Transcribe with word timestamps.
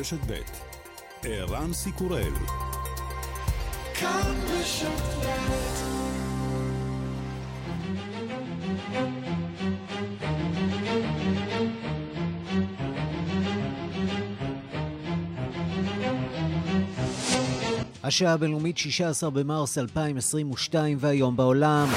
רשת 0.00 0.18
ב' 0.26 0.40
ערן 1.22 1.72
סיקורל 1.72 2.32
השעה 18.02 18.32
הבינלאומית 18.32 18.78
16 18.78 19.30
במרס 19.30 19.78
2022 19.78 20.96
והיום 21.00 21.36
בעולם 21.36 21.88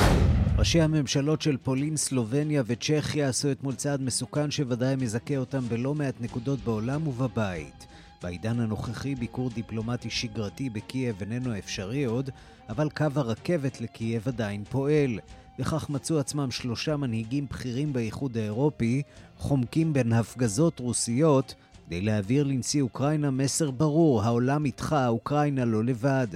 ראשי 0.57 0.81
הממשלות 0.81 1.41
של 1.41 1.57
פולין, 1.57 1.97
סלובניה 1.97 2.63
וצ'כיה 2.65 3.29
עשו 3.29 3.51
אתמול 3.51 3.75
צעד 3.75 4.01
מסוכן 4.01 4.51
שוודאי 4.51 4.95
מזכה 4.95 5.37
אותם 5.37 5.59
בלא 5.69 5.95
מעט 5.95 6.15
נקודות 6.21 6.59
בעולם 6.59 7.07
ובבית. 7.07 7.92
בעידן 8.23 8.59
הנוכחי 8.59 9.15
ביקור 9.15 9.49
דיפלומטי 9.49 10.09
שגרתי 10.09 10.69
בקייב 10.69 11.15
איננו 11.21 11.57
אפשרי 11.57 12.03
עוד, 12.03 12.29
אבל 12.69 12.89
קו 12.89 13.05
הרכבת 13.15 13.81
לקייב 13.81 14.27
עדיין 14.27 14.63
פועל. 14.63 15.19
וכך 15.59 15.89
מצאו 15.89 16.19
עצמם 16.19 16.51
שלושה 16.51 16.97
מנהיגים 16.97 17.45
בכירים 17.49 17.93
באיחוד 17.93 18.37
האירופי, 18.37 19.01
חומקים 19.37 19.93
בין 19.93 20.13
הפגזות 20.13 20.79
רוסיות, 20.79 21.55
כדי 21.85 22.01
להעביר 22.01 22.43
לנשיא 22.43 22.81
אוקראינה 22.81 23.31
מסר 23.31 23.71
ברור, 23.71 24.23
העולם 24.23 24.65
איתך, 24.65 24.95
אוקראינה 25.07 25.65
לא 25.65 25.83
לבד. 25.83 26.27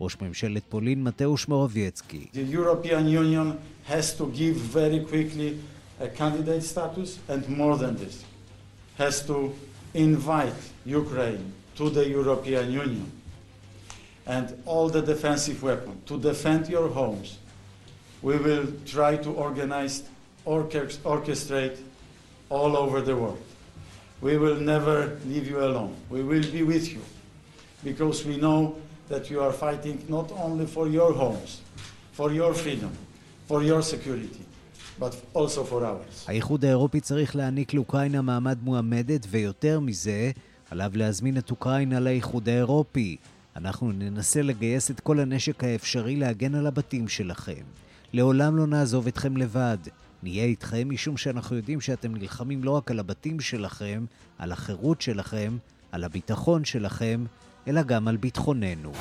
ראש 0.00 0.16
ממשלת 0.20 0.62
פולין 0.68 1.04
מתאוש 1.04 1.48
מורבייצקי. 1.48 2.26
Status 6.74 7.18
has 8.98 9.16
to 9.28 9.36
invite 9.94 10.54
Ukraine 10.84 11.52
to 11.76 11.88
the 11.88 12.08
European 12.08 12.70
Union 12.70 13.10
and 14.26 14.60
all 14.66 14.88
the 14.88 15.02
defensive 15.02 15.62
weapons 15.62 16.06
to 16.06 16.18
defend 16.18 16.68
your 16.68 16.88
homes. 16.88 17.38
We 18.22 18.36
will 18.38 18.66
try 18.86 19.16
to 19.18 19.30
organize, 19.30 20.02
orchestrate 20.46 21.78
all 22.48 22.76
over 22.76 23.00
the 23.00 23.16
world. 23.16 23.42
We 24.20 24.38
will 24.38 24.56
never 24.56 25.18
leave 25.26 25.48
you 25.48 25.62
alone. 25.62 25.96
We 26.08 26.22
will 26.22 26.50
be 26.50 26.62
with 26.62 26.92
you 26.92 27.02
because 27.82 28.24
we 28.24 28.36
know 28.38 28.76
that 29.08 29.30
you 29.30 29.40
are 29.42 29.52
fighting 29.52 30.02
not 30.08 30.32
only 30.32 30.66
for 30.66 30.88
your 30.88 31.12
homes, 31.12 31.60
for 32.12 32.32
your 32.32 32.54
freedom, 32.54 32.96
for 33.46 33.62
your 33.62 33.82
security, 33.82 34.43
but 35.00 35.12
also 35.34 35.64
for 35.70 35.82
ours. 35.82 36.24
האיחוד 36.26 36.64
האירופי 36.64 37.00
צריך 37.00 37.36
להעניק 37.36 37.74
לאוקראינה 37.74 38.22
מעמד 38.22 38.58
מועמדת, 38.62 39.26
ויותר 39.30 39.80
מזה, 39.80 40.30
עליו 40.70 40.90
להזמין 40.94 41.38
את 41.38 41.50
אוקראינה 41.50 42.00
לאיחוד 42.00 42.48
האירופי. 42.48 43.16
אנחנו 43.56 43.92
ננסה 43.92 44.42
לגייס 44.42 44.90
את 44.90 45.00
כל 45.00 45.20
הנשק 45.20 45.64
האפשרי 45.64 46.16
להגן 46.16 46.54
על 46.54 46.66
הבתים 46.66 47.08
שלכם. 47.08 47.62
לעולם 48.12 48.56
לא 48.56 48.66
נעזוב 48.66 49.06
אתכם 49.06 49.36
לבד. 49.36 49.78
נהיה 50.22 50.44
איתכם 50.44 50.90
משום 50.90 51.16
שאנחנו 51.16 51.56
יודעים 51.56 51.80
שאתם 51.80 52.14
נלחמים 52.14 52.64
לא 52.64 52.70
רק 52.70 52.90
על 52.90 52.98
הבתים 52.98 53.40
שלכם, 53.40 54.04
על 54.38 54.52
החירות 54.52 55.00
שלכם, 55.00 55.56
על 55.92 56.04
הביטחון 56.04 56.64
שלכם, 56.64 57.24
אלא 57.68 57.82
גם 57.82 58.08
על 58.08 58.16
ביטחוננו. 58.16 58.92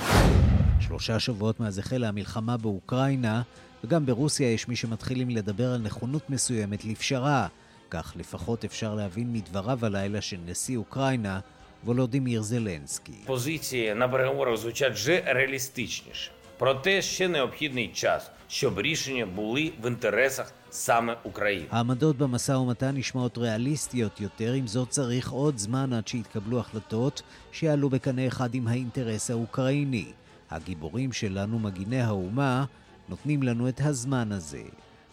שלושה 0.79 1.19
שבועות 1.19 1.59
מאז 1.59 1.77
החלה 1.77 2.07
המלחמה 2.07 2.57
באוקראינה, 2.57 3.41
וגם 3.84 4.06
ברוסיה 4.06 4.52
יש 4.52 4.68
מי 4.68 4.76
שמתחילים 4.76 5.30
לדבר 5.30 5.72
על 5.72 5.80
נכונות 5.80 6.30
מסוימת 6.30 6.84
לפשרה. 6.84 7.46
כך 7.90 8.12
לפחות 8.16 8.64
אפשר 8.64 8.94
להבין 8.94 9.32
מדבריו 9.32 9.86
הלילה 9.86 10.20
של 10.20 10.36
נשיא 10.46 10.76
אוקראינה, 10.76 11.40
וולודימיר 11.84 12.42
זלנסקי. 12.42 13.12
Позиції 13.26 13.94
на 13.94 14.08
переговорах 14.08 14.56
звучать 14.58 14.92
вже 14.92 15.22
реалістичніше. 15.26 16.30
Проте 16.58 17.02
ще 17.02 17.28
необхідний 17.28 17.88
час, 17.94 18.30
щоб 18.48 18.78
рішення 18.78 19.26
були 19.26 19.72
в 19.82 19.86
інтересах 19.86 20.52
саме 20.70 21.16
України. 21.24 21.66
העמדות 21.70 22.16
במשא 22.16 22.52
ומתן 22.52 22.96
נשמעות 22.96 23.38
ריאליסטיות 23.38 24.20
יותר, 24.20 24.52
עם 24.52 24.66
זאת 24.66 24.88
צריך 24.88 25.30
עוד 25.30 25.58
זמן 25.58 25.92
עד 25.92 26.08
שיתקבלו 26.08 26.58
החלטות 26.60 27.22
שיעלו 27.52 27.90
בקנה 27.90 28.26
אחד 28.26 28.54
עם 28.54 28.68
האינטרס 28.68 29.30
האוקראיני. 29.30 30.06
הגיבורים 30.50 31.12
שלנו, 31.12 31.58
מגיני 31.58 32.00
האומה, 32.00 32.64
נותנים 33.13 33.43
לנו 33.43 33.69
את 33.69 33.81
הזמן 33.81 34.31
הזה. 34.31 34.63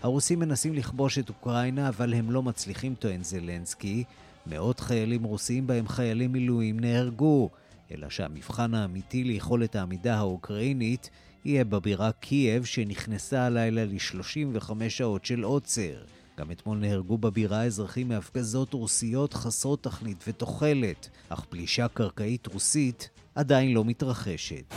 הרוסים 0.03 0.39
מנסים 0.39 0.75
לכבוש 0.75 1.19
את 1.19 1.29
אוקראינה, 1.29 1.89
אבל 1.89 2.15
הם 2.15 2.31
לא 2.31 2.43
מצליחים, 2.43 2.95
טוען 2.95 3.23
זלנסקי. 3.23 4.05
מאות 4.47 4.81
חיילים 4.81 5.25
רוסים 5.25 5.67
בהם 5.67 5.89
חיילי 5.89 6.27
מילואים 6.27 6.81
נהרגו, 6.81 7.51
אלא 7.93 8.11
שהמבחן 8.11 8.75
האמיתי 8.75 9.25
ליכולת 9.25 9.77
העמידה 9.77 10.17
האוקראינית 10.17 11.11
יהיה 11.45 11.65
בבירה 11.65 12.13
קייב, 12.13 12.65
שנכנסה 12.65 13.47
הלילה 13.47 13.85
ל-35 13.85 14.73
שעות 14.89 15.25
של 15.25 15.43
עוצר. 15.43 16.03
גם 16.39 16.51
אתמול 16.51 16.79
נהרגו 16.79 17.19
בבירה 17.19 17.65
אזרחים 17.65 18.09
מהפגזות 18.09 18.73
רוסיות 18.73 19.35
חסרות 19.35 19.83
תכלית 19.83 20.25
ותוחלת, 20.27 21.09
אך 21.29 21.45
פלישה 21.49 21.89
קרקעית 21.89 22.47
רוסית 22.47 23.11
עדיין 23.35 23.75
לא 23.75 23.85
מתרחשת. 23.85 24.75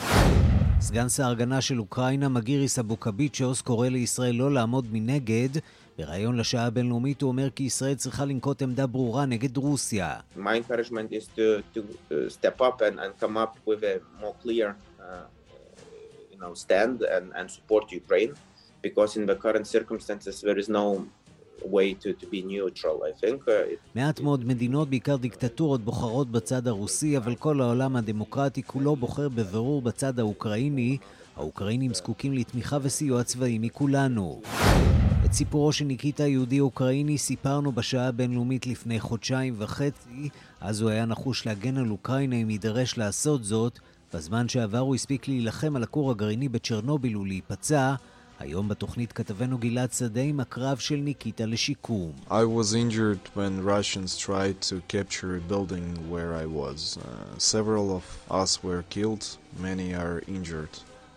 סגן 0.84 1.10
שר 1.10 1.24
ההגנה 1.24 1.62
של 1.62 1.80
אוקראינה, 1.80 2.30
מגיריס 2.30 2.80
אבוקביצ'וס, 2.80 3.62
קורא 3.62 3.88
לישראל 3.88 4.36
לא 4.36 4.52
לעמוד 4.52 4.88
מנגד. 4.92 5.50
בריאיון 5.98 6.38
לשעה 6.38 6.66
הבינלאומית 6.66 7.22
הוא 7.22 7.28
אומר 7.28 7.50
כי 7.50 7.64
ישראל 7.64 7.96
צריכה 7.96 8.26
לנקוט 8.26 8.62
עמדה 8.62 8.88
ברורה 8.88 9.26
נגד 9.26 9.58
רוסיה. 9.58 10.16
Uh, 10.36 10.40
uh, 10.40 10.52
because 18.82 19.16
in 19.16 19.26
the 19.26 19.36
current 19.36 19.68
circumstances 19.68 20.42
there 20.42 20.58
is 20.58 20.70
no 20.70 20.86
Uh, 21.63 23.50
מעט 23.96 24.19
מאוד 24.19 24.46
מדינות, 24.46 24.90
בעיקר 24.90 25.16
דיקטטורות, 25.16 25.81
בוחרות 25.81 26.31
בצד 26.31 26.68
הרוסי, 26.68 27.18
אבל 27.18 27.35
כל 27.35 27.62
העולם 27.62 27.96
הדמוקרטי 27.96 28.63
כולו 28.63 28.96
בוחר 28.96 29.29
בבירור 29.29 29.81
בצד 29.81 30.19
האוקראיני. 30.19 30.97
האוקראינים 31.35 31.94
זקוקים 31.94 32.34
לתמיכה 32.34 32.78
וסיוע 32.81 33.23
צבאי 33.23 33.57
מכולנו. 33.57 34.41
את 35.25 35.34
סיפורו 35.34 35.72
של 35.72 35.85
ניקיטה 35.85 36.23
היהודי 36.23 36.59
אוקראיני 36.59 37.18
סיפרנו 37.18 37.72
בשעה 37.72 38.07
הבינלאומית 38.07 38.68
לפני 38.68 39.00
חודשיים 39.00 39.56
וחצי, 39.57 40.29
אז 40.62 40.81
הוא 40.81 40.90
היה 40.90 41.06
נחוש 41.06 41.46
להגן 41.46 41.78
על 41.78 41.91
אוקראינה 41.91 42.35
אם 42.35 42.50
יידרש 42.50 42.97
לעשות 42.97 43.44
זאת. 43.44 43.79
בזמן 44.13 44.50
שעבר 44.50 44.78
הוא 44.78 44.96
הספיק 44.96 45.28
להילחם 45.28 45.75
על 45.75 45.84
הכור 45.84 46.12
הגרעיני 46.12 46.50
בצ'רנוביל 46.50 47.18
ולהיפצע. 47.18 47.94
היום 48.40 48.70
בתוכנית 48.70 49.12
כתבנו 49.14 49.58
גלעד 49.58 49.94
שדה 49.94 50.22
עם 50.22 50.40
הקרב 50.40 50.78
של 50.78 50.96
ניקיטה 50.96 51.46
לשיקום. 51.46 52.12
I 52.30 52.32
was 52.32 52.74
injured 52.74 53.30
when 53.36 53.64
Russians 53.64 54.18
tried 54.18 54.62
to 54.70 54.76
capture 54.88 55.36
a 55.36 55.42
building 55.52 56.10
where 56.12 56.34
I 56.34 56.46
was. 56.46 56.98
Uh, 56.98 57.38
several 57.38 57.88
of 57.98 58.04
us 58.42 58.64
were 58.64 58.84
killed, 58.90 59.24
many 59.60 59.94
are 59.94 60.22
injured. 60.28 60.74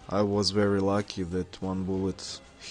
I 0.09 0.22
was 0.22 0.47
very 0.50 0.81
lucky 0.94 1.22
that 1.37 1.50
one 1.71 1.82
bullet 1.91 2.21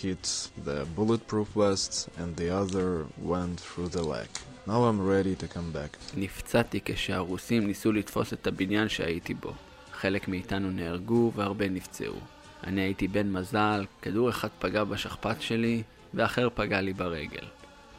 hit 0.02 0.26
the 0.68 0.80
bulletproof 0.98 1.50
vest 1.64 1.94
and 2.20 2.30
the 2.42 2.50
other 2.62 2.88
went 3.32 3.60
through 3.60 3.90
the 3.98 4.04
leg. 4.16 4.30
Now 4.68 4.80
I'm 4.90 5.02
ready 5.14 5.36
to 5.36 5.48
come 5.48 5.72
back. 5.74 5.98
נפצעתי 6.18 6.80
כשהרוסים 6.86 7.68
ניסו 7.68 7.92
לתפוס 7.92 8.34
את 8.34 8.48
הבניין 8.48 8.90
שהייתי 8.90 9.34
בו. 9.34 9.54
חלק 9.94 10.28
מאיתנו 10.28 10.72
נהרגו 10.72 11.32
והרבה 11.36 11.70
נפצעו. 11.70 12.16
אני 12.64 12.82
הייתי 12.82 13.08
בן 13.08 13.32
מזל, 13.32 13.86
כדור 14.02 14.30
אחד 14.30 14.48
פגע 14.60 14.84
בשכפ"ץ 14.84 15.40
שלי 15.40 15.84
ואחר 16.14 16.48
פגע 16.56 16.82
לי 16.82 16.94
ברגל. 16.94 17.46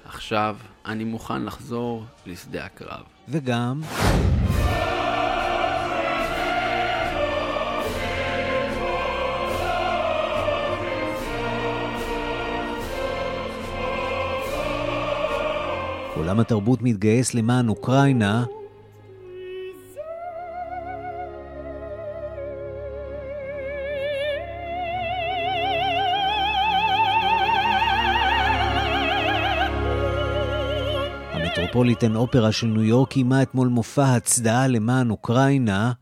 עכשיו 0.04 0.56
אני 0.86 1.04
מוכן 1.04 1.44
לחזור 1.44 2.04
לשדה 2.26 2.64
הקרב. 2.64 3.02
וגם... 3.28 3.80
עולם 16.16 16.40
התרבות 16.40 16.82
מתגייס 16.82 17.34
למען 17.34 17.68
אוקראינה, 17.68 18.44
המטרופוליטן 31.76 32.16
אופרה 32.16 32.52
של 32.52 32.66
ניו 32.66 32.82
יורק 32.82 33.10
קיימה 33.10 33.42
אתמול 33.42 33.68
מופע 33.68 34.14
הצדעה 34.14 34.68
למען 34.68 35.10
אוקראינה. 35.10 35.92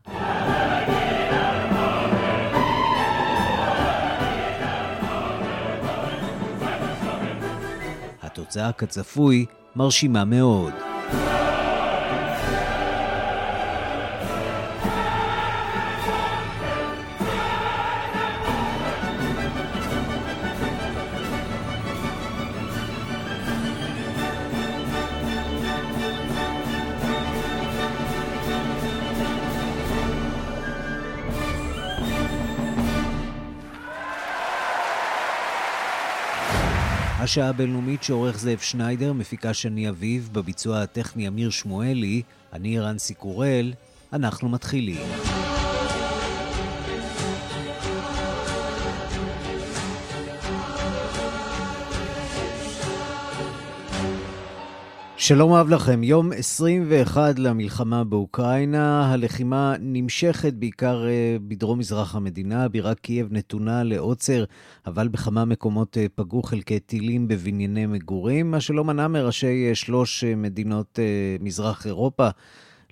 התוצאה 8.21 8.71
כצפוי 8.71 9.45
מרשימה 9.75 10.25
מאוד. 10.25 10.94
השעה 37.35 37.49
הבינלאומית 37.49 38.03
שעורך 38.03 38.39
זאב 38.39 38.59
שניידר, 38.59 39.13
מפיקה 39.13 39.53
שני 39.53 39.89
אביב, 39.89 40.29
בביצוע 40.31 40.81
הטכני 40.81 41.27
אמיר 41.27 41.49
שמואלי, 41.49 42.21
אני 42.53 42.79
רנסי 42.79 43.13
קורל, 43.13 43.73
אנחנו 44.13 44.49
מתחילים. 44.49 45.34
שלום 55.27 55.53
אהב 55.53 55.69
לכם, 55.69 56.03
יום 56.03 56.31
21 56.31 57.39
למלחמה 57.39 58.03
באוקראינה, 58.03 59.13
הלחימה 59.13 59.75
נמשכת 59.79 60.53
בעיקר 60.53 61.07
אה, 61.07 61.37
בדרום 61.47 61.79
מזרח 61.79 62.15
המדינה, 62.15 62.67
בירת 62.67 62.99
קייב 62.99 63.27
נתונה 63.31 63.83
לעוצר, 63.83 64.43
אבל 64.85 65.07
בכמה 65.07 65.45
מקומות 65.45 65.97
אה, 65.97 66.05
פגעו 66.15 66.43
חלקי 66.43 66.79
טילים 66.79 67.27
בבנייני 67.27 67.85
מגורים, 67.85 68.51
מה 68.51 68.61
שלא 68.61 68.83
מנע 68.83 69.07
מראשי 69.07 69.69
אה, 69.69 69.75
שלוש 69.75 70.23
מדינות 70.23 70.99
מזרח 71.39 71.85
אירופה 71.85 72.29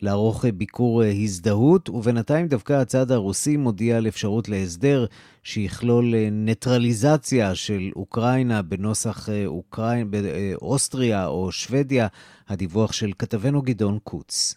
לערוך 0.02 0.46
ביקור 0.46 1.04
הזדהות, 1.04 1.90
ובינתיים 1.90 2.48
דווקא 2.48 2.74
הצד 2.74 3.12
הרוסי 3.12 3.58
מודיע 3.58 3.98
על 3.98 4.08
אפשרות 4.08 4.50
להסדר 4.50 5.06
שיכלול 5.44 6.14
ניטרליזציה 6.32 7.56
של 7.56 7.92
אוקראינה 7.96 8.62
בנוסח 8.62 9.30
אוקראינה, 9.46 10.10
באוסטריה 10.10 11.28
או 11.28 11.52
שוודיה, 11.52 12.08
הדיווח 12.48 12.92
של 12.92 13.12
כתבנו 13.20 13.62
גדעון 13.62 14.00
קוץ. 14.04 14.56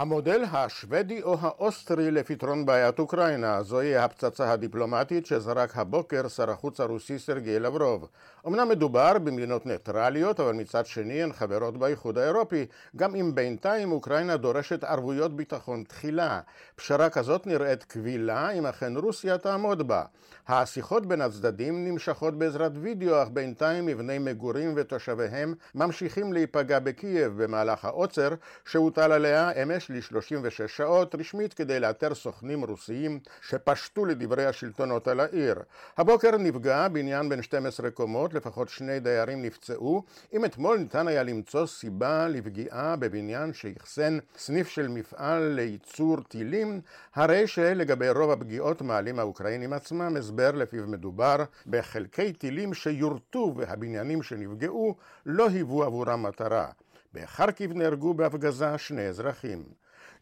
המודל 0.00 0.44
השוודי 0.52 1.22
או 1.22 1.36
האוסטרי 1.40 2.10
לפתרון 2.10 2.66
בעיית 2.66 2.98
אוקראינה, 2.98 3.62
זוהי 3.62 3.96
הפצצה 3.96 4.52
הדיפלומטית 4.52 5.26
שזרק 5.26 5.76
הבוקר 5.76 6.28
שר 6.28 6.50
החוץ 6.50 6.80
הרוסי 6.80 7.18
סרגיי 7.18 7.58
לברוב. 7.58 8.08
אמנם 8.46 8.68
מדובר 8.68 9.18
במדינות 9.18 9.66
ניטרליות, 9.66 10.40
אבל 10.40 10.52
מצד 10.52 10.86
שני 10.86 11.22
הן 11.22 11.32
חברות 11.32 11.76
באיחוד 11.76 12.18
האירופי, 12.18 12.66
גם 12.96 13.14
אם 13.14 13.34
בינתיים 13.34 13.92
אוקראינה 13.92 14.36
דורשת 14.36 14.84
ערבויות 14.84 15.36
ביטחון 15.36 15.84
תחילה. 15.88 16.40
פשרה 16.76 17.10
כזאת 17.10 17.46
נראית 17.46 17.84
קבילה 17.84 18.50
אם 18.50 18.66
אכן 18.66 18.96
רוסיה 18.96 19.38
תעמוד 19.38 19.88
בה. 19.88 20.02
השיחות 20.48 21.06
בין 21.06 21.20
הצדדים 21.20 21.88
נמשכות 21.88 22.38
בעזרת 22.38 22.72
וידאו, 22.74 23.22
אך 23.22 23.28
בינתיים 23.28 23.86
מבני 23.86 24.18
מגורים 24.18 24.72
ותושביהם 24.76 25.54
ממשיכים 25.74 26.32
להיפגע 26.32 26.78
בקייב 26.78 27.42
במהלך 27.42 27.84
העוצר 27.84 28.28
שהוטל 28.64 29.12
עליה 29.12 29.50
אמש 29.62 29.90
ל-36 29.90 30.68
שעות 30.68 31.14
רשמית 31.14 31.54
כדי 31.54 31.80
לאתר 31.80 32.14
סוכנים 32.14 32.64
רוסיים 32.64 33.20
שפשטו 33.48 34.04
לדברי 34.04 34.46
השלטונות 34.46 35.08
על 35.08 35.20
העיר. 35.20 35.54
הבוקר 35.98 36.36
נפגע 36.36 36.88
בניין 36.88 37.28
בין 37.28 37.42
12 37.42 37.90
קומות, 37.90 38.29
לפחות 38.34 38.68
שני 38.68 39.00
דיירים 39.00 39.42
נפצעו, 39.42 40.02
אם 40.32 40.44
אתמול 40.44 40.78
ניתן 40.78 41.08
היה 41.08 41.22
למצוא 41.22 41.66
סיבה 41.66 42.28
לפגיעה 42.28 42.96
בבניין 42.96 43.52
שאחסן 43.52 44.18
סניף 44.38 44.68
של 44.68 44.88
מפעל 44.88 45.42
לייצור 45.42 46.16
טילים, 46.28 46.80
הרי 47.14 47.46
שלגבי 47.46 48.10
רוב 48.10 48.30
הפגיעות 48.30 48.82
מעלים 48.82 49.18
האוקראינים 49.18 49.72
עצמם 49.72 50.16
הסבר 50.16 50.50
לפיו 50.50 50.86
מדובר 50.86 51.36
בחלקי 51.66 52.32
טילים 52.32 52.74
שיורטו 52.74 53.54
והבניינים 53.56 54.22
שנפגעו 54.22 54.94
לא 55.26 55.48
היוו 55.48 55.84
עבורם 55.84 56.22
מטרה. 56.22 56.66
בחרקיב 57.14 57.72
נהרגו 57.72 58.14
בהפגזה 58.14 58.78
שני 58.78 59.08
אזרחים. 59.08 59.64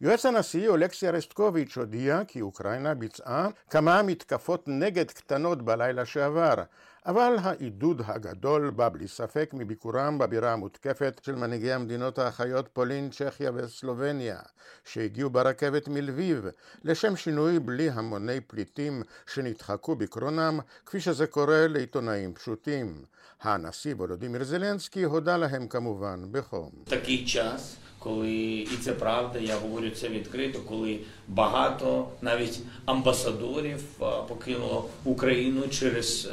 יועץ 0.01 0.25
הנשיא 0.25 0.69
אולקסי 0.69 1.07
ארסטקוביץ' 1.07 1.77
הודיע 1.77 2.21
כי 2.27 2.41
אוקראינה 2.41 2.93
ביצעה 2.93 3.47
כמה 3.69 4.01
מתקפות 4.01 4.67
נגד 4.67 5.11
קטנות 5.11 5.61
בלילה 5.61 6.05
שעבר, 6.05 6.53
אבל 7.05 7.35
העידוד 7.41 8.01
הגדול 8.05 8.69
בא 8.69 8.89
בלי 8.89 9.07
ספק 9.07 9.49
מביקורם 9.53 10.17
בבירה 10.17 10.53
המותקפת 10.53 11.21
של 11.23 11.35
מנהיגי 11.35 11.71
המדינות 11.71 12.19
האחיות 12.19 12.67
פולין, 12.73 13.09
צ'כיה 13.09 13.51
וסלובניה, 13.55 14.39
שהגיעו 14.85 15.29
ברכבת 15.29 15.87
מלביב, 15.87 16.45
לשם 16.83 17.15
שינוי 17.15 17.59
בלי 17.59 17.89
המוני 17.89 18.41
פליטים 18.41 19.03
שנדחקו 19.33 19.95
בקרונם, 19.95 20.59
כפי 20.85 20.99
שזה 20.99 21.27
קורה 21.27 21.67
לעיתונאים 21.67 22.33
פשוטים. 22.33 23.03
הנשיא 23.41 23.95
וולודימיר 23.95 24.43
זלנסקי 24.43 25.03
הודה 25.03 25.37
להם 25.37 25.67
כמובן 25.67 26.25
בחום. 26.31 26.71
коли 27.98 28.30
і 28.72 28.76
це 28.80 28.92
правда, 28.92 29.38
я 29.38 29.56
говорю 29.56 29.90
це 29.90 30.08
відкрито, 30.08 30.58
коли 30.68 30.98
багато 31.28 32.08
навіть 32.22 32.60
амбасадорів 32.84 33.82
покинуло 34.28 34.88
Україну 35.04 35.62
через 35.70 36.28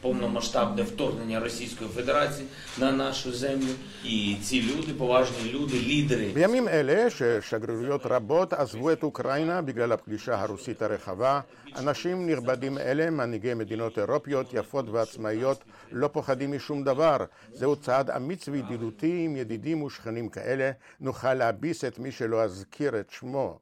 повномасштабне 0.00 0.82
вторгнення 0.82 1.40
Російської 1.40 1.90
Федерації 1.90 2.46
на 2.78 2.92
нашу 2.92 3.32
землю. 3.32 3.72
І 4.04 4.36
ці 4.42 4.62
люди, 4.62 4.92
поважні 4.92 5.52
люди, 5.52 5.80
лідери. 5.80 6.28
בימים 6.34 6.68
אלה 6.68 7.10
ששגרירויות 7.10 8.06
רבות 8.06 8.52
עזבו 8.52 8.90
את 8.90 9.02
אוקראינה 9.02 9.62
בגלל 9.62 9.92
הפלישה 9.92 10.40
הרוסית 10.40 10.82
הרחבה, 10.82 11.40
אנשים 11.78 12.30
נכבדים 12.30 12.78
אלה, 12.78 13.10
מנהיגי 13.10 13.54
מדינות 13.54 13.98
אירופיות 13.98 14.54
יפות 14.54 14.88
ועצמאיות, 14.88 15.64
לא 15.92 16.08
פוחדים 16.08 16.56
משום 16.56 16.84
דבר. 16.84 17.16
זהו 17.52 17.76
צעד 17.76 18.10
אמיץ 18.10 18.48
וידידותי 18.48 19.24
עם 19.24 19.36
ידידים 19.36 19.82
ושכנים 19.82 20.28
כאלה. 20.28 20.70
נוכל 21.09 21.33
להביס 21.33 21.85
את 21.85 21.99
מי 21.99 22.11
שלא 22.11 22.43
אזכיר 22.43 22.99
את 22.99 23.09
שמו. 23.09 23.59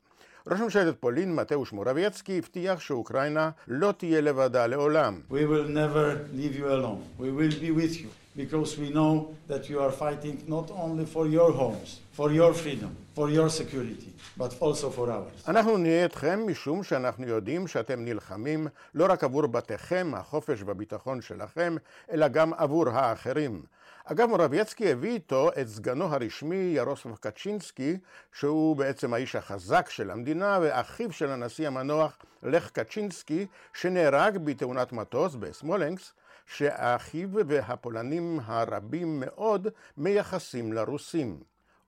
ראש 0.48 0.60
ממשלת 0.60 0.96
פולין, 1.00 1.36
מתאוש 1.36 1.74
מורבייצקי, 1.74 2.38
הבטיח 2.38 2.80
שאוקראינה 2.80 3.50
לא 3.68 3.92
תהיה 3.98 4.22
לבדה 4.22 4.68
לעולם. 4.68 5.22
We 5.32 5.34
will 5.34 5.70
never 5.82 6.08
leave 6.40 6.60
you 6.60 6.66
alone. 6.66 7.02
We 7.20 7.30
will 7.40 7.56
be 7.62 7.72
with 7.72 7.96
you. 8.02 8.10
Because 8.44 8.72
we 8.78 8.90
know 8.98 9.14
that 9.52 9.64
you 9.70 9.78
are 9.86 9.94
fighting 10.04 10.36
not 10.58 10.68
only 10.84 11.06
for 11.16 11.26
your 11.38 11.52
homes, 11.62 11.90
for 12.18 12.30
your 12.40 12.52
freedom, 12.64 12.92
for 13.18 13.28
your 13.38 13.50
security, 13.62 14.12
but 14.38 14.52
also 14.62 14.90
for 14.90 15.10
ours. 15.10 15.48
אנחנו 15.48 15.78
נהיה 15.78 16.04
איתכם 16.04 16.40
משום 16.48 16.84
שאנחנו 16.84 17.28
יודעים 17.28 17.68
שאתם 17.68 18.06
נלחמים 18.06 18.68
לא 18.96 19.06
רק 19.10 19.24
עבור 19.24 19.48
בתיכם, 19.48 20.12
החופש 20.16 20.64
והביטחון 20.66 21.22
שלכם, 21.22 21.76
אלא 22.12 22.28
גם 22.28 22.54
עבור 22.54 22.90
האחרים. 22.90 23.62
אגב, 24.12 24.30
מורבייצקי 24.30 24.92
הביא 24.92 25.12
איתו 25.12 25.50
את 25.62 25.68
סגנו 25.68 26.06
הרשמי 26.06 26.56
ירוסלב 26.56 27.16
קצ'ינסקי, 27.16 27.98
שהוא 28.34 28.76
בעצם 28.76 29.14
האיש 29.14 29.36
החזק 29.36 29.90
של 29.90 30.12
המדינה, 30.12 30.60
ואחיו 30.62 31.12
של 31.12 31.30
הנשיא 31.30 31.68
המנוח 31.68 32.18
לך 32.44 32.70
קצ'ינסקי, 32.70 33.46
שנהרג 33.74 34.38
בתאונת 34.38 34.94
מטוס 34.94 35.36
בסמולנקס, 35.36 36.14
שאחיו 36.46 37.30
והפולנים 37.34 38.40
הרבים 38.44 39.20
מאוד 39.20 39.68
מייחסים 39.98 40.74
לרוסים. 40.74 41.40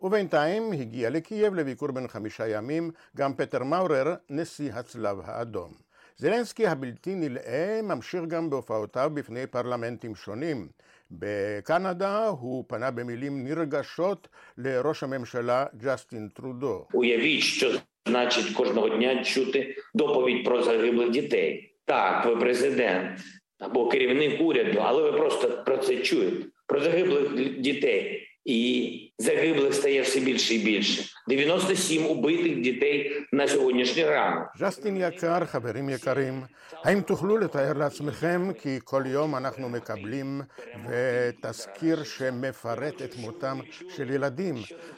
ובינתיים 0.02 0.72
הגיע 0.72 1.10
לקייב 1.10 1.56
לביקור 1.56 1.92
בן 1.92 2.08
חמישה 2.08 2.48
ימים 2.48 2.92
גם 3.18 3.34
פטר 3.34 3.64
מאורר, 3.64 4.16
נשיא 4.30 4.74
הצלב 4.74 5.18
האדום. 5.24 5.89
זלנסקי 6.19 6.67
הבלתי 6.67 7.15
נלאה 7.15 7.81
ממשיך 7.83 8.23
גם 8.29 8.51
בהופעותיו 8.51 9.11
בפני 9.15 9.47
פרלמנטים 9.47 10.15
שונים. 10.15 10.69
בקנדה 11.11 12.27
הוא 12.27 12.65
פנה 12.69 12.91
במילים 12.91 13.45
נרגשות 13.45 14.29
לראש 14.59 15.03
הממשלה 15.03 15.67
ג'סטין 15.77 16.29
טרודו. 16.29 16.87
Уявіть, 16.93 17.43
що 17.43 17.73
значить 18.09 18.53
кожного 18.53 18.89
дня 18.89 19.25
чути 19.25 19.77
доповідь 19.95 20.45
про 20.45 20.63
загиблих 20.63 21.11
дітей. 21.11 21.75
Так, 21.85 22.27
ви 22.27 22.37
президент 22.37 23.21
або 23.59 23.89
керівник 23.89 24.41
уряду, 24.41 24.79
але 24.83 25.03
ви 25.03 25.13
просто 25.13 25.63
про 25.67 25.77
це 25.77 25.97
чуєте. 25.97 26.47
Про 26.67 26.81
загиблих 26.81 27.59
дітей. 27.61 28.29
І 28.45 29.13
загиблих 29.19 29.75
стає 29.75 30.03
все 30.03 30.21
більше 30.21 30.55
і 30.55 30.59
більше. 30.59 31.05
97 31.29 32.07
убитих 32.07 32.61
дітей 32.61 33.27
на 33.33 33.49
сьогоднішній 33.49 34.05
ранок. 34.05 34.49
ג'סטין 34.59 34.97
יקר, 34.97 35.45
חברים 35.45 35.89
יקרים, 35.89 36.43
האם 36.85 37.01
תוכלו 37.01 37.39
לתאר 37.39 37.73
לעצמכם 37.73 38.53
כי 38.59 38.79
כל 38.85 39.03
יום 39.07 39.37
אנחנו 39.37 39.69
מקבלים 39.69 40.43
ותזכיר 40.89 42.03
שמפרט 42.03 43.03
את 43.03 43.17
מותם 43.17 43.59
של 43.97 44.11
ילדים? 44.11 44.55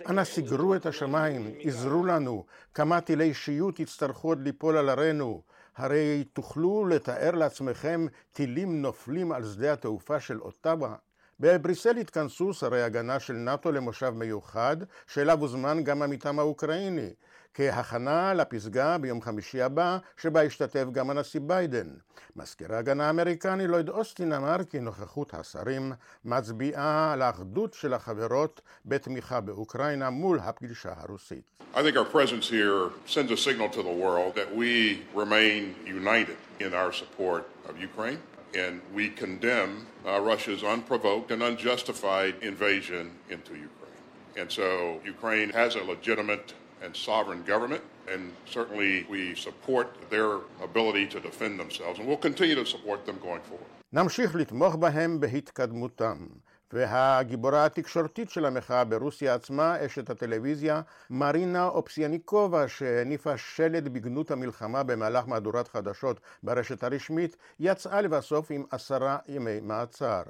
אנא 0.09 0.25
סגרו 0.25 0.75
את 0.75 0.87
השמיים, 0.87 1.55
עזרו 1.63 2.05
לנו, 2.05 2.45
כמה 2.75 3.01
טילי 3.01 3.25
אישיות 3.25 3.81
יצטרכו 3.81 4.29
עוד 4.29 4.43
ליפול 4.43 4.77
על 4.77 4.89
ערינו. 4.89 5.43
הרי 5.77 6.25
תוכלו 6.33 6.87
לתאר 6.87 7.31
לעצמכם 7.31 8.07
טילים 8.33 8.83
נופלים 8.83 9.33
על 9.33 9.45
שדה 9.45 9.73
התעופה 9.73 10.21
של 10.21 10.41
אוטאווה 10.41 10.95
בבריסל 11.42 11.98
התכנסו 11.98 12.54
שרי 12.54 12.84
הגנה 12.84 13.20
של 13.20 13.34
נאט"ו 13.34 13.72
למושב 13.72 14.14
מיוחד, 14.16 14.78
שאליו 15.08 15.40
הוזמן 15.40 15.84
גם 15.84 16.02
המטעם 16.02 16.40
האוקראיני, 16.40 17.10
כהכנה 17.54 18.34
לפסגה 18.34 18.98
ביום 18.98 19.22
חמישי 19.22 19.62
הבא, 19.62 19.98
שבה 20.18 20.44
ישתתף 20.44 20.86
גם 20.92 21.10
הנשיא 21.10 21.40
ביידן. 21.44 21.88
מזכיר 22.36 22.74
ההגנה 22.74 23.08
האמריקני 23.08 23.68
לויד 23.68 23.90
אוסטין 23.90 24.34
אמר 24.34 24.58
כי 24.70 24.80
נוכחות 24.80 25.34
השרים 25.34 25.92
מצביעה 26.26 27.14
על 27.14 27.22
האחדות 27.22 27.74
של 27.74 27.94
החברות 27.94 28.62
בתמיכה 28.86 29.42
באוקראינה 29.42 30.10
מול 30.10 30.40
הפגישה 30.40 30.94
הרוסית. 30.98 31.44
I 31.74 31.78
think 31.78 31.96
our 31.96 32.18
presence 32.18 32.50
here 32.50 32.92
sends 33.06 33.32
a 33.32 33.38
signal 33.38 33.70
to 33.70 33.82
the 33.82 33.98
world 34.04 34.36
that 34.36 34.56
we 34.56 35.02
remain 35.16 35.76
united 35.86 36.38
in 36.60 36.74
our 36.74 36.92
support 36.92 37.44
of 37.70 37.74
Ukraine. 37.90 38.20
and 38.55 38.81
we 38.95 39.09
condemn 39.09 39.87
uh, 40.07 40.21
Russia's 40.21 40.63
unprovoked 40.63 41.31
and 41.31 41.43
unjustified 41.43 42.35
invasion 42.43 43.11
into 43.31 43.53
Ukraine. 43.53 44.03
And 44.37 44.51
so 44.51 45.01
Ukraine 45.05 45.51
has 45.51 45.77
a 45.77 45.83
legitimate 45.95 46.55
and 46.83 46.95
sovereign 46.95 47.43
government, 47.43 47.83
and 48.13 48.33
certainly 48.57 49.07
we 49.11 49.35
support 49.35 49.87
their 50.11 50.31
ability 50.63 51.07
to 51.15 51.21
defend 51.21 51.59
themselves, 51.59 51.99
and 51.99 52.07
we'll 52.09 52.25
continue 52.29 52.55
to 52.55 52.67
support 52.67 53.07
them 53.07 53.19
going 53.23 53.43
forward. 53.43 53.71
נמשיך 53.93 54.35
לתמוך 54.35 54.75
בהם 54.77 55.21
בהתקדמותם. 55.21 56.17
והגיבורה 56.74 57.66
התקשורתית 57.66 58.30
של 58.30 58.46
המחאה 58.46 58.84
ברוסיה 58.84 59.34
עצמה, 59.34 59.86
אשת 59.86 60.10
הטלוויזיה, 60.10 60.82
מרינה 61.10 61.68
אופסיאניקובה, 61.68 62.68
שהניפה 62.68 63.38
שלד 63.38 63.88
בגנות 63.94 64.32
המלחמה 64.32 64.84
במהלך 64.84 65.28
מהדורת 65.28 65.68
חדשות 65.68 66.20
ברשת 66.44 66.84
הרשמית, 66.84 67.38
יצאה 67.60 68.02
לבסוף 68.02 68.48
עם 68.52 68.64
עשרה 68.72 69.18
ימי 69.28 69.60
מעצר. 69.62 70.22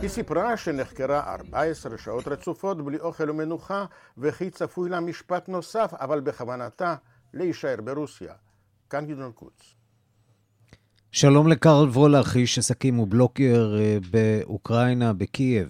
היא 0.00 0.08
סיפרה 0.08 0.56
שנחקרה 0.56 1.34
14 1.34 1.98
שעות 1.98 2.28
רצופות 2.28 2.84
בלי 2.84 2.98
אוכל 3.00 3.30
ומנוחה 3.30 3.84
וכי 4.18 4.50
צפוי 4.50 4.90
לה 4.90 5.00
משפט 5.00 5.48
נוסף, 5.48 5.92
אבל 6.00 6.20
בכוונתה 6.20 6.94
להישאר 7.34 7.76
ברוסיה. 7.84 8.34
כאן 8.90 9.06
גדעון 9.06 9.32
קוץ. 9.32 9.74
שלום 11.12 11.48
לקרל 11.48 11.88
וולך, 11.88 12.36
איש 12.36 12.58
עסקים 12.58 12.98
ובלוקר 12.98 13.74
אה, 13.78 13.96
באוקראינה, 14.10 15.12
בקייב. 15.12 15.68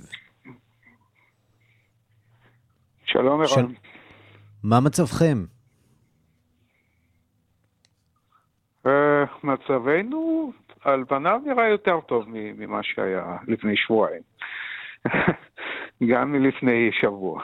שלום 3.04 3.40
ערן. 3.40 3.48
של- 3.48 3.66
מה 4.62 4.80
מצבכם? 4.80 5.44
אה, 8.86 9.24
מצבנו 9.44 10.52
על 10.80 11.04
פניו 11.08 11.40
נראה 11.46 11.68
יותר 11.68 12.00
טוב 12.08 12.24
מ- 12.28 12.60
ממה 12.60 12.78
שהיה 12.82 13.36
לפני 13.48 13.76
שבועיים. 13.76 14.22
גם 16.10 16.32
מלפני 16.32 16.90
שבוע. 17.00 17.42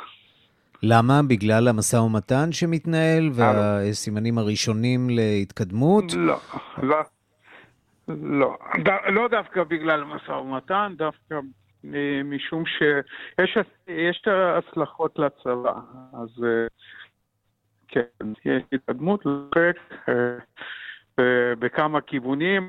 למה? 0.83 1.21
בגלל 1.29 1.69
המשא 1.69 1.97
ומתן 1.97 2.53
שמתנהל 2.53 3.31
והסימנים 3.35 4.39
הראשונים 4.39 5.11
להתקדמות? 5.11 6.05
לא, 6.17 6.37
לא, 6.83 6.97
לא, 8.09 8.57
ד- 8.85 9.13
לא 9.13 9.29
דווקא 9.29 9.65
בגלל 9.65 10.05
משא 10.05 10.31
ומתן, 10.33 10.93
דווקא 10.97 11.35
אה, 11.95 12.21
משום 12.25 12.65
שיש 12.67 13.59
יש 13.89 14.23
הצלחות 14.59 15.19
לצבא, 15.19 15.73
אז 16.13 16.45
אה, 16.45 16.67
כן, 17.89 18.27
יש 18.45 18.63
התקדמות, 18.73 19.27
לחלק, 19.27 19.77
אה, 20.09 20.15
אה, 21.19 21.55
בכמה 21.59 22.01
כיוונים, 22.01 22.69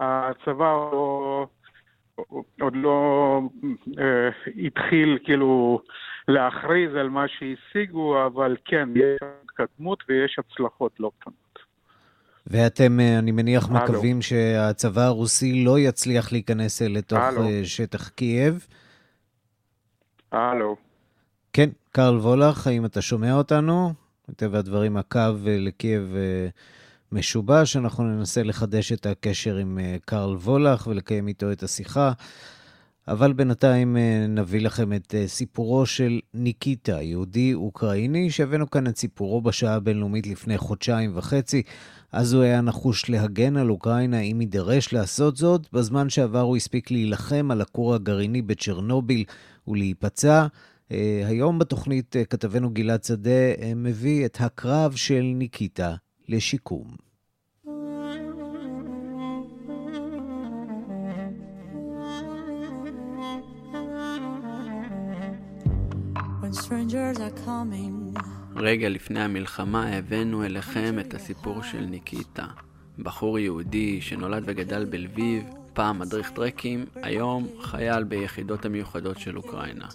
הצבא 0.00 0.64
לא- 0.92 1.46
עוד 2.60 2.76
לא 2.76 3.40
אה, 3.98 4.28
התחיל 4.66 5.18
כאילו 5.24 5.80
להכריז 6.28 6.94
על 6.94 7.08
מה 7.08 7.24
שהשיגו, 7.28 8.26
אבל 8.26 8.56
כן, 8.64 8.88
יש 8.94 9.18
התקדמות 9.44 10.04
ויש 10.08 10.38
הצלחות 10.38 10.92
לא 11.00 11.10
קטנות. 11.18 11.58
ואתם, 12.46 13.00
אה, 13.00 13.18
אני 13.18 13.32
מניח, 13.32 13.68
הלו. 13.70 13.84
מקווים 13.84 14.22
שהצבא 14.22 15.02
הרוסי 15.02 15.64
לא 15.64 15.78
יצליח 15.78 16.32
להיכנס 16.32 16.82
אה, 16.82 16.88
לתוך 16.88 17.18
הלו. 17.18 17.42
אה, 17.42 17.60
שטח 17.64 18.08
קייב. 18.08 18.66
הלו. 20.32 20.76
כן, 21.52 21.70
קרל 21.92 22.16
וולך, 22.16 22.66
האם 22.66 22.84
אתה 22.84 23.02
שומע 23.02 23.34
אותנו? 23.34 23.92
מטבע 24.28 24.58
הדברים, 24.58 24.96
הקו 24.96 25.20
לקייב 25.46 26.14
משובש. 27.12 27.76
אנחנו 27.76 28.04
ננסה 28.04 28.42
לחדש 28.42 28.92
את 28.92 29.06
הקשר 29.06 29.56
עם 29.56 29.78
קרל 30.04 30.34
וולך 30.34 30.86
ולקיים 30.86 31.28
איתו 31.28 31.52
את 31.52 31.62
השיחה. 31.62 32.12
אבל 33.08 33.32
בינתיים 33.32 33.96
אה, 33.96 34.26
נביא 34.28 34.60
לכם 34.60 34.92
את 34.92 35.14
אה, 35.14 35.28
סיפורו 35.28 35.86
של 35.86 36.20
ניקיטה, 36.34 37.02
יהודי 37.02 37.54
אוקראיני, 37.54 38.30
שהבאנו 38.30 38.70
כאן 38.70 38.86
את 38.86 38.96
סיפורו 38.96 39.40
בשעה 39.40 39.74
הבינלאומית 39.74 40.26
לפני 40.26 40.58
חודשיים 40.58 41.10
וחצי. 41.14 41.62
אז 42.12 42.32
הוא 42.32 42.42
היה 42.42 42.60
נחוש 42.60 43.10
להגן 43.10 43.56
על 43.56 43.70
אוקראינה 43.70 44.20
אם 44.20 44.40
יידרש 44.40 44.92
לעשות 44.92 45.36
זאת. 45.36 45.72
בזמן 45.72 46.08
שעבר 46.08 46.40
הוא 46.40 46.56
הספיק 46.56 46.90
להילחם 46.90 47.50
על 47.50 47.60
הכור 47.60 47.94
הגרעיני 47.94 48.42
בצ'רנוביל 48.42 49.24
ולהיפצע. 49.68 50.46
אה, 50.92 51.22
היום 51.26 51.58
בתוכנית 51.58 52.16
כתבנו 52.30 52.70
גלעד 52.70 53.04
שדה 53.04 53.74
מביא 53.76 54.26
את 54.26 54.36
הקרב 54.40 54.92
של 54.96 55.22
ניקיטה 55.22 55.94
לשיקום. 56.28 57.05
רגע 68.56 68.88
לפני 68.88 69.20
המלחמה 69.20 69.88
הבאנו 69.88 70.44
אליכם 70.44 70.98
את 71.00 71.14
הסיפור 71.14 71.62
של 71.62 71.80
ניקיטה. 71.80 72.46
בחור 72.98 73.38
יהודי 73.38 74.00
שנולד 74.00 74.42
וגדל 74.46 74.84
בלביב, 74.84 75.44
פעם 75.72 75.98
מדריך 75.98 76.30
טרקים, 76.30 76.84
היום 76.94 77.48
חייל 77.60 78.04
ביחידות 78.04 78.64
המיוחדות 78.64 79.18
של 79.18 79.36
אוקראינה. 79.36 79.88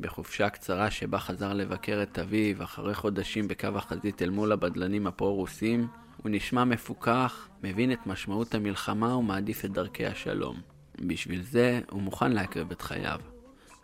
בחופשה 0.00 0.48
קצרה 0.48 0.90
שבה 0.90 1.18
חזר 1.18 1.52
לבקר 1.52 2.02
את 2.02 2.18
אביו 2.18 2.62
אחרי 2.64 2.94
חודשים 2.94 3.48
בקו 3.48 3.68
החזית 3.74 4.22
אל 4.22 4.30
מול 4.30 4.52
הבדלנים 4.52 5.06
הפרו-רוסים, 5.06 5.86
הוא 6.16 6.30
נשמע 6.30 6.64
מפוכח, 6.64 7.48
מבין 7.62 7.92
את 7.92 8.06
משמעות 8.06 8.54
המלחמה 8.54 9.16
ומעדיף 9.16 9.64
את 9.64 9.72
דרכי 9.72 10.06
השלום. 10.06 10.60
בשביל 11.00 11.42
זה 11.42 11.80
הוא 11.90 12.02
מוכן 12.02 12.32
להקריב 12.32 12.70
את 12.70 12.82
חייו. 12.82 13.29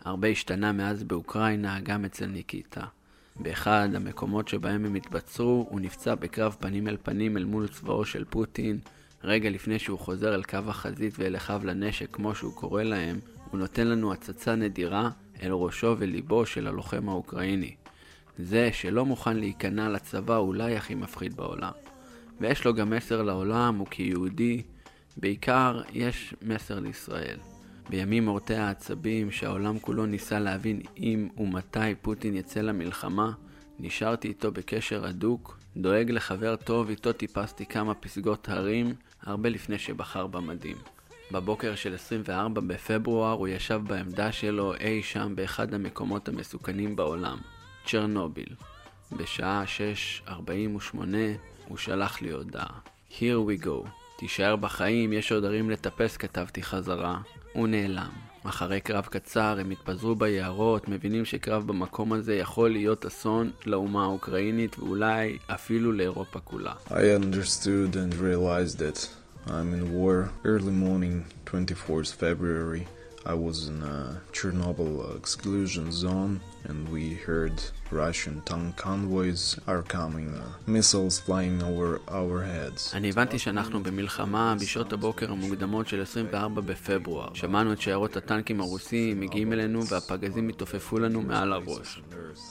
הרבה 0.06 0.28
השתנה 0.28 0.72
מאז 0.72 1.04
באוקראינה, 1.04 1.80
גם 1.80 2.04
אצל 2.04 2.26
ניקיטה. 2.26 2.84
באחד 3.36 3.88
המקומות 3.94 4.48
שבהם 4.48 4.84
הם 4.84 4.94
התבצרו, 4.94 5.66
הוא 5.70 5.80
נפצע 5.80 6.14
בקרב 6.14 6.56
פנים 6.60 6.88
אל 6.88 6.96
פנים 7.02 7.36
אל 7.36 7.44
מול 7.44 7.68
צבאו 7.68 8.04
של 8.04 8.24
פוטין. 8.24 8.78
רגע 9.24 9.50
לפני 9.50 9.78
שהוא 9.78 9.98
חוזר 9.98 10.34
אל 10.34 10.42
קו 10.42 10.58
החזית 10.66 11.14
ואל 11.18 11.36
אחיו 11.36 11.60
לנשק, 11.64 12.08
כמו 12.12 12.34
שהוא 12.34 12.54
קורא 12.54 12.82
להם, 12.82 13.18
הוא 13.50 13.60
נותן 13.60 13.86
לנו 13.86 14.12
הצצה 14.12 14.54
נדירה 14.54 15.10
אל 15.42 15.52
ראשו 15.52 15.96
וליבו 15.98 16.46
של 16.46 16.66
הלוחם 16.66 17.08
האוקראיני. 17.08 17.74
זה 18.38 18.70
שלא 18.72 19.04
מוכן 19.04 19.36
להיכנע 19.36 19.88
לצבא 19.88 20.36
אולי 20.36 20.76
הכי 20.76 20.94
מפחיד 20.94 21.36
בעולם. 21.36 21.72
ויש 22.40 22.64
לו 22.64 22.74
גם 22.74 22.90
מסר 22.90 23.22
לעולם, 23.22 23.76
הוא 23.78 23.86
כיהודי, 23.90 24.62
בעיקר 25.16 25.82
יש 25.92 26.34
מסר 26.42 26.80
לישראל. 26.80 27.38
בימים 27.90 28.24
מורטי 28.24 28.54
העצבים, 28.54 29.30
שהעולם 29.30 29.78
כולו 29.78 30.06
ניסה 30.06 30.38
להבין 30.38 30.80
אם 30.98 31.28
ומתי 31.38 31.94
פוטין 32.02 32.36
יצא 32.36 32.60
למלחמה, 32.60 33.32
נשארתי 33.78 34.28
איתו 34.28 34.52
בקשר 34.52 35.06
הדוק, 35.06 35.58
דואג 35.76 36.10
לחבר 36.10 36.56
טוב, 36.56 36.88
איתו 36.88 37.12
טיפסתי 37.12 37.66
כמה 37.66 37.94
פסגות 37.94 38.48
הרים, 38.48 38.94
הרבה 39.22 39.48
לפני 39.48 39.78
שבחר 39.78 40.26
במדים. 40.26 40.76
בבוקר 41.32 41.74
של 41.74 41.94
24 41.94 42.60
בפברואר 42.60 43.32
הוא 43.32 43.48
ישב 43.48 43.80
בעמדה 43.86 44.32
שלו 44.32 44.74
אי 44.74 45.02
שם 45.02 45.32
באחד 45.36 45.74
המקומות 45.74 46.28
המסוכנים 46.28 46.96
בעולם, 46.96 47.38
צ'רנוביל. 47.86 48.54
בשעה 49.12 49.64
6.48 50.26 50.96
הוא 51.68 51.76
שלח 51.76 52.22
לי 52.22 52.30
הודעה. 52.30 52.78
Here 53.10 53.60
we 53.60 53.64
go. 53.64 54.05
תישאר 54.18 54.56
בחיים, 54.56 55.12
יש 55.12 55.32
עוד 55.32 55.44
ערים 55.44 55.70
לטפס, 55.70 56.16
כתבתי 56.16 56.62
חזרה. 56.62 57.18
הוא 57.52 57.68
נעלם. 57.68 58.10
אחרי 58.44 58.80
קרב 58.80 59.04
קצר 59.10 59.56
הם 59.60 59.70
התפזרו 59.70 60.14
ביערות, 60.14 60.88
מבינים 60.88 61.24
שקרב 61.24 61.66
במקום 61.66 62.12
הזה 62.12 62.34
יכול 62.34 62.70
להיות 62.70 63.06
אסון 63.06 63.50
לאומה 63.66 64.04
האוקראינית 64.04 64.78
ואולי 64.78 65.38
אפילו 65.46 65.92
לאירופה 65.92 66.40
כולה. 66.40 66.72
I 66.88 66.92
understood 66.92 67.94
and 67.94 68.14
realized 68.14 68.78
that 68.78 69.08
I'm 69.46 69.74
in 69.74 69.92
war. 69.92 70.30
Early 70.44 70.76
morning, 70.84 71.24
24th 71.46 72.12
February, 72.20 72.86
I 73.26 73.34
was 73.34 73.68
in 73.68 73.82
a 73.82 74.20
Chernobyl 74.32 75.16
exclusion 75.20 75.90
zone 75.90 76.40
and 76.68 76.88
we 76.88 77.14
heard 77.26 77.56
Russian 77.90 78.36
tank 78.44 78.76
convoys 78.76 79.42
are 79.66 79.82
coming, 79.82 80.30
uh, 80.34 80.42
missiles 80.66 81.18
flying 81.20 81.62
over 81.62 82.00
our 82.08 82.42
heads. 82.42 82.94
אני 82.94 83.08
הבנתי 83.08 83.38
שאנחנו 83.38 83.82
במלחמה 83.82 84.54
בשעות 84.60 84.92
הבוקר 84.92 85.32
המוקדמות 85.32 85.88
של 85.88 86.02
24 86.02 86.60
בפברואר. 86.60 87.34
שמענו 87.34 87.72
את 87.72 87.80
שיירות 87.80 88.16
הטנקים 88.16 88.60
הרוסים 88.60 89.20
מגיעים 89.20 89.52
אלינו 89.52 89.86
והפגזים 89.86 90.48
התעופפו 90.48 90.98
לנו 90.98 91.22
מעל 91.22 91.52
הראש. 91.52 92.02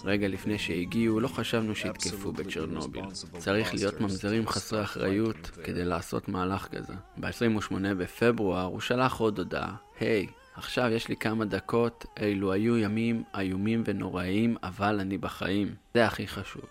רגע 0.05 0.27
לפני 0.27 0.59
שהגיעו 0.59 1.19
לא 1.19 1.27
חשבנו 1.27 1.75
שיתקפו 1.75 2.31
בצ'רנוביל. 2.31 3.05
צריך 3.37 3.73
להיות 3.73 4.01
ממזרים 4.01 4.47
חסרי 4.47 4.83
אחריות 4.83 5.51
כדי 5.63 5.85
לעשות 5.85 6.29
מהלך 6.29 6.67
כזה. 6.67 6.93
ב-28 7.17 7.73
בפברואר 7.97 8.63
הוא 8.63 8.79
שלח 8.79 9.17
עוד 9.17 9.37
הודעה, 9.37 9.75
היי, 9.99 10.27
עכשיו 10.57 10.91
יש 10.91 11.07
לי 11.07 11.15
כמה 11.15 11.45
דקות, 11.45 12.05
אלו 12.21 12.53
היו 12.53 12.77
ימים 12.77 13.23
איומים 13.39 13.83
ונוראים, 13.85 14.55
אבל 14.63 14.99
אני 14.99 15.17
בחיים. 15.17 15.75
זה 15.93 16.05
הכי 16.05 16.27
חשוב. 16.27 16.65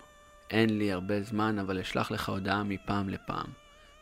אין 0.51 0.77
לי 0.77 0.91
הרבה 0.91 1.21
זמן, 1.21 1.59
אבל 1.59 1.79
אשלח 1.79 2.11
לך 2.11 2.29
הודעה 2.29 2.63
מפעם 2.63 3.09
לפעם. 3.09 3.47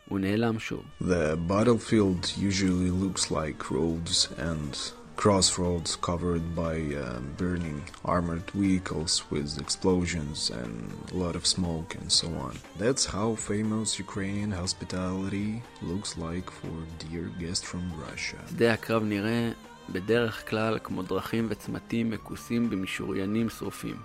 הוא 0.08 0.18
נעלם 0.20 0.58
שוב. 0.58 0.82
The 1.00 1.36
battlefield 1.48 2.32
usually 2.38 2.90
looks 2.90 3.30
like 3.30 3.70
roads 3.70 4.28
and 4.38 4.92
crossroads 5.16 5.96
covered 5.96 6.44
by 6.54 6.76
uh, 6.94 7.20
burning 7.38 7.80
armored 8.04 8.48
vehicles 8.50 9.12
with 9.30 9.48
explosions 9.64 10.50
and 10.50 10.74
a 11.12 11.16
lot 11.24 11.34
of 11.36 11.46
smoke 11.46 11.94
and 12.00 12.10
so 12.20 12.28
on. 12.46 12.54
That's 12.82 13.04
how 13.16 13.28
famous 13.50 13.98
Ukrainian 14.06 14.52
hospitality 14.62 15.50
looks 15.90 16.10
like 16.26 16.48
for 16.58 16.74
dear 17.04 17.26
guests 17.42 17.64
from 17.70 17.84
Russia. 18.06 18.38
שדה 18.50 18.72
הקרב 18.72 19.02
נראה 19.02 19.50
בדרך 19.92 20.50
כלל 20.50 20.78
כמו 20.82 21.02
דרכים 21.02 21.46
וצמתים 21.50 22.10
מכוסים 22.10 22.70
במשוריינים 22.70 23.48
שרופים, 23.50 23.96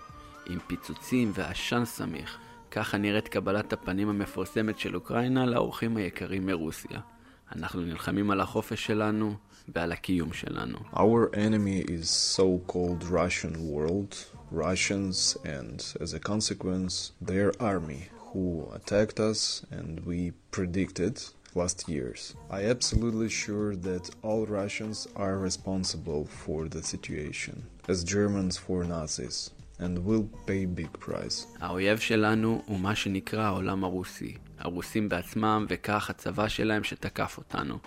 עם 0.50 0.60
פיצוצים 0.68 1.32
ועשן 1.36 1.86
סמיך. 1.86 2.38
ככה 2.72 2.98
נראית 2.98 3.28
קבלת 3.28 3.74
הפנים 3.74 4.10
המפורסמת 4.10 4.80
של 4.80 4.96
אוקראינה 4.96 5.46
לאורחים 5.46 5.98
היקרים 5.98 6.46
מרוסיה. 6.46 7.00
אנחנו 7.56 7.82
נלחמים 7.82 8.32
על 8.32 8.42
החופש 8.42 8.86
שלנו 8.86 9.34
ועל 9.76 9.92
הקיום 9.92 10.34
שלנו. 10.34 10.78
Our 10.94 11.36
enemy 11.36 11.90
is 11.90 12.10
so-called 12.38 13.04
Russian 13.04 13.56
world, 13.72 14.16
Russians, 14.52 15.38
and 15.44 15.80
as 16.04 16.14
a 16.14 16.20
consequence, 16.20 17.12
their 17.22 17.52
army, 17.60 18.10
who 18.32 18.68
attacked 18.74 19.20
us 19.20 19.64
and 19.72 20.00
we 20.06 20.32
predicted 20.52 21.16
last 21.56 21.90
years. 21.90 22.34
I 22.50 22.62
absolutely 22.66 23.30
sure 23.30 23.76
that 23.76 24.10
all 24.22 24.46
Russians 24.46 25.08
are 25.16 25.38
responsible 25.38 26.26
for 26.26 26.68
the 26.68 26.84
situation, 26.84 27.56
as 27.88 28.04
Germans 28.04 28.58
for 28.58 28.84
Nazis, 28.84 29.52
and 29.80 30.06
will 30.06 30.28
pay 30.48 30.66
big 30.66 30.94
price. 31.00 31.48
האויב 31.60 32.00
שלנו 32.00 32.62
הוא 32.66 32.80
מה 32.80 32.96
שנקרא 32.96 33.44
העולם 33.44 33.84
הרוסי. 33.84 34.34
הרוסים 34.60 35.10
בעצמם 35.10 35.66
וכך 35.70 36.10
הצבא 36.10 36.48
שלהם 36.48 36.84
שתקף 36.84 37.38
אותנו. 37.38 37.78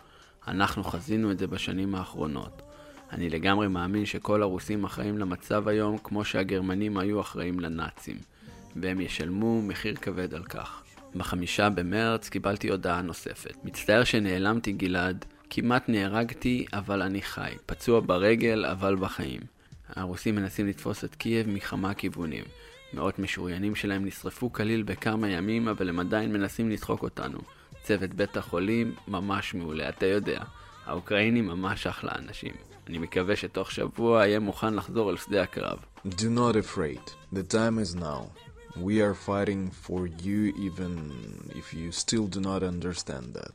אנחנו 0.49 0.85
חזינו 0.85 1.31
את 1.31 1.39
זה 1.39 1.47
בשנים 1.47 1.95
האחרונות. 1.95 2.63
אני 3.13 3.31
לגמרי 3.31 3.69
מאמין 3.69 4.07
שכל 4.07 4.43
הרוסים 4.43 4.85
אחראים 4.85 5.19
למצב 5.19 5.69
היום 5.69 5.99
כמו 5.99 6.25
שהגרמנים 6.25 6.99
היו 6.99 7.21
אחראים 7.21 7.61
לנאצים, 7.61 8.17
והם 8.77 9.01
ישלמו 9.01 9.63
מחיר 9.63 9.95
כבד 9.97 10.35
על 10.35 10.45
כך. 10.45 10.82
בחמישה 11.17 11.71
במרץ 11.71 12.29
קיבלתי 12.29 12.71
הודעה 12.71 13.03
נוספת. 13.03 13.57
מצטער 13.65 14.05
שנעלמתי 14.05 14.73
גלעד, 14.73 15.25
כמעט 15.51 15.89
נהרגתי 15.89 16.67
אבל 16.73 17.03
אני 17.03 17.23
חי, 17.23 17.53
פצוע 17.67 18.01
ברגל 18.01 18.65
אבל 18.65 18.97
בחיים. 18.97 19.41
הרוסים 19.89 20.35
מנסים 20.35 20.67
לתפוס 20.67 21.05
את 21.05 21.15
קייב 21.15 21.49
מכמה 21.49 21.95
כיוונים. 21.95 22.45
מאות 22.95 23.19
משוריינים 23.19 23.75
שלהם 23.75 24.05
נשרפו 24.05 24.53
כליל 24.53 24.83
בכמה 24.83 25.29
ימים, 25.29 25.69
אבל 25.69 25.89
הם 25.89 25.99
עדיין 26.01 26.33
מנסים 26.33 26.71
לדחוק 26.71 27.03
אותנו. 27.03 27.39
צוות 27.83 28.11
בית 28.11 28.37
החולים 28.37 28.95
ממש 29.09 29.55
מעולה, 29.55 29.89
אתה 29.89 30.07
יודע. 30.07 30.43
האוקראינים 30.87 31.47
ממש 31.47 31.87
אחלה 31.87 32.13
אנשים. 32.19 32.53
אני 32.87 32.99
מקווה 32.99 33.37
שתוך 33.37 33.71
שבוע 33.71 34.21
אהיה 34.21 34.41
מוכן 34.41 34.75
לחזור 34.75 35.11
אל 35.11 35.17
שדה 35.17 35.43
הקרב. 35.43 35.79
Do 36.07 36.29
not 36.37 36.57
afraid. 36.57 37.35
The 37.35 37.53
time 37.53 37.79
is 37.79 37.95
now. 38.01 38.52
We 38.90 39.02
are 39.02 39.16
fighting 39.16 39.72
for 39.86 40.02
you 40.26 40.54
even 40.66 40.94
if 41.56 41.74
you 41.74 41.92
still 41.92 42.28
do 42.28 42.40
not 42.40 42.62
understand 42.74 43.34
that. 43.34 43.52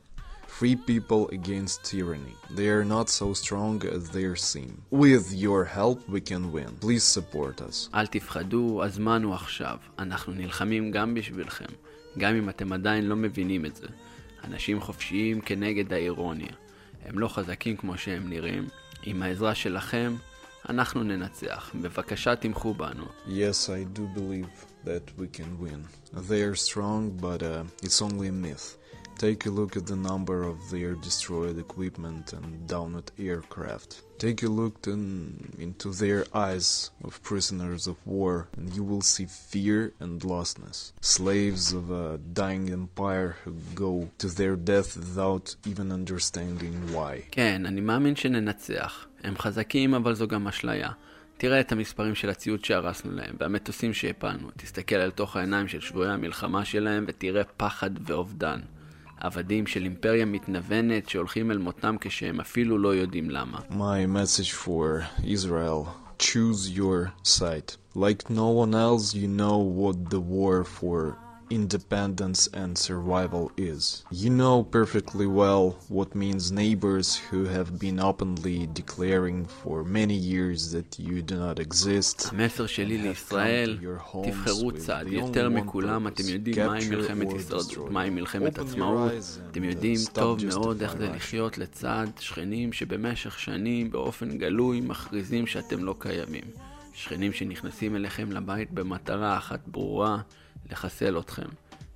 Free 0.59 0.75
people 0.75 1.23
against 1.37 1.83
tyranny. 1.91 2.35
They 2.57 2.67
are 2.67 2.85
not 2.85 3.07
so 3.09 3.33
strong 3.33 3.81
as 3.95 4.09
they 4.09 4.25
seem. 4.35 4.73
With 4.91 5.25
your 5.45 5.63
help 5.65 5.97
we 6.09 6.21
can 6.21 6.51
win. 6.51 6.71
Please 6.81 7.03
support 7.03 7.61
us. 7.61 7.89
אל 7.93 8.07
תפחדו, 8.07 8.83
הזמן 8.83 9.23
הוא 9.23 9.33
עכשיו. 9.33 9.77
אנחנו 9.99 10.33
נלחמים 10.33 10.91
גם 10.91 11.13
בשבילכם, 11.13 11.65
גם 12.17 12.35
אם 12.35 12.49
אתם 12.49 12.73
עדיין 12.73 13.05
לא 13.05 13.15
מבינים 13.15 13.65
את 13.65 13.75
זה. 13.75 13.87
אנשים 14.43 14.81
חופשיים 14.81 15.41
כנגד 15.41 15.93
האירוניה. 15.93 16.53
הם 17.05 17.19
לא 17.19 17.27
חזקים 17.27 17.77
כמו 17.77 17.97
שהם 17.97 18.29
נראים. 18.29 18.67
עם 19.03 19.23
העזרה 19.23 19.55
שלכם, 19.55 20.15
אנחנו 20.69 21.03
ננצח. 21.03 21.71
בבקשה 21.81 22.35
תמכו 22.35 22.73
בנו. 22.73 23.05
Yes, 23.27 23.67
I 23.67 23.97
do 23.97 24.01
believe 24.17 24.66
that 24.83 25.03
we 25.17 25.27
can 25.27 25.59
win. 25.59 25.85
They 26.13 26.41
are 26.43 26.55
strong, 26.55 27.11
but 27.11 27.41
uh, 27.43 27.63
it's 27.81 28.01
only 28.01 28.27
a 28.27 28.31
myth. 28.31 28.77
Take 29.17 29.45
a 29.45 29.49
look 29.49 29.77
at 29.77 29.85
the 29.85 29.95
number 29.95 30.43
of 30.43 30.57
their 30.71 30.95
destroyed 30.95 31.57
equipment 31.59 32.33
and 32.33 32.67
downed 32.67 33.11
aircraft. 33.19 34.01
Take 34.17 34.41
a 34.43 34.47
look 34.47 34.87
in, 34.87 35.53
into 35.59 35.91
their 35.91 36.25
eyes 36.33 36.89
of 37.03 37.21
prisoners 37.21 37.87
of 37.87 37.97
war, 38.05 38.47
and 38.57 38.73
you 38.75 38.83
will 38.83 39.01
see 39.01 39.25
fear 39.25 39.93
and 39.99 40.21
lostness. 40.21 40.93
Slaves 41.01 41.73
of 41.73 41.91
a 41.91 42.17
dying 42.17 42.71
empire 42.71 43.37
who 43.43 43.53
go 43.75 44.09
to 44.17 44.27
their 44.27 44.55
death 44.55 44.97
without 44.97 45.55
even 45.65 45.91
understanding 45.91 46.73
why. 46.93 47.21
כן, 47.31 47.65
אני 47.65 47.81
מאמין 47.81 48.15
שננצח. 48.15 49.07
הם 49.23 49.37
חזקים, 49.37 49.93
אבל 49.93 50.15
זו 50.15 50.27
גם 50.27 50.47
אשליה. 50.47 50.91
תראה 51.38 51.60
את 51.60 51.72
המספרים 51.72 52.14
של 52.14 52.30
הציוד 52.30 52.64
שהרסנו 52.64 53.12
להם, 53.12 53.36
והמטוסים 53.40 53.94
שהפלנו. 53.94 54.48
תסתכל 54.56 54.96
אל 54.96 55.10
תוך 55.10 55.36
העיניים 55.36 55.68
של 55.68 55.80
שבויי 55.80 56.10
המלחמה 56.10 56.64
שלהם, 56.64 57.04
ותראה 57.08 57.44
פחד 57.56 57.90
ואובדן. 58.06 58.60
עבדים 59.20 59.66
של 59.66 59.84
אימפריה 59.84 60.24
מתנוונת 60.24 61.08
שהולכים 61.08 61.50
אל 61.50 61.58
מותם 61.58 61.96
כשהם 62.00 62.40
אפילו 62.40 62.78
לא 62.78 62.94
יודעים 62.94 63.30
למה. 63.30 63.58
My 63.70 64.06
message 64.06 64.52
for 64.52 65.02
Israel 65.24 65.86
choose 66.18 66.70
your 66.76 67.12
side. 67.24 67.72
Like 67.94 68.30
no 68.30 68.48
one 68.48 68.74
else, 68.74 69.14
you 69.14 69.28
know 69.28 69.58
what 69.58 70.10
the 70.10 70.20
war 70.20 70.64
for 70.64 71.27
independence 71.50 72.48
and 72.52 72.76
survival 72.76 73.50
is. 73.56 74.04
You 74.10 74.30
know 74.30 74.62
perfectly 74.78 75.26
well 75.26 75.76
what 75.88 76.14
means 76.14 76.52
neighbors 76.52 77.08
who 77.30 77.44
have 77.44 77.78
been 77.78 77.98
openly 78.00 78.68
declaring 78.80 79.46
for 79.60 79.84
many 79.84 80.14
years 80.14 80.72
that 80.72 80.98
you 80.98 81.22
do 81.22 81.36
not 81.36 81.58
exist. 81.58 82.28
המסר 82.32 82.66
שלי 82.66 82.98
לישראל, 82.98 83.78
תבחרו 84.24 84.72
צד. 84.72 85.04
יותר 85.08 85.48
מכולם 85.48 86.06
אתם 86.06 86.22
יודעים 86.26 86.66
מהי 86.66 86.88
מלחמת 86.88 87.32
הישרדות, 87.32 87.90
מהי 87.90 88.10
מלחמת 88.10 88.58
עצמאות. 88.58 89.12
אתם 89.50 89.64
יודעים 89.64 89.98
טוב 90.12 90.38
מאוד 90.46 90.82
איך 90.82 90.96
זה 90.96 91.08
לחיות 91.08 91.58
לצד 91.58 92.06
שכנים 92.20 92.72
שבמשך 92.72 93.38
שנים 93.38 93.90
באופן 93.90 94.38
גלוי 94.38 94.80
מכריזים 94.80 95.46
שאתם 95.46 95.84
לא 95.84 95.94
קיימים. 95.98 96.44
שכנים 96.94 97.32
שנכנסים 97.32 97.96
אליכם 97.96 98.32
לבית 98.32 98.70
במטרה 98.70 99.38
אחת 99.38 99.60
ברורה, 99.66 100.18
לחסל 100.70 101.18
אתכם. 101.18 101.48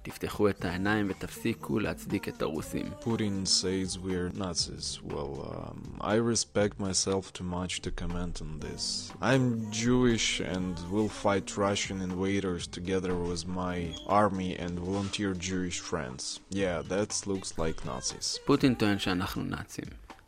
תפתחו 0.04 0.48
את 0.48 0.64
העיניים 0.64 1.06
ותפסיקו 1.10 1.78
להצדיק 1.78 2.28
את 2.28 2.42
הרוסים. 2.42 2.86
Putin 3.00 3.46
says 3.46 3.98
we're 3.98 4.38
Nazis. 4.38 5.00
Well, 5.12 5.32
um, 5.54 5.78
I 6.00 6.16
respect 6.32 6.80
myself 6.80 7.32
too 7.32 7.44
much 7.44 7.72
to 7.82 7.90
comment 8.02 8.34
on 8.44 8.50
this. 8.66 9.12
I'm 9.30 9.46
Jewish 9.70 10.40
and 10.54 10.74
will 10.92 11.12
fight 11.24 11.56
Russian 11.56 11.98
invaders 12.08 12.66
together 12.78 13.14
with 13.28 13.42
my 13.46 13.76
army 14.20 14.52
and 14.64 14.72
volunteer 14.88 15.30
Jewish 15.48 15.78
friends. 15.90 16.22
Yeah, 16.50 16.78
that 16.92 17.10
looks 17.26 17.50
like 17.58 17.86
Nazis. 17.86 18.38
פוטין 18.44 18.74
טוען 18.74 18.98
שאנחנו 18.98 19.42
נאצים. 19.42 19.84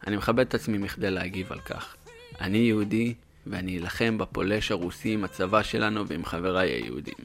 אני 0.07 0.17
מכבד 0.17 0.47
את 0.47 0.55
עצמי 0.55 0.79
מכדי 0.79 1.11
להגיב 1.11 1.53
על 1.53 1.61
כך. 1.61 1.97
אני 2.41 2.59
יהודי, 2.59 3.15
ואני 3.47 3.79
אלחם 3.79 4.19
בפולש 4.19 4.71
הרוסי 4.71 5.15
עם 5.15 5.25
הצבא 5.25 5.63
שלנו 5.63 6.07
ועם 6.07 6.25
חבריי 6.25 6.71
היהודים. 6.71 7.25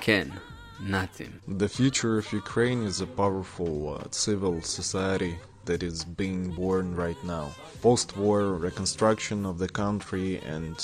כן, 0.00 0.28
נאצים. 0.81 1.31
The 1.47 1.69
future 1.69 2.17
of 2.17 2.33
Ukraine 2.33 2.83
is 2.83 3.01
a 3.01 3.07
powerful 3.21 3.99
uh, 3.99 4.11
civil 4.11 4.61
society 4.61 5.35
that 5.65 5.83
is 5.83 6.03
being 6.03 6.51
born 6.61 6.95
right 6.95 7.21
now. 7.23 7.47
Post-war 7.81 8.41
reconstruction 8.67 9.45
of 9.45 9.55
the 9.63 9.71
country 9.83 10.29
and 10.55 10.77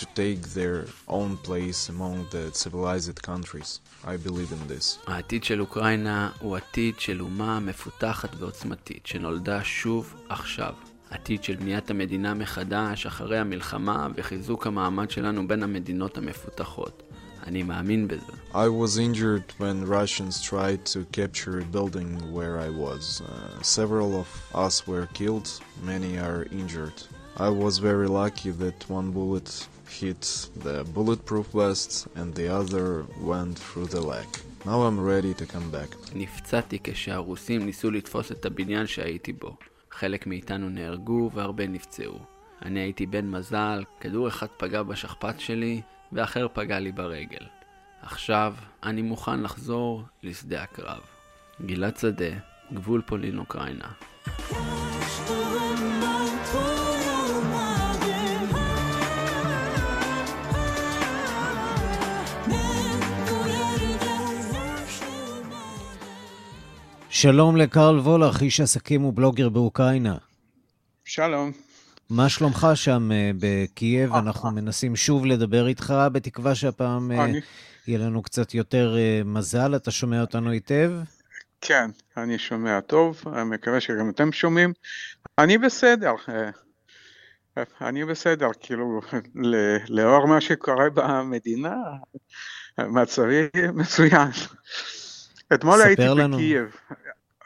to 0.00 0.06
take 0.22 0.42
their 0.58 0.78
own 1.18 1.30
place 1.48 1.80
among 1.94 2.16
the 2.34 2.44
civilized 2.62 3.18
countries. 3.30 3.80
I 4.12 4.16
believe 4.16 4.50
in 4.52 4.62
this. 4.68 4.98
העתיד 5.06 5.44
של 5.44 5.60
אוקראינה 5.60 6.30
הוא 6.40 6.56
עתיד 6.56 7.00
של 7.00 7.20
אומה 7.20 7.60
מפותחת 7.60 8.34
ועוצמתית, 8.38 9.06
שנולדה 9.06 9.64
שוב 9.64 10.14
עכשיו. 10.28 10.74
עתיד 11.10 11.44
של 11.44 11.56
בניית 11.56 11.90
המדינה 11.90 12.34
מחדש 12.34 13.06
אחרי 13.06 13.38
המלחמה 13.38 14.08
וחיזוק 14.16 14.66
המעמד 14.66 15.10
שלנו 15.10 15.48
בין 15.48 15.62
המדינות 15.62 16.18
המפותחות. 16.18 17.02
אני 17.47 17.63
מאמין 17.63 18.07
בזה. 18.07 18.31
I 18.53 18.67
was 18.67 18.97
injured 18.97 19.53
when 19.59 19.85
Russians 19.85 20.41
tried 20.41 20.85
to 20.93 20.99
capture 21.11 21.59
a 21.59 21.65
building 21.75 22.09
where 22.33 22.59
I 22.59 22.69
was. 22.69 23.21
Uh, 23.21 23.61
several 23.61 24.11
of 24.21 24.29
us 24.65 24.87
were 24.87 25.07
killed, 25.13 25.47
many 25.83 26.17
are 26.17 26.45
injured. 26.61 26.97
I 27.47 27.49
was 27.49 27.73
very 27.89 28.07
lucky 28.07 28.51
that 28.63 28.79
one 28.97 29.11
bullet 29.11 29.49
hit 29.99 30.23
the 30.65 30.77
bulletproof 30.95 31.47
vest 31.61 32.07
and 32.19 32.27
the 32.39 32.47
other 32.59 32.87
went 33.31 33.55
through 33.65 33.87
the 33.95 34.03
leg. 34.13 34.27
Now 34.65 34.79
I'm 34.87 34.99
ready 34.99 35.33
to 35.33 35.45
come 35.45 35.69
back. 35.71 35.97
נפצעתי 36.15 36.79
כשהרוסים 36.83 37.65
ניסו 37.65 37.91
לתפוס 37.91 38.31
את 38.31 38.45
הבניין 38.45 38.87
שהייתי 38.87 39.33
בו. 39.33 39.55
חלק 39.91 40.27
מאיתנו 40.27 40.69
נהרגו 40.69 41.29
והרבה 41.33 41.67
נפצעו. 41.67 42.19
אני 42.65 42.79
הייתי 42.79 43.05
בן 43.05 43.29
מזל, 43.29 43.83
כדור 43.99 44.27
אחד 44.27 44.47
פגע 44.57 44.83
בשכפ"ץ 44.83 45.39
שלי, 45.39 45.81
ואחר 46.13 46.47
פגע 46.53 46.79
לי 46.79 46.91
ברגל. 46.91 47.45
עכשיו 48.01 48.53
אני 48.83 49.01
מוכן 49.01 49.41
לחזור 49.41 50.03
לשדה 50.23 50.63
הקרב. 50.63 51.01
גלעד 51.65 51.97
שדה, 51.97 52.25
גבול 52.73 53.01
פולין-אוקראינה. 53.05 53.87
שלום 67.09 67.57
לקרל 67.57 67.99
וולך, 67.99 68.41
איש 68.41 68.59
עסקים 68.59 69.05
ובלוגר 69.05 69.49
באוקראינה. 69.49 70.17
שלום. 71.05 71.51
מה 72.09 72.29
שלומך 72.29 72.67
שם 72.75 73.11
אה, 73.11 73.31
בקייב? 73.39 74.13
אנחנו 74.13 74.51
מנסים 74.51 74.95
שוב 74.95 75.25
לדבר 75.25 75.67
איתך, 75.67 75.93
בתקווה 76.11 76.55
שהפעם 76.55 77.11
אה, 77.11 77.25
יהיה 77.87 77.99
לנו 77.99 78.21
קצת 78.21 78.53
יותר 78.53 78.95
אה, 78.97 79.21
מזל. 79.25 79.75
אתה 79.75 79.91
שומע 79.91 80.21
אותנו 80.21 80.49
היטב? 80.51 80.91
כן, 81.61 81.89
אני 82.17 82.37
שומע 82.39 82.79
טוב, 82.79 83.21
אני 83.33 83.43
מקווה 83.43 83.79
שגם 83.81 84.09
אתם 84.09 84.31
שומעים. 84.31 84.73
אני 85.37 85.57
בסדר, 85.57 86.13
אה, 86.29 86.49
אני 87.81 88.05
בסדר, 88.05 88.47
כאילו, 88.59 89.01
לאור 89.89 90.27
מה 90.27 90.41
שקורה 90.41 90.89
במדינה, 90.93 91.75
מצבי 92.79 93.47
מצוין. 93.73 94.27
אתמול 95.53 95.81
הייתי 95.81 96.01
לנו. 96.05 96.37
בקייב. 96.37 96.65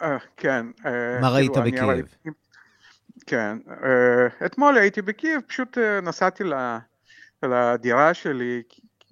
אה, 0.01 0.17
כן. 0.37 0.65
אה, 0.85 1.21
מה 1.21 1.29
ראית 1.29 1.51
כאילו, 1.51 1.61
אני 1.63 1.71
בקייב? 1.71 1.89
ראיתי- 1.89 2.29
כן, 3.27 3.57
אה, 3.69 4.45
אתמול 4.45 4.77
הייתי 4.77 5.01
בקייב, 5.01 5.41
פשוט 5.47 5.77
אה, 5.77 6.01
נסעתי 6.01 6.43
ל- 6.43 6.77
לדירה 7.43 8.13
שלי, 8.13 8.63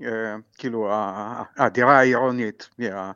אה, 0.03 0.35
כאילו 0.57 0.89
הדירה 1.57 1.97
העירונית 1.99 2.69
מה- 2.79 3.11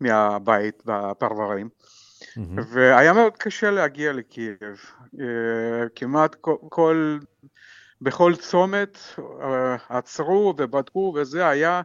מהבית 0.00 0.82
בפרברים, 0.86 1.68
והיה 2.70 3.12
מאוד 3.12 3.36
קשה 3.36 3.70
להגיע 3.70 4.12
לקייב. 4.12 4.56
כמעט 5.94 6.34
כל- 6.34 6.56
כל, 6.68 7.18
בכל 8.02 8.32
צומת 8.36 8.98
עצרו 9.88 10.54
ובדקו 10.58 11.14
וזה 11.16 11.48
היה 11.48 11.82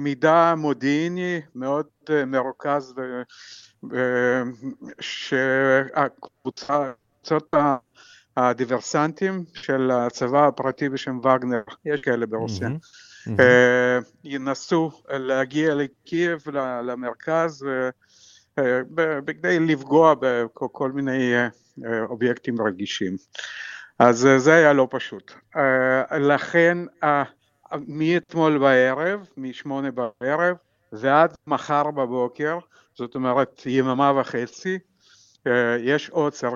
מידע 0.00 0.54
מודיעיני 0.56 1.40
מאוד 1.54 1.86
מרוכז 2.26 2.94
שהקבוצה, 5.00 6.92
קבוצות 7.28 7.54
הדיברסנטים 8.36 9.44
של 9.54 9.90
הצבא 9.90 10.46
הפרטי 10.46 10.88
בשם 10.88 11.18
וגנר, 11.18 11.62
יש 11.84 12.00
כאלה 12.00 12.26
ברוסיה, 12.26 12.68
אה, 13.40 13.98
ינסו 14.24 14.90
להגיע 15.08 15.74
לקייב, 15.74 16.42
למרכז, 16.82 17.66
אה, 18.58 18.80
בכדי 19.24 19.60
לפגוע 19.60 20.14
בכל 20.20 20.92
מיני 20.92 21.34
אה, 21.34 21.48
אובייקטים 22.04 22.62
רגישים. 22.62 23.16
אז 23.98 24.28
זה 24.36 24.54
היה 24.54 24.72
לא 24.72 24.88
פשוט. 24.90 25.32
לכן 26.20 26.78
מאתמול 27.88 28.58
בערב, 28.58 29.26
משמונה 29.36 29.88
בערב, 29.90 30.56
ועד 30.92 31.34
מחר 31.46 31.90
בבוקר, 31.90 32.58
זאת 32.94 33.14
אומרת 33.14 33.62
יממה 33.66 34.12
וחצי, 34.20 34.78
יש 35.80 36.10
עוצר 36.10 36.54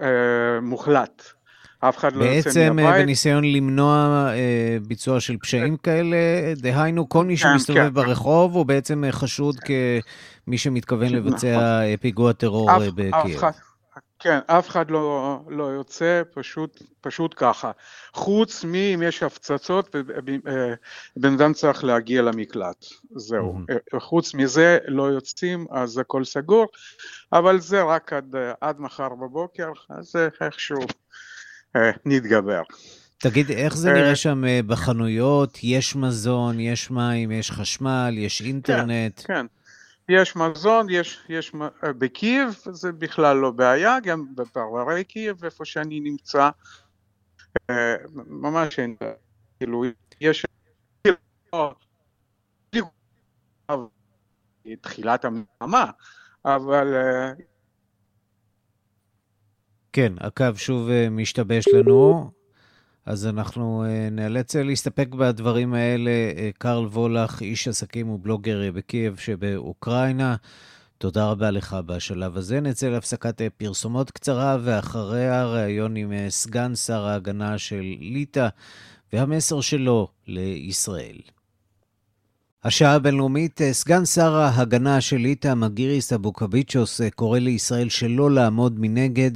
אה, 0.00 0.06
מוחלט. 0.62 1.22
אף 1.80 1.98
אחד 1.98 2.16
לא 2.16 2.24
יוצא 2.24 2.48
בעצם 2.48 2.60
אה, 2.60 2.72
מהבית. 2.72 3.02
בניסיון 3.02 3.44
למנוע 3.44 4.26
אה, 4.32 4.76
ביצוע 4.86 5.20
של 5.20 5.36
פשעים 5.36 5.76
כאלה, 5.76 6.16
דהיינו, 6.56 7.08
כל 7.08 7.24
מי 7.24 7.36
כן, 7.36 7.52
שמסתובב 7.52 7.80
כן. 7.80 7.94
ברחוב 7.94 8.54
הוא 8.54 8.66
בעצם 8.66 9.04
חשוד 9.10 9.56
כמי 9.60 10.58
שמתכוון 10.58 11.06
נכון. 11.06 11.18
לבצע 11.18 11.80
פיגוע 12.00 12.32
טרור 12.32 12.70
בקייב. 12.94 13.40
כן, 14.20 14.38
אף 14.46 14.68
אחד 14.68 14.90
לא, 14.90 15.38
לא 15.48 15.64
יוצא, 15.64 16.22
פשוט, 16.34 16.82
פשוט 17.00 17.34
ככה. 17.36 17.70
חוץ 18.12 18.64
מאם 18.64 19.02
יש 19.02 19.22
הפצצות 19.22 19.94
ובן 21.16 21.32
אדם 21.34 21.52
צריך 21.52 21.84
להגיע 21.84 22.22
למקלט, 22.22 22.84
זהו. 23.16 23.58
אה, 23.70 24.00
חוץ 24.00 24.34
מזה 24.34 24.78
לא 24.88 25.02
יוצאים, 25.02 25.66
אז 25.70 25.98
הכל 25.98 26.24
סגור, 26.24 26.66
אבל 27.32 27.60
זה 27.60 27.82
רק 27.82 28.12
עד, 28.12 28.36
אה, 28.36 28.52
עד 28.60 28.80
מחר 28.80 29.08
בבוקר, 29.08 29.72
אז 29.90 30.16
אה, 30.16 30.46
איכשהו 30.46 30.82
אה, 31.76 31.90
נתגבר. 32.04 32.62
תגיד, 33.18 33.50
איך 33.50 33.76
זה 33.76 33.88
אה, 33.88 33.94
נראה 33.94 34.16
שם 34.16 34.44
אה, 34.44 34.60
בחנויות? 34.66 35.58
יש 35.62 35.96
מזון, 35.96 36.60
יש 36.60 36.90
מים, 36.90 37.30
יש 37.30 37.50
חשמל, 37.50 38.14
יש 38.18 38.42
אינטרנט? 38.42 39.20
כן, 39.24 39.46
יש 40.10 40.36
מזון, 40.36 40.86
יש, 40.90 41.20
יש 41.28 41.52
אה, 41.84 41.92
בקייב, 41.92 42.54
זה 42.70 42.92
בכלל 42.92 43.36
לא 43.36 43.50
בעיה, 43.50 44.00
גם 44.00 44.26
בפרברי 44.34 45.04
קייב, 45.04 45.44
איפה 45.44 45.64
שאני 45.64 46.00
נמצא, 46.00 46.50
אה, 47.70 47.94
ממש 48.26 48.78
אין, 48.78 48.96
כאילו, 49.58 49.84
יש... 50.20 50.46
תחילת 54.80 55.24
המלחמה, 55.24 55.90
אבל 56.44 56.94
אה, 56.94 57.32
כן, 59.92 60.12
הקו 60.20 60.44
שוב 60.56 60.88
משתבש 61.10 61.68
לנו, 61.68 62.30
אז 63.10 63.26
אנחנו 63.26 63.84
אה, 63.84 64.08
נאלץ 64.10 64.56
אה, 64.56 64.62
להסתפק 64.62 65.08
בדברים 65.08 65.74
האלה. 65.74 66.10
אה, 66.10 66.50
קרל 66.58 66.86
וולך, 66.86 67.42
איש 67.42 67.68
עסקים 67.68 68.08
ובלוגר 68.08 68.70
בקייב 68.74 69.16
שבאוקראינה, 69.16 70.36
תודה 70.98 71.30
רבה 71.30 71.50
לך 71.50 71.76
בשלב 71.86 72.36
הזה. 72.36 72.60
נצא 72.60 72.88
להפסקת 72.88 73.40
פרסומות 73.56 74.10
קצרה, 74.10 74.58
ואחריה 74.60 75.46
ראיון 75.46 75.96
עם 75.96 76.12
סגן 76.28 76.74
שר 76.74 77.06
ההגנה 77.06 77.58
של 77.58 77.82
ליטא 78.00 78.48
והמסר 79.12 79.60
שלו 79.60 80.08
לישראל. 80.26 81.16
השעה 82.64 82.94
הבינלאומית, 82.94 83.62
אה, 83.62 83.72
סגן 83.72 84.04
שר 84.04 84.34
ההגנה 84.34 85.00
של 85.00 85.16
ליטא, 85.16 85.54
מגיריס 85.54 86.12
אבוקביצ'וס, 86.12 87.00
אה, 87.00 87.10
קורא 87.10 87.38
לישראל 87.38 87.88
שלא 87.88 88.30
לעמוד 88.30 88.74
מנגד. 88.78 89.30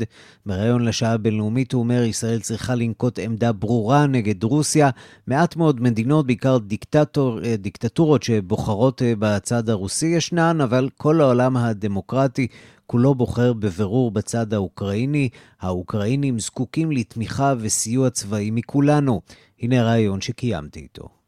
בריאיון 0.46 0.84
לשעה 0.84 1.12
הבינלאומית 1.12 1.72
הוא 1.72 1.80
אומר, 1.80 2.02
ישראל 2.02 2.40
צריכה 2.40 2.74
לנקוט 2.74 3.18
עמדה 3.18 3.52
ברורה 3.52 4.06
נגד 4.06 4.44
רוסיה. 4.44 4.90
מעט 5.26 5.56
מאוד 5.56 5.80
מדינות, 5.80 6.26
בעיקר 6.26 6.58
דיקטטור, 6.58 7.44
אה, 7.44 7.56
דיקטטורות 7.56 8.22
שבוחרות 8.22 9.02
בצד 9.18 9.68
הרוסי 9.68 10.06
ישנן, 10.06 10.60
אבל 10.60 10.88
כל 10.96 11.20
העולם 11.20 11.56
הדמוקרטי 11.56 12.46
כולו 12.86 13.14
בוחר 13.14 13.52
בבירור 13.52 14.10
בצד 14.10 14.54
האוקראיני. 14.54 15.28
האוקראינים 15.60 16.38
זקוקים 16.38 16.92
לתמיכה 16.92 17.54
וסיוע 17.58 18.10
צבאי 18.10 18.50
מכולנו. 18.50 19.20
הנה 19.62 19.80
הרעיון 19.80 20.20
שקיימתי 20.20 20.80
איתו. 20.80 21.23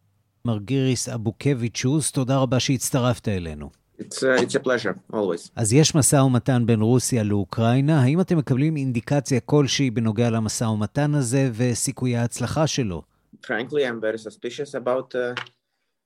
מרגיריס 0.47 1.09
אבוקביצ'וס, 1.09 2.13
תודה 2.13 2.37
רבה 2.37 2.61
שהצטרפת 2.61 3.29
אלינו. 3.29 3.71
It's, 3.99 4.03
uh, 4.03 4.43
it's 4.43 4.55
a 4.55 4.65
pleasure, 4.67 5.15
always. 5.15 5.51
אז 5.57 5.73
יש 5.73 5.95
משא 5.95 6.17
ומתן 6.17 6.63
בין 6.67 6.81
רוסיה 6.81 7.23
לאוקראינה, 7.23 8.03
האם 8.03 8.21
אתם 8.21 8.39
מקבלים 8.39 8.77
אינדיקציה 8.77 9.41
כלשהי 9.41 9.91
בנוגע 9.91 10.31
למשא 10.31 10.65
ומתן 10.65 11.15
הזה 11.15 11.51
וסיכויי 11.55 12.17
ההצלחה 12.17 12.67
שלו? 12.67 13.03
Frankly, 13.45 13.83
I'm 13.85 14.01
very 14.01 14.19
suspicious 14.19 14.75
about 14.75 15.15
uh, 15.15 15.41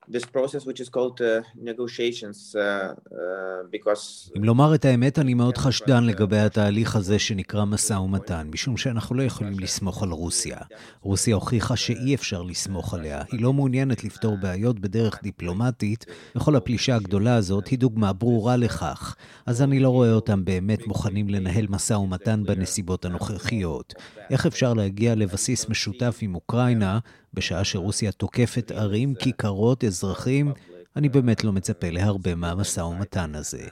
this 0.09 0.25
process, 0.25 0.65
which 0.67 0.81
is 0.81 0.89
called 0.89 1.21
uh, 1.21 1.43
negotiations, 1.57 2.55
uh, 2.55 2.61
uh, 2.61 3.71
because 3.71 4.31
אם 4.37 4.45
לומר 4.45 4.75
את 4.75 4.85
האמת, 4.85 5.19
אני 5.19 5.35
מאוד 5.35 5.59
חשדן 5.59 6.05
לגבי 6.05 6.39
התהליך 6.39 6.97
הזה 6.97 7.19
שנקרא 7.19 7.65
משא 7.65 7.93
ומתן, 7.93 8.49
משום 8.53 8.77
שאנחנו 8.77 9.15
לא 9.15 9.23
יכולים 9.23 9.59
לסמוך 9.59 10.03
על 10.03 10.11
רוסיה. 10.11 10.59
רוסיה 11.03 11.35
הוכיחה 11.35 11.77
שאי 11.77 12.15
אפשר 12.15 12.43
לסמוך 12.43 12.95
עליה. 12.95 13.23
היא 13.33 13.43
לא 13.43 13.53
מעוניינת 13.53 14.05
לפתור 14.05 14.37
בעיות 14.37 14.81
בדרך 14.81 15.23
דיפלומטית, 15.23 16.07
וכל 16.37 16.57
הפלישה 16.57 16.97
הגדולה 16.97 17.35
הזאת 17.37 17.69
היא 17.69 17.79
דוגמה 17.79 18.13
ברורה 18.13 18.57
לכך. 18.57 19.17
אז 19.47 19.63
אני 19.63 19.81
לא 19.81 19.89
רואה 19.89 20.13
אותם 20.13 20.45
באמת 20.45 20.87
מוכנים 20.87 21.29
לנהל 21.29 21.67
משא 21.69 21.95
ומתן 21.95 22.43
בנסיבות 22.45 23.05
הנוכחיות. 23.05 23.95
איך 24.31 24.47
אפשר 24.47 24.75
להגיע 24.75 25.15
לבסיס 25.15 25.69
משותף 25.69 26.19
עם 26.21 26.35
אוקראינה, 26.35 26.99
בשעה 27.35 27.65
שרוסיה 27.65 28.13
תוקפת 28.13 28.71
ערים, 28.71 29.15
כיכרות, 29.15 29.85
אזרחים? 29.85 30.53
אני 30.97 31.09
באמת 31.09 31.45
לא 31.45 31.53
מצפה 31.53 31.91
להרבה 31.91 32.35
מהמשא 32.35 32.81
ומתן 32.81 33.35
הזה. 33.35 33.63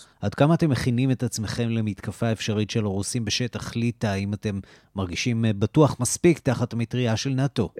uh. 0.00 0.04
עד 0.20 0.34
כמה 0.34 0.54
אתם 0.54 0.70
מכינים 0.70 1.10
את 1.10 1.22
עצמכם 1.22 1.68
למתקפה 1.68 2.32
אפשרית 2.32 2.70
של 2.70 2.84
הרוסים 2.84 3.24
בשטח 3.24 3.76
ליטא, 3.76 4.06
האם 4.06 4.34
אתם 4.34 4.60
מרגישים 4.96 5.44
אה, 5.44 5.52
בטוח 5.52 6.00
מספיק 6.00 6.38
תחת 6.38 6.72
המטריה 6.72 7.16
של 7.16 7.30
נאט"ו? 7.30 7.70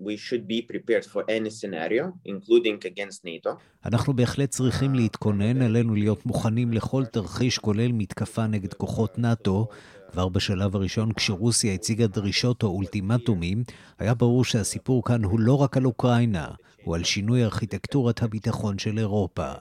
We 0.00 0.16
should 0.16 0.46
be 0.48 0.62
prepared 0.62 1.04
for 1.12 1.22
any 1.28 1.50
scenario, 1.50 2.04
including 2.24 2.78
against 2.84 3.24
NATO. 3.24 3.50
אנחנו 3.84 4.12
בהחלט 4.12 4.50
צריכים 4.50 4.94
להתכונן, 4.94 5.62
עלינו 5.62 5.94
להיות 5.94 6.26
מוכנים 6.26 6.72
לכל 6.72 7.04
תרחיש, 7.04 7.58
כולל 7.58 7.92
מתקפה 7.92 8.46
נגד 8.46 8.74
כוחות 8.74 9.18
נאט"ו. 9.18 9.68
כבר 10.12 10.28
בשלב 10.28 10.76
הראשון, 10.76 11.12
כשרוסיה 11.12 11.74
הציגה 11.74 12.06
דרישות 12.06 12.62
או 12.62 12.68
אולטימטומים, 12.68 13.64
היה 13.98 14.14
ברור 14.14 14.44
שהסיפור 14.44 15.04
כאן 15.04 15.24
הוא 15.24 15.40
לא 15.40 15.62
רק 15.62 15.76
על 15.76 15.86
אוקראינה, 15.86 16.48
הוא 16.84 16.94
על 16.94 17.04
שינוי 17.04 17.44
ארכיטקטורת 17.44 18.22
הביטחון 18.22 18.78
של 18.78 18.98
אירופה. 18.98 19.52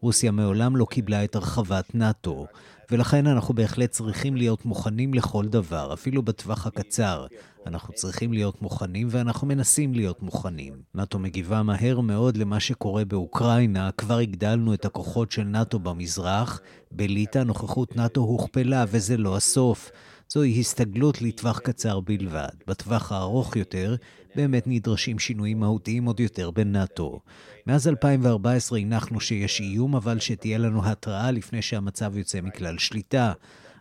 רוסיה 0.00 0.30
מעולם 0.30 0.76
לא 0.76 0.86
קיבלה 0.90 1.24
את 1.24 1.36
הרחבת 1.36 1.94
נאט"ו, 1.94 2.46
ולכן 2.90 3.26
אנחנו 3.26 3.54
בהחלט 3.54 3.90
צריכים 3.90 4.36
להיות 4.36 4.64
מוכנים 4.64 5.14
לכל 5.14 5.46
דבר, 5.46 5.92
אפילו 5.92 6.22
בטווח 6.22 6.66
הקצר. 6.66 7.26
אנחנו 7.66 7.94
צריכים 7.94 8.32
להיות 8.32 8.62
מוכנים 8.62 9.08
ואנחנו 9.10 9.46
מנסים 9.46 9.94
להיות 9.94 10.22
מוכנים. 10.22 10.74
נאט"ו 10.94 11.18
מגיבה 11.18 11.62
מהר 11.62 12.00
מאוד 12.00 12.36
למה 12.36 12.60
שקורה 12.60 13.04
באוקראינה, 13.04 13.90
כבר 13.92 14.18
הגדלנו 14.18 14.74
את 14.74 14.84
הכוחות 14.84 15.32
של 15.32 15.42
נאט"ו 15.42 15.78
במזרח, 15.78 16.60
בליטא 16.90 17.38
נוכחות 17.38 17.96
נאט"ו 17.96 18.20
הוכפלה 18.20 18.84
וזה 18.88 19.16
לא 19.16 19.36
הסוף. 19.36 19.90
זוהי 20.32 20.60
הסתגלות 20.60 21.22
לטווח 21.22 21.58
קצר 21.58 22.00
בלבד. 22.00 22.48
בטווח 22.66 23.12
הארוך 23.12 23.56
יותר, 23.56 23.96
באמת 24.34 24.62
נדרשים 24.66 25.18
שינויים 25.18 25.60
מהותיים 25.60 26.04
עוד 26.04 26.20
יותר 26.20 26.50
בנאט"ו. 26.50 27.20
מאז 27.66 27.88
2014 27.88 28.78
הנחנו 28.78 29.20
שיש 29.20 29.60
איום, 29.60 29.96
אבל 29.96 30.20
שתהיה 30.20 30.58
לנו 30.58 30.86
התראה 30.86 31.30
לפני 31.30 31.62
שהמצב 31.62 32.16
יוצא 32.16 32.40
מכלל 32.40 32.78
שליטה. 32.78 33.32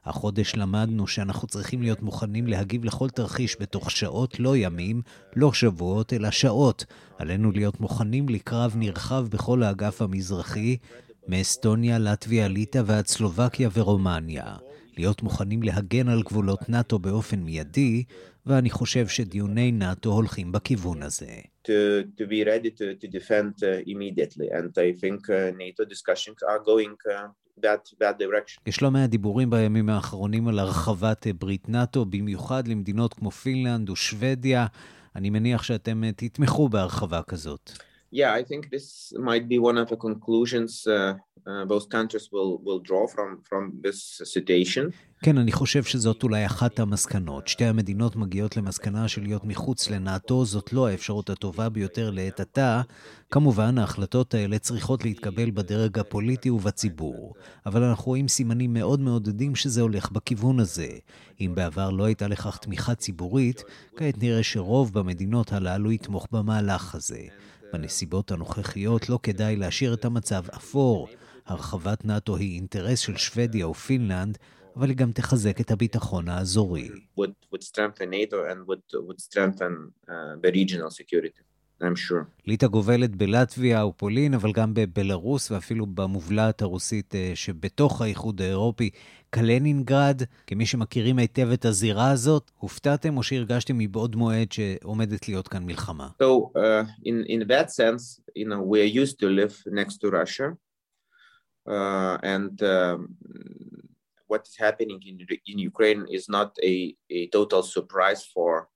החודש 0.05 0.55
למדנו 0.55 1.07
שאנחנו 1.07 1.47
צריכים 1.47 1.81
להיות 1.81 2.01
מוכנים 2.01 2.47
להגיב 2.47 2.85
לכל 2.85 3.09
תרחיש 3.09 3.57
בתוך 3.59 3.91
שעות, 3.91 4.39
לא 4.39 4.57
ימים, 4.57 5.01
לא 5.35 5.53
שבועות, 5.53 6.13
אלא 6.13 6.31
שעות. 6.31 6.85
עלינו 7.17 7.51
להיות 7.51 7.79
מוכנים 7.79 8.29
לקרב 8.29 8.73
נרחב 8.75 9.27
בכל 9.29 9.63
האגף 9.63 10.01
המזרחי, 10.01 10.77
מאסטוניה, 11.27 11.99
לטביה, 11.99 12.47
ליטא 12.47 12.81
ועד 12.85 13.07
סלובקיה 13.07 13.69
ורומניה. 13.73 14.66
להיות 14.97 15.23
מוכנים 15.23 15.63
להגן 15.63 16.07
על 16.07 16.23
גבולות 16.23 16.69
נאט"ו 16.69 16.99
באופן 16.99 17.39
מיידי, 17.39 18.03
ואני 18.45 18.69
חושב 18.69 19.07
שדיוני 19.07 19.71
נאט"ו 19.71 20.11
הולכים 20.11 20.51
בכיוון 20.51 21.03
הזה. 21.03 21.31
To, 21.67 21.69
to 22.17 22.23
be 22.23 22.45
ready 22.45 22.71
to, 22.79 22.85
to 23.01 23.07
defend 23.17 23.53
immediately, 23.85 24.47
and 24.57 24.71
I 24.77 24.91
think 25.01 25.19
NATO 25.63 25.83
discussions 25.93 26.39
are 26.51 26.59
going 26.59 26.95
that, 27.61 27.83
that 27.99 28.17
direction. 28.19 28.61
יש 28.65 28.81
לא 28.81 28.91
מעט 28.91 29.09
דיבורים 29.09 29.49
בימים 29.49 29.89
האחרונים 29.89 30.47
על 30.47 30.59
הרחבת 30.59 31.27
ברית 31.39 31.69
נאט"ו, 31.69 32.05
במיוחד 32.05 32.67
למדינות 32.67 33.13
כמו 33.13 33.31
פינלנד 33.31 33.89
ושוודיה. 33.89 34.65
אני 35.15 35.29
מניח 35.29 35.63
שאתם 35.63 36.11
תתמכו 36.15 36.69
בהרחבה 36.69 37.21
כזאת. 37.21 37.71
Yeah, 38.13 38.33
I 38.33 38.43
think 38.43 38.69
this 38.69 39.13
might 39.19 39.47
be 39.49 39.59
one 39.59 39.77
of 39.77 39.89
the 39.89 39.97
conclusions 39.97 40.87
uh, 40.87 41.13
uh. 41.47 41.65
כן, 45.23 45.37
אני 45.37 45.51
חושב 45.51 45.83
שזאת 45.83 46.23
אולי 46.23 46.45
אחת 46.45 46.79
המסקנות. 46.79 47.47
שתי 47.47 47.65
המדינות 47.65 48.15
מגיעות 48.15 48.57
למסקנה 48.57 49.07
של 49.07 49.21
להיות 49.21 49.45
מחוץ 49.45 49.89
לנאט"ו, 49.89 50.45
זאת 50.45 50.73
לא 50.73 50.87
האפשרות 50.87 51.29
הטובה 51.29 51.69
ביותר 51.69 52.11
לעת 52.11 52.39
עתה. 52.39 52.81
כמובן, 53.31 53.77
ההחלטות 53.77 54.33
האלה 54.33 54.59
צריכות 54.59 55.05
להתקבל 55.05 55.51
בדרג 55.51 55.99
הפוליטי 55.99 56.49
ובציבור. 56.49 57.33
אבל 57.65 57.83
אנחנו 57.83 58.05
רואים 58.05 58.27
סימנים 58.27 58.73
מאוד 58.73 58.99
מעודדים 58.99 59.55
שזה 59.55 59.81
הולך 59.81 60.11
בכיוון 60.11 60.59
הזה. 60.59 60.89
אם 61.41 61.51
בעבר 61.55 61.89
לא 61.89 62.03
הייתה 62.03 62.27
לכך 62.27 62.57
תמיכה 62.57 62.95
ציבורית, 62.95 63.63
כעת 63.95 64.17
נראה 64.17 64.43
שרוב 64.43 64.93
במדינות 64.93 65.53
הללו 65.53 65.91
יתמוך 65.91 66.27
במהלך 66.31 66.95
הזה. 66.95 67.21
בנסיבות 67.73 68.31
הנוכחיות 68.31 69.09
לא 69.09 69.19
כדאי 69.23 69.55
להשאיר 69.55 69.93
את 69.93 70.05
המצב 70.05 70.43
אפור. 70.55 71.07
הרחבת 71.47 72.05
נאט"ו 72.05 72.35
היא 72.35 72.55
אינטרס 72.55 72.99
של 72.99 73.17
שוודיה 73.17 73.67
ופינלנד, 73.67 74.37
אבל 74.75 74.89
היא 74.89 74.97
גם 74.97 75.11
תחזק 75.11 75.61
את 75.61 75.71
הביטחון 75.71 76.29
האזורי. 76.29 76.89
Sure. 81.81 82.23
ליטא 82.47 82.67
גובלת 82.67 83.15
בלטביה 83.15 83.85
ופולין, 83.85 84.33
אבל 84.33 84.51
גם 84.51 84.73
בבלארוס 84.73 85.51
ואפילו 85.51 85.85
במובלעת 85.85 86.61
הרוסית 86.61 87.15
אה, 87.15 87.31
שבתוך 87.35 88.01
האיחוד 88.01 88.41
האירופי, 88.41 88.89
קלנינגרד. 89.29 90.21
כמי 90.47 90.65
שמכירים 90.65 91.17
היטב 91.17 91.49
את 91.53 91.65
הזירה 91.65 92.11
הזאת, 92.11 92.51
הופתעתם 92.57 93.17
או 93.17 93.23
שהרגשתם 93.23 93.77
מבעוד 93.77 94.15
מועד 94.15 94.51
שעומדת 94.51 95.27
להיות 95.27 95.47
כאן 95.47 95.63
מלחמה? 95.65 96.07
So, 96.23 96.25
uh, 96.55 96.85
in, 97.05 97.25
in 97.27 97.47
that 97.47 97.71
sense, 97.71 98.21
you 98.35 98.45
know, 98.45 98.61
we 98.61 98.81
are 98.81 99.03
used 99.03 99.19
to 99.19 99.27
live 99.27 99.55
next 99.71 99.97
to 99.97 100.09
Russia. 100.09 100.66
Uh, 101.67 102.17
and 102.23 102.61
um, 102.63 103.15
what 104.27 104.47
is 104.47 104.55
happening 104.57 105.01
in, 105.05 105.25
in 105.47 105.59
Ukraine 105.59 106.05
is 106.09 106.29
not 106.29 106.55
a, 106.63 106.95
a 107.09 107.27
total 107.27 107.63
surprise 107.63 108.23
for. 108.23 108.69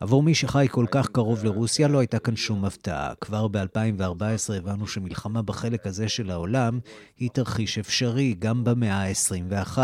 עבור 0.00 0.22
מי 0.22 0.34
שחי 0.34 0.66
כל 0.70 0.86
כך 0.90 1.08
קרוב 1.08 1.44
לרוסיה 1.44 1.88
לא 1.88 1.98
הייתה 1.98 2.18
כאן 2.18 2.36
שום 2.36 2.64
הפתעה. 2.64 3.14
כבר 3.20 3.48
ב-2014 3.48 4.54
הבנו 4.56 4.86
שמלחמה 4.86 5.42
בחלק 5.42 5.86
הזה 5.86 6.08
של 6.08 6.30
העולם 6.30 6.78
היא 7.18 7.30
תרחיש 7.30 7.78
אפשרי 7.78 8.34
גם 8.38 8.64
במאה 8.64 9.08
ה-21, 9.08 9.78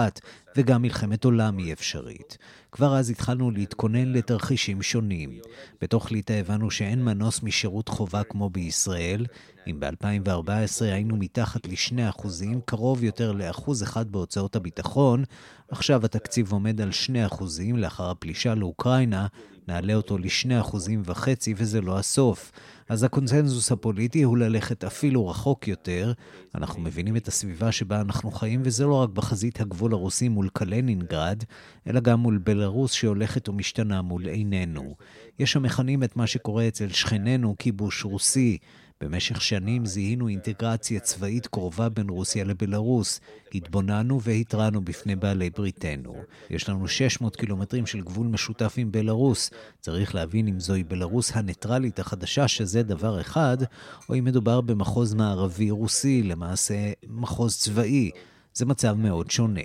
וגם 0.57 0.83
מלחמת 0.83 1.25
עולם 1.25 1.59
היא 1.59 1.73
אפשרית. 1.73 2.39
כבר 2.73 2.97
אז 2.97 3.11
התחלנו 3.11 3.51
להתכונן 3.51 4.13
לתרחישים 4.13 4.83
שונים. 4.83 5.39
בתוך 5.83 6.13
ליטא 6.13 6.33
הבנו 6.33 6.71
שאין 6.71 7.05
מנוס 7.05 7.43
משירות 7.43 7.89
חובה 7.89 8.23
כמו 8.23 8.51
בישראל. 8.51 9.27
אם 9.67 9.81
ב-2014 9.81 10.51
היינו 10.81 11.17
מתחת 11.17 11.67
ל-2%, 11.67 12.27
קרוב 12.65 13.05
יותר 13.05 13.33
ל-1% 13.33 14.05
בהוצאות 14.05 14.57
הביטחון, 14.57 15.25
עכשיו 15.71 16.05
התקציב 16.05 16.53
עומד 16.53 16.81
על 16.81 16.91
2% 17.31 17.43
לאחר 17.75 18.11
הפלישה 18.11 18.55
לאוקראינה, 18.55 19.27
נעלה 19.69 19.95
אותו 19.95 20.19
ל-2.5% 20.19 21.29
וזה 21.57 21.81
לא 21.81 21.99
הסוף. 21.99 22.53
אז 22.89 23.03
הקונצנזוס 23.03 23.73
הפוליטי 23.73 24.23
הוא 24.23 24.39
ללכת 24.39 24.85
אפילו 24.85 25.29
רחוק 25.29 25.69
יותר. 25.69 26.13
אנחנו 26.55 26.83
מבינים 26.83 27.17
את 27.17 27.29
הסביבה 27.29 27.73
שבה 27.73 28.01
אנחנו 28.01 28.31
חיים, 28.31 28.61
וזה 28.65 28.87
לא 28.87 28.95
רק 28.95 29.11
בחזית 29.11 29.61
הגבול 29.61 29.93
הרוסי 29.93 30.29
מול 30.29 30.49
קלינינגרד, 30.53 31.45
אלא 31.87 32.01
גם 32.01 32.21
מול 32.21 32.39
בלרוס 32.39 32.93
שהולכת 32.93 33.49
ומשתנה 33.49 34.03
מול 34.03 34.27
עינינו. 34.27 34.95
יש 35.39 35.57
המכנים 35.57 36.05
את 36.05 36.17
מה 36.17 36.27
שקורה 36.27 36.69
אצל 36.69 36.89
שכנינו 36.89 37.55
כיבוש 37.59 38.05
רוסי. 38.05 38.59
במשך 39.01 39.41
שנים 39.41 39.87
זיהינו 39.87 40.29
אינטגרציה 40.29 41.01
צבאית 41.01 41.47
קרובה 41.47 41.89
בין 41.89 42.09
רוסיה 42.09 42.45
לבלארוס. 42.45 43.21
התבוננו 43.55 44.23
והתרענו 44.23 44.81
בפני 44.81 45.17
בעלי 45.17 45.51
בריתנו. 45.51 46.17
יש 46.51 46.69
לנו 46.69 46.89
600 46.89 47.37
קילומטרים 47.37 47.87
של 47.87 48.01
גבול 48.01 48.27
משותף 48.27 48.75
עם 48.77 48.93
בלארוס. 48.93 49.51
צריך 49.81 50.15
להבין 50.15 50.49
אם 50.49 50.61
זוהי 50.61 50.85
בלארוס 50.85 51.31
הניטרלית 51.35 51.99
החדשה, 51.99 52.49
שזה 52.49 52.83
דבר 52.83 53.21
אחד, 53.21 53.59
או 54.09 54.15
אם 54.19 54.25
מדובר 54.25 54.61
במחוז 54.61 55.15
מערבי 55.15 55.71
רוסי, 55.71 56.23
למעשה 56.23 56.93
מחוז 57.09 57.59
צבאי. 57.59 58.11
זה 58.55 58.67
מצב 58.67 58.93
מאוד 58.93 59.31
שונה. 59.31 59.61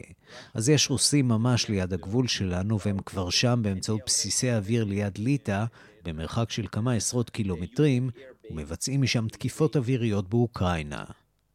אז 0.54 0.70
יש 0.70 0.90
רוסים 0.90 1.28
ממש 1.28 1.70
ליד 1.70 1.94
הגבול 1.94 2.28
שלנו, 2.28 2.80
והם 2.86 2.98
כבר 3.00 3.30
שם 3.30 3.60
באמצעות 3.64 4.02
בסיסי 4.06 4.54
אוויר 4.54 4.84
ליד 4.84 5.18
ליטא, 5.18 5.66
במרחק 6.06 6.52
של 6.52 6.66
כמה 6.72 6.94
עשרות 6.94 7.30
קילומטרים, 7.30 8.10
ומבצעים 8.52 9.02
משם 9.02 9.28
תקיפות 9.28 9.76
אוויריות 9.76 10.30
באוקראינה. 10.30 11.04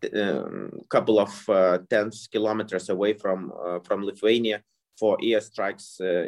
A 0.05 0.09
couple 0.95 1.19
of 1.19 1.49
uh, 1.49 1.79
tens 1.91 2.29
kilometers 2.35 2.89
away 2.89 3.13
from, 3.23 3.53
uh, 3.53 3.81
from 3.87 3.99
Lithuania, 4.05 4.59
for 5.01 5.17
airstrikes 5.31 5.87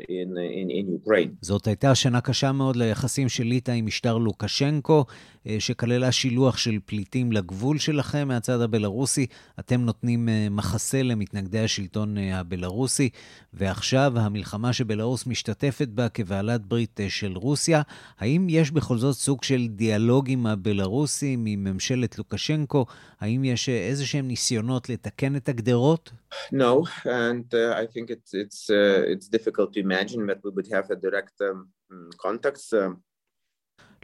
in, 0.09 0.31
in, 0.59 0.70
in 0.70 0.87
Ukraine. 1.01 1.31
זאת 1.42 1.66
הייתה 1.66 1.94
שנה 1.94 2.20
קשה 2.20 2.53
מאוד 2.53 2.77
ליחסים 2.77 3.29
של 3.29 3.44
ליטא 3.44 3.70
עם 3.70 3.87
משטר 3.87 4.18
לוקשנקו, 4.18 5.05
שכללה 5.59 6.12
שילוח 6.12 6.57
של 6.57 6.79
פליטים 6.85 7.33
לגבול 7.33 7.79
שלכם 7.79 8.29
מהצד 8.29 8.61
הבלארוסי. 8.61 9.26
אתם 9.61 9.81
נותנים 9.81 10.29
מחסה 10.50 11.03
למתנגדי 11.03 11.61
השלטון 11.61 12.18
הבלארוסי, 12.18 13.11
ועכשיו 13.53 14.12
המלחמה 14.16 14.72
שבלארוס 14.72 15.26
משתתפת 15.26 15.88
בה 15.88 16.09
כבעלת 16.09 16.66
ברית 16.66 17.00
של 17.09 17.33
רוסיה. 17.37 17.83
האם 18.18 18.46
יש 18.50 18.70
בכל 18.70 18.98
זאת 18.98 19.14
סוג 19.14 19.44
של 19.44 19.66
דיאלוג 19.68 20.31
עם 20.31 20.46
הבלארוסים, 20.46 21.46
עם 21.46 21.64
ממשלת 21.64 22.18
לוקשנקו? 22.18 22.87
האם 23.20 23.44
יש 23.44 23.68
איזה 23.68 24.07
שהם 24.07 24.29
ניסיונות 24.29 24.88
לתקן 24.88 25.37
את 25.37 25.48
הגדרות? 25.48 26.12
No, 26.53 26.87
and 27.05 27.48
uh, 27.55 27.74
I 27.83 27.87
think 27.92 28.07
it's 28.11 28.33
it's 28.42 28.61
uh, 28.70 29.03
it's 29.12 29.29
difficult 29.37 29.72
to 29.74 29.81
imagine 29.81 30.26
that 30.31 30.38
we 30.44 30.50
would 30.57 30.68
have 30.76 30.87
a 30.90 30.96
direct 31.07 31.37
um, 31.40 31.59
contacts. 32.24 32.72
Uh, 32.72 32.90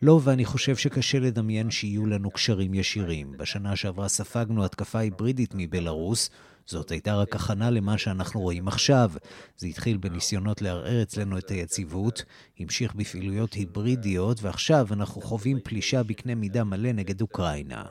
לא, 0.02 0.20
ואני 0.24 0.44
חושב 0.44 0.76
שקשה 0.76 1.18
לדמיין 1.18 1.70
שיהיו 1.70 2.06
לנו 2.06 2.30
קשרים 2.30 2.74
ישירים. 2.74 3.32
בשנה 3.36 3.76
שעברה 3.76 4.08
ספגנו 4.08 4.64
התקפה 4.64 4.98
היברידית 4.98 5.50
מבלארוס, 5.54 6.30
זאת 6.66 6.90
הייתה 6.90 7.14
רק 7.14 7.36
הכנה 7.36 7.70
למה 7.70 7.98
שאנחנו 7.98 8.40
רואים 8.40 8.68
עכשיו. 8.68 9.10
זה 9.56 9.66
התחיל 9.66 9.96
בניסיונות 9.96 10.62
לערער 10.62 11.02
אצלנו 11.02 11.38
את 11.38 11.50
היציבות, 11.50 12.24
המשיך 12.58 12.94
בפעילויות 12.94 13.52
היברידיות, 13.54 14.42
ועכשיו 14.42 14.86
אנחנו 14.92 15.20
חווים 15.20 15.58
פלישה 15.64 16.02
בקנה 16.02 16.34
מידה 16.34 16.64
מלא 16.64 16.92
נגד 16.92 17.20
אוקראינה. 17.20 17.84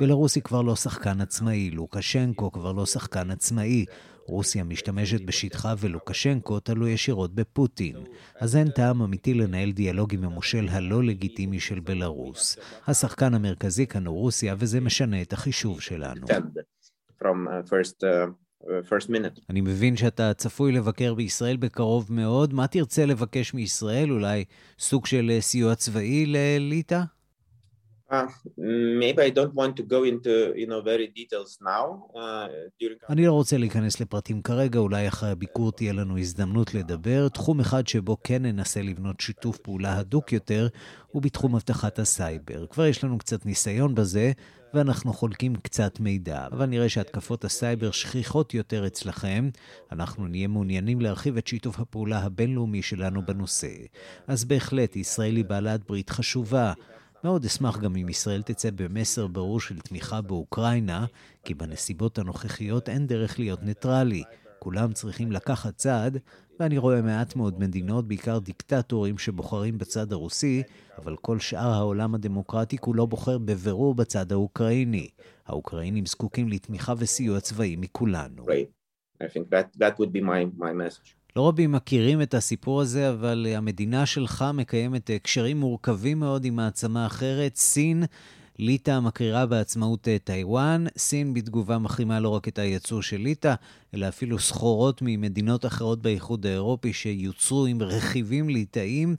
בלרוס 0.00 0.34
היא 0.34 0.42
כבר 0.42 0.62
לא 0.62 0.76
שחקן 0.76 1.20
עצמאי, 1.20 1.70
לוקשנקו 1.70 2.52
כבר 2.52 2.72
לא 2.72 2.86
שחקן 2.86 3.30
עצמאי. 3.30 3.84
רוסיה 4.26 4.64
משתמשת 4.64 5.20
בשטחה 5.20 5.74
ולוקשנקו 5.78 6.60
תלוי 6.60 6.90
ישירות 6.90 7.34
בפוטין. 7.34 7.96
אז 8.40 8.56
אין 8.56 8.70
טעם 8.70 9.02
אמיתי 9.02 9.34
לנהל 9.34 9.72
דיאלוג 9.72 10.14
עם 10.14 10.24
המושל 10.24 10.68
הלא 10.70 11.04
לגיטימי 11.04 11.60
של 11.60 11.80
בלרוס. 11.80 12.58
השחקן 12.86 13.34
המרכזי 13.34 13.86
כאן 13.86 14.06
הוא 14.06 14.16
רוסיה, 14.16 14.54
וזה 14.58 14.80
משנה 14.80 15.22
את 15.22 15.32
החישוב 15.32 15.80
שלנו. 15.80 16.26
Uh, 17.22 17.28
uh, 18.72 19.10
minute. 19.10 19.40
אני 19.50 19.60
מבין 19.60 19.96
שאתה 19.96 20.34
צפוי 20.34 20.72
לבקר 20.72 21.14
בישראל 21.14 21.56
בקרוב 21.56 22.12
מאוד. 22.12 22.54
מה 22.54 22.66
תרצה 22.66 23.06
לבקש 23.06 23.54
מישראל? 23.54 24.12
אולי 24.12 24.44
סוג 24.78 25.06
של 25.06 25.36
סיוע 25.40 25.74
צבאי 25.74 26.26
לליטא? 26.26 27.02
אני 33.08 33.26
לא 33.26 33.32
רוצה 33.32 33.58
להיכנס 33.58 34.00
לפרטים 34.00 34.42
כרגע, 34.42 34.78
אולי 34.78 35.08
אחרי 35.08 35.30
הביקור 35.30 35.72
תהיה 35.72 35.92
לנו 35.92 36.18
הזדמנות 36.18 36.74
לדבר. 36.74 37.28
תחום 37.28 37.60
אחד 37.60 37.86
שבו 37.86 38.16
כן 38.24 38.42
ננסה 38.42 38.82
לבנות 38.82 39.20
שיתוף 39.20 39.58
פעולה 39.58 39.98
הדוק 39.98 40.32
יותר, 40.32 40.68
הוא 41.06 41.22
בתחום 41.22 41.54
אבטחת 41.54 41.98
הסייבר. 41.98 42.66
כבר 42.66 42.86
יש 42.86 43.04
לנו 43.04 43.18
קצת 43.18 43.46
ניסיון 43.46 43.94
בזה, 43.94 44.32
ואנחנו 44.74 45.12
חולקים 45.12 45.56
קצת 45.56 46.00
מידע, 46.00 46.46
אבל 46.52 46.66
נראה 46.66 46.88
שהתקפות 46.88 47.44
הסייבר 47.44 47.90
שכיחות 47.90 48.54
יותר 48.54 48.86
אצלכם. 48.86 49.50
אנחנו 49.92 50.26
נהיה 50.26 50.48
מעוניינים 50.48 51.00
להרחיב 51.00 51.36
את 51.36 51.46
שיתוף 51.46 51.80
הפעולה 51.80 52.18
הבינלאומי 52.18 52.82
שלנו 52.82 53.26
בנושא. 53.26 53.68
אז 54.26 54.44
בהחלט, 54.44 54.96
ישראל 54.96 55.36
היא 55.36 55.44
בעלת 55.44 55.80
ברית 55.86 56.10
חשובה. 56.10 56.72
מאוד 57.26 57.44
אשמח 57.44 57.78
גם 57.78 57.96
אם 57.96 58.08
ישראל 58.08 58.42
תצא 58.42 58.70
במסר 58.74 59.26
ברור 59.26 59.60
של 59.60 59.78
תמיכה 59.80 60.20
באוקראינה, 60.20 61.06
כי 61.44 61.54
בנסיבות 61.54 62.18
הנוכחיות 62.18 62.88
אין 62.88 63.06
דרך 63.06 63.38
להיות 63.38 63.62
ניטרלי. 63.62 64.22
כולם 64.58 64.92
צריכים 64.92 65.32
לקחת 65.32 65.76
צעד, 65.76 66.18
ואני 66.60 66.78
רואה 66.78 67.02
מעט 67.02 67.36
מאוד 67.36 67.60
מדינות, 67.60 68.08
בעיקר 68.08 68.38
דיקטטורים 68.38 69.18
שבוחרים 69.18 69.78
בצד 69.78 70.12
הרוסי, 70.12 70.62
אבל 70.98 71.16
כל 71.16 71.38
שאר 71.38 71.72
העולם 71.72 72.14
הדמוקרטי 72.14 72.78
כולו 72.78 73.06
בוחר 73.06 73.38
בבירור 73.38 73.94
בצד 73.94 74.32
האוקראיני. 74.32 75.08
האוקראינים 75.46 76.06
זקוקים 76.06 76.48
לתמיכה 76.48 76.94
וסיוע 76.98 77.40
צבאי 77.40 77.76
מכולנו. 77.76 78.46
I 79.22 79.26
think 79.26 79.50
that, 79.50 79.66
that 79.78 79.98
would 79.98 80.12
be 80.12 80.20
my, 80.20 80.44
my 80.58 80.72
message. 80.72 81.15
לא 81.36 81.48
רבים 81.48 81.72
מכירים 81.72 82.22
את 82.22 82.34
הסיפור 82.34 82.80
הזה, 82.80 83.10
אבל 83.10 83.46
המדינה 83.56 84.06
שלך 84.06 84.44
מקיימת 84.54 85.10
קשרים 85.22 85.60
מורכבים 85.60 86.18
מאוד 86.18 86.44
עם 86.44 86.56
מעצמה 86.56 87.06
אחרת, 87.06 87.56
סין. 87.56 88.04
ליטא 88.58 89.00
מקרירה 89.00 89.46
בעצמאות 89.46 90.08
טיוואן, 90.24 90.84
סין 90.98 91.34
בתגובה 91.34 91.78
מחרימה 91.78 92.20
לא 92.20 92.28
רק 92.28 92.48
את 92.48 92.58
הייצור 92.58 93.02
של 93.02 93.16
ליטא, 93.16 93.54
אלא 93.94 94.08
אפילו 94.08 94.38
סחורות 94.38 95.02
ממדינות 95.02 95.66
אחרות 95.66 96.02
באיחוד 96.02 96.46
האירופי 96.46 96.92
שיוצרו 96.92 97.66
עם 97.66 97.82
רכיבים 97.82 98.48
ליטאיים. 98.48 99.16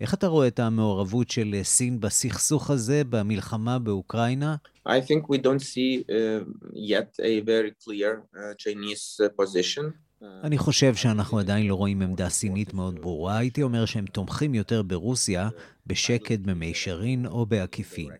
איך 0.00 0.14
אתה 0.14 0.26
רואה 0.26 0.46
את 0.46 0.58
המעורבות 0.58 1.30
של 1.30 1.60
סין 1.62 2.00
בסכסוך 2.00 2.70
הזה, 2.70 3.02
במלחמה 3.10 3.78
באוקראינה? 3.78 4.56
I 4.88 5.00
think 5.00 5.28
we 5.28 5.38
don't 5.38 5.62
see 5.62 6.04
uh, 6.08 6.44
yet 6.72 7.10
a 7.22 7.40
very 7.40 7.72
clear 7.84 8.22
uh, 8.34 8.54
Chinese 8.58 9.20
uh, 9.20 9.28
position. 9.42 10.07
אני 10.22 10.58
חושב 10.58 10.94
שאנחנו 10.94 11.38
עדיין 11.38 11.66
לא 11.66 11.74
רואים 11.74 12.02
עמדה 12.02 12.28
סינית 12.28 12.74
מאוד 12.74 13.00
ברורה. 13.00 13.38
הייתי 13.38 13.62
אומר 13.62 13.84
שהם 13.84 14.06
תומכים 14.06 14.54
יותר 14.54 14.82
ברוסיה, 14.82 15.48
בשקט, 15.86 16.38
במישרין 16.38 17.26
או 17.26 17.46
בעקיפין. 17.46 18.10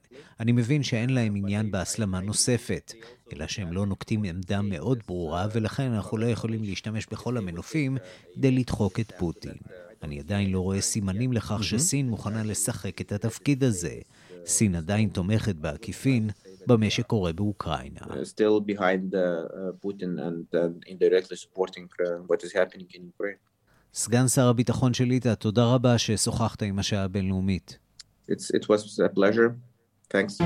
אני 0.41 0.53
מבין 0.53 0.83
שאין 0.83 1.11
להם 1.11 1.37
עניין 1.37 1.71
בהסלמה 1.71 2.21
נוספת, 2.21 2.93
אלא 3.33 3.47
שהם 3.47 3.73
לא 3.73 3.87
נוקטים 3.87 4.25
עמדה 4.25 4.63
מאוד 4.63 5.03
ברורה, 5.07 5.47
ולכן 5.53 5.93
אנחנו 5.93 6.17
לא 6.17 6.27
יכולים 6.27 6.65
להשתמש 6.65 7.07
בכל 7.11 7.37
המנופים 7.37 7.99
כדי 8.35 8.51
לדחוק 8.51 9.01
את 9.01 9.13
פוטין. 9.19 9.55
אני 10.03 10.21
עדיין 10.21 10.51
לא 10.51 10.61
רואה 10.61 10.81
סימנים 10.81 11.33
לכך 11.33 11.65
שסין 11.65 12.09
מוכנה 12.09 12.43
לשחק 12.43 13.01
את 13.01 13.13
התפקיד 13.13 13.65
הזה. 13.65 13.95
סין 14.47 14.75
עדיין 14.75 15.09
תומכת 15.09 15.57
בעקיפין, 15.57 16.31
במה 16.69 16.91
שקורה 16.91 17.33
באוקראינה. 17.33 18.01
Still 18.23 18.61
behind 18.73 19.15
Putin 19.85 20.19
and 20.19 20.55
indirectly 20.87 21.37
supporting 21.37 21.87
what 22.29 22.43
is 22.43 22.53
happening 22.53 22.89
in 22.95 23.03
Ukraine. 23.15 23.39
סגן 23.95 24.29
שר 24.29 24.49
הביטחון 24.49 24.95
של 24.95 25.05
ליטא, 25.05 25.35
תודה 25.35 25.75
רבה 25.75 25.99
ששוחחת 25.99 26.63
עם 26.63 26.79
השעה 26.79 27.05
הבינלאומית. 27.05 27.79
It's, 28.31 28.51
it 28.57 28.65
was 28.69 29.01
a 29.01 29.09
pleasure. 29.09 29.55
Thanks. 30.13 30.39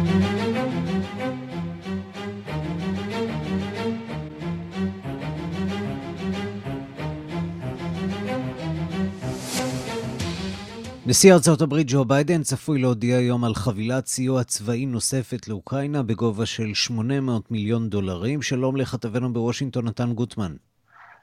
נשיא 11.06 11.34
ארצות 11.34 11.62
הברית 11.62 11.86
ג'ו 11.90 12.04
ביידן 12.04 12.42
צפוי 12.42 12.78
להודיע 12.78 13.16
היום 13.16 13.44
על 13.44 13.54
חבילת 13.54 14.06
סיוע 14.06 14.44
צבאי 14.44 14.86
נוספת 14.86 15.48
לאוקראינה 15.48 16.02
בגובה 16.02 16.46
של 16.46 16.74
800 16.74 17.50
מיליון 17.50 17.88
דולרים. 17.88 18.42
שלום 18.42 18.76
לכתבנו 18.76 19.32
בוושינגטון, 19.32 19.84
נתן 19.88 20.12
גוטמן. 20.12 20.54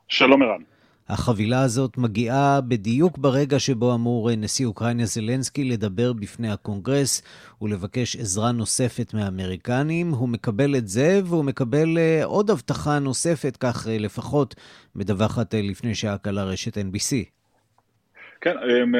שלום 0.07 0.41
ערן. 0.41 0.61
החבילה 1.09 1.61
הזאת 1.61 1.97
מגיעה 1.97 2.61
בדיוק 2.61 3.17
ברגע 3.17 3.59
שבו 3.59 3.95
אמור 3.95 4.35
נשיא 4.35 4.65
אוקראינה 4.65 5.05
זלנסקי 5.05 5.63
לדבר 5.63 6.13
בפני 6.13 6.51
הקונגרס 6.51 7.21
ולבקש 7.61 8.15
עזרה 8.15 8.51
נוספת 8.51 9.13
מהאמריקנים. 9.13 10.11
הוא 10.11 10.29
מקבל 10.29 10.75
את 10.75 10.87
זה 10.87 11.21
והוא 11.25 11.45
מקבל 11.45 11.97
עוד 12.23 12.49
הבטחה 12.49 12.99
נוספת, 12.99 13.57
כך 13.59 13.87
לפחות 13.89 14.55
מדווחת 14.95 15.53
לפני 15.53 15.95
שעה 15.95 16.17
קלה 16.17 16.43
רשת 16.43 16.77
NBC. 16.77 17.38
כן, 18.41 18.55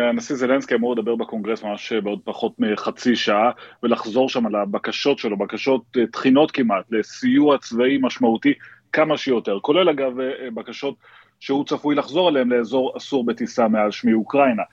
הנשיא 0.10 0.36
זלנסקי 0.36 0.76
אמור 0.76 0.96
לדבר 0.96 1.16
בקונגרס 1.16 1.64
ממש 1.64 1.94
בעוד 1.94 2.20
פחות 2.24 2.54
מחצי 2.60 3.16
שעה 3.16 3.52
ולחזור 3.84 4.30
שם 4.30 4.46
על 4.46 4.56
הבקשות 4.56 5.20
שלו, 5.20 5.38
בקשות 5.38 5.82
תחינות 6.12 6.52
כמעט 6.52 6.86
לסיוע 6.92 7.58
צבאי 7.58 7.98
משמעותי 8.02 8.54
כמה 8.94 9.18
שיותר, 9.18 9.60
כולל 9.62 9.90
אגב 9.90 10.12
בקשות 10.54 10.96
שהוא 11.40 11.66
צפוי 11.66 11.96
לחזור 11.96 12.28
עליהן 12.28 12.50
לאזור 12.50 12.98
אסור 12.98 13.26
בטיסה 13.26 13.68
מעל 13.68 13.92
שמי 13.92 14.14
אוקראינה. 14.14 14.64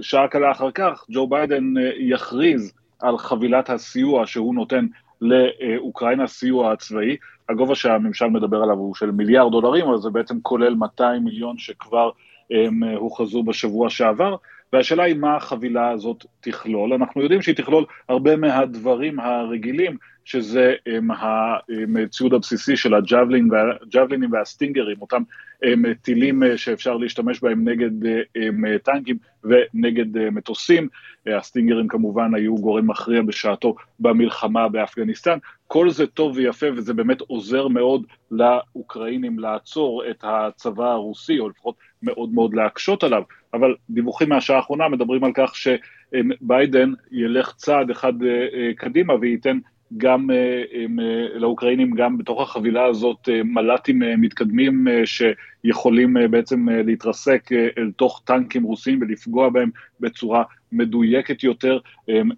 שעה 0.00 0.28
קלה 0.28 0.50
אחר 0.50 0.70
כך 0.70 1.04
ג'ו 1.10 1.26
ביידן 1.26 1.74
יכריז 1.98 2.74
על 3.00 3.18
חבילת 3.18 3.70
הסיוע 3.70 4.26
שהוא 4.26 4.54
נותן 4.54 4.86
לאוקראינה, 5.20 6.26
סיוע 6.26 6.72
הצבאי, 6.72 7.16
הגובה 7.48 7.74
שהממשל 7.74 8.26
מדבר 8.26 8.62
עליו 8.62 8.76
הוא 8.76 8.94
של 8.94 9.10
מיליארד 9.10 9.52
דולרים, 9.52 9.86
אבל 9.86 9.98
זה 9.98 10.10
בעצם 10.10 10.40
כולל 10.42 10.74
200 10.74 11.24
מיליון 11.24 11.58
שכבר 11.58 12.10
הוכרזו 12.96 13.42
בשבוע 13.42 13.90
שעבר, 13.90 14.36
והשאלה 14.72 15.02
היא 15.02 15.14
מה 15.14 15.36
החבילה 15.36 15.90
הזאת 15.90 16.26
תכלול. 16.40 16.92
אנחנו 16.92 17.22
יודעים 17.22 17.42
שהיא 17.42 17.54
תכלול 17.54 17.84
הרבה 18.08 18.36
מהדברים 18.36 19.20
הרגילים, 19.20 19.96
שזה 20.24 20.74
הם, 20.86 21.08
הציוד 21.96 22.34
הבסיסי 22.34 22.76
של 22.76 22.94
הג'אבלינים 22.94 24.32
והסטינגרים, 24.32 24.96
אותם 25.00 25.22
הם, 25.62 25.94
טילים 25.94 26.42
שאפשר 26.56 26.96
להשתמש 26.96 27.40
בהם 27.40 27.68
נגד 27.68 27.90
הם, 28.36 28.78
טנקים 28.78 29.16
ונגד 29.44 30.18
מטוסים. 30.32 30.88
הסטינגרים 31.26 31.88
כמובן 31.88 32.34
היו 32.34 32.54
גורם 32.54 32.86
מכריע 32.90 33.22
בשעתו 33.22 33.74
במלחמה 34.00 34.68
באפגניסטן. 34.68 35.38
כל 35.66 35.90
זה 35.90 36.06
טוב 36.06 36.36
ויפה 36.36 36.66
וזה 36.76 36.94
באמת 36.94 37.20
עוזר 37.20 37.68
מאוד 37.68 38.06
לאוקראינים 38.30 39.38
לעצור 39.38 40.02
את 40.10 40.24
הצבא 40.26 40.90
הרוסי, 40.90 41.38
או 41.38 41.48
לפחות 41.48 41.74
מאוד 42.02 42.34
מאוד 42.34 42.54
להקשות 42.54 43.04
עליו, 43.04 43.22
אבל 43.54 43.74
דיווחים 43.90 44.28
מהשעה 44.28 44.56
האחרונה 44.56 44.88
מדברים 44.88 45.24
על 45.24 45.30
כך 45.34 45.54
שביידן 45.56 46.92
ילך 47.12 47.52
צעד 47.56 47.90
אחד 47.90 48.12
קדימה 48.76 49.14
וייתן 49.14 49.58
גם 49.96 50.30
לאוקראינים, 51.34 51.90
גם 51.90 52.18
בתוך 52.18 52.40
החבילה 52.42 52.84
הזאת, 52.84 53.28
מל"טים 53.44 54.02
מתקדמים 54.18 54.86
שיכולים 55.04 56.16
בעצם 56.30 56.68
להתרסק 56.68 57.52
אל 57.78 57.90
תוך 57.96 58.22
טנקים 58.24 58.62
רוסים 58.62 58.98
ולפגוע 59.02 59.48
בהם 59.48 59.70
בצורה 60.00 60.42
מדויקת 60.72 61.42
יותר, 61.42 61.78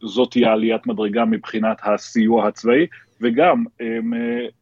זאת 0.02 0.30
תהיה 0.30 0.52
עליית 0.52 0.86
מדרגה 0.86 1.24
מבחינת 1.24 1.76
הסיוע 1.84 2.48
הצבאי, 2.48 2.86
וגם 3.20 3.64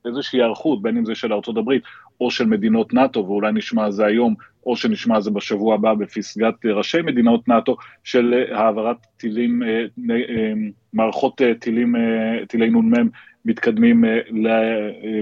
איזושהי 0.05 0.39
היערכות, 0.39 0.83
בין 0.83 0.97
אם 0.97 1.05
זה 1.05 1.15
של 1.15 1.33
הברית 1.59 1.83
או 2.23 2.31
של 2.31 2.47
מדינות 2.47 2.95
נאט"ו, 2.95 3.19
ואולי 3.19 3.53
נשמע 3.53 3.85
על 3.85 3.93
זה 3.93 4.07
היום, 4.07 4.35
או 4.67 4.77
שנשמע 4.77 5.17
על 5.17 5.23
זה 5.23 5.31
בשבוע 5.31 5.75
הבא 5.75 5.95
בפסגת 5.95 6.67
ראשי 6.67 7.03
מדינות 7.03 7.49
נאט"ו, 7.49 7.77
של 8.05 8.45
העברת 8.53 8.97
טילים, 9.17 9.63
מערכות 10.93 11.41
טילים, 11.61 11.95
טילי 12.49 12.71
נ"מ 12.71 13.09
מתקדמים 13.45 14.05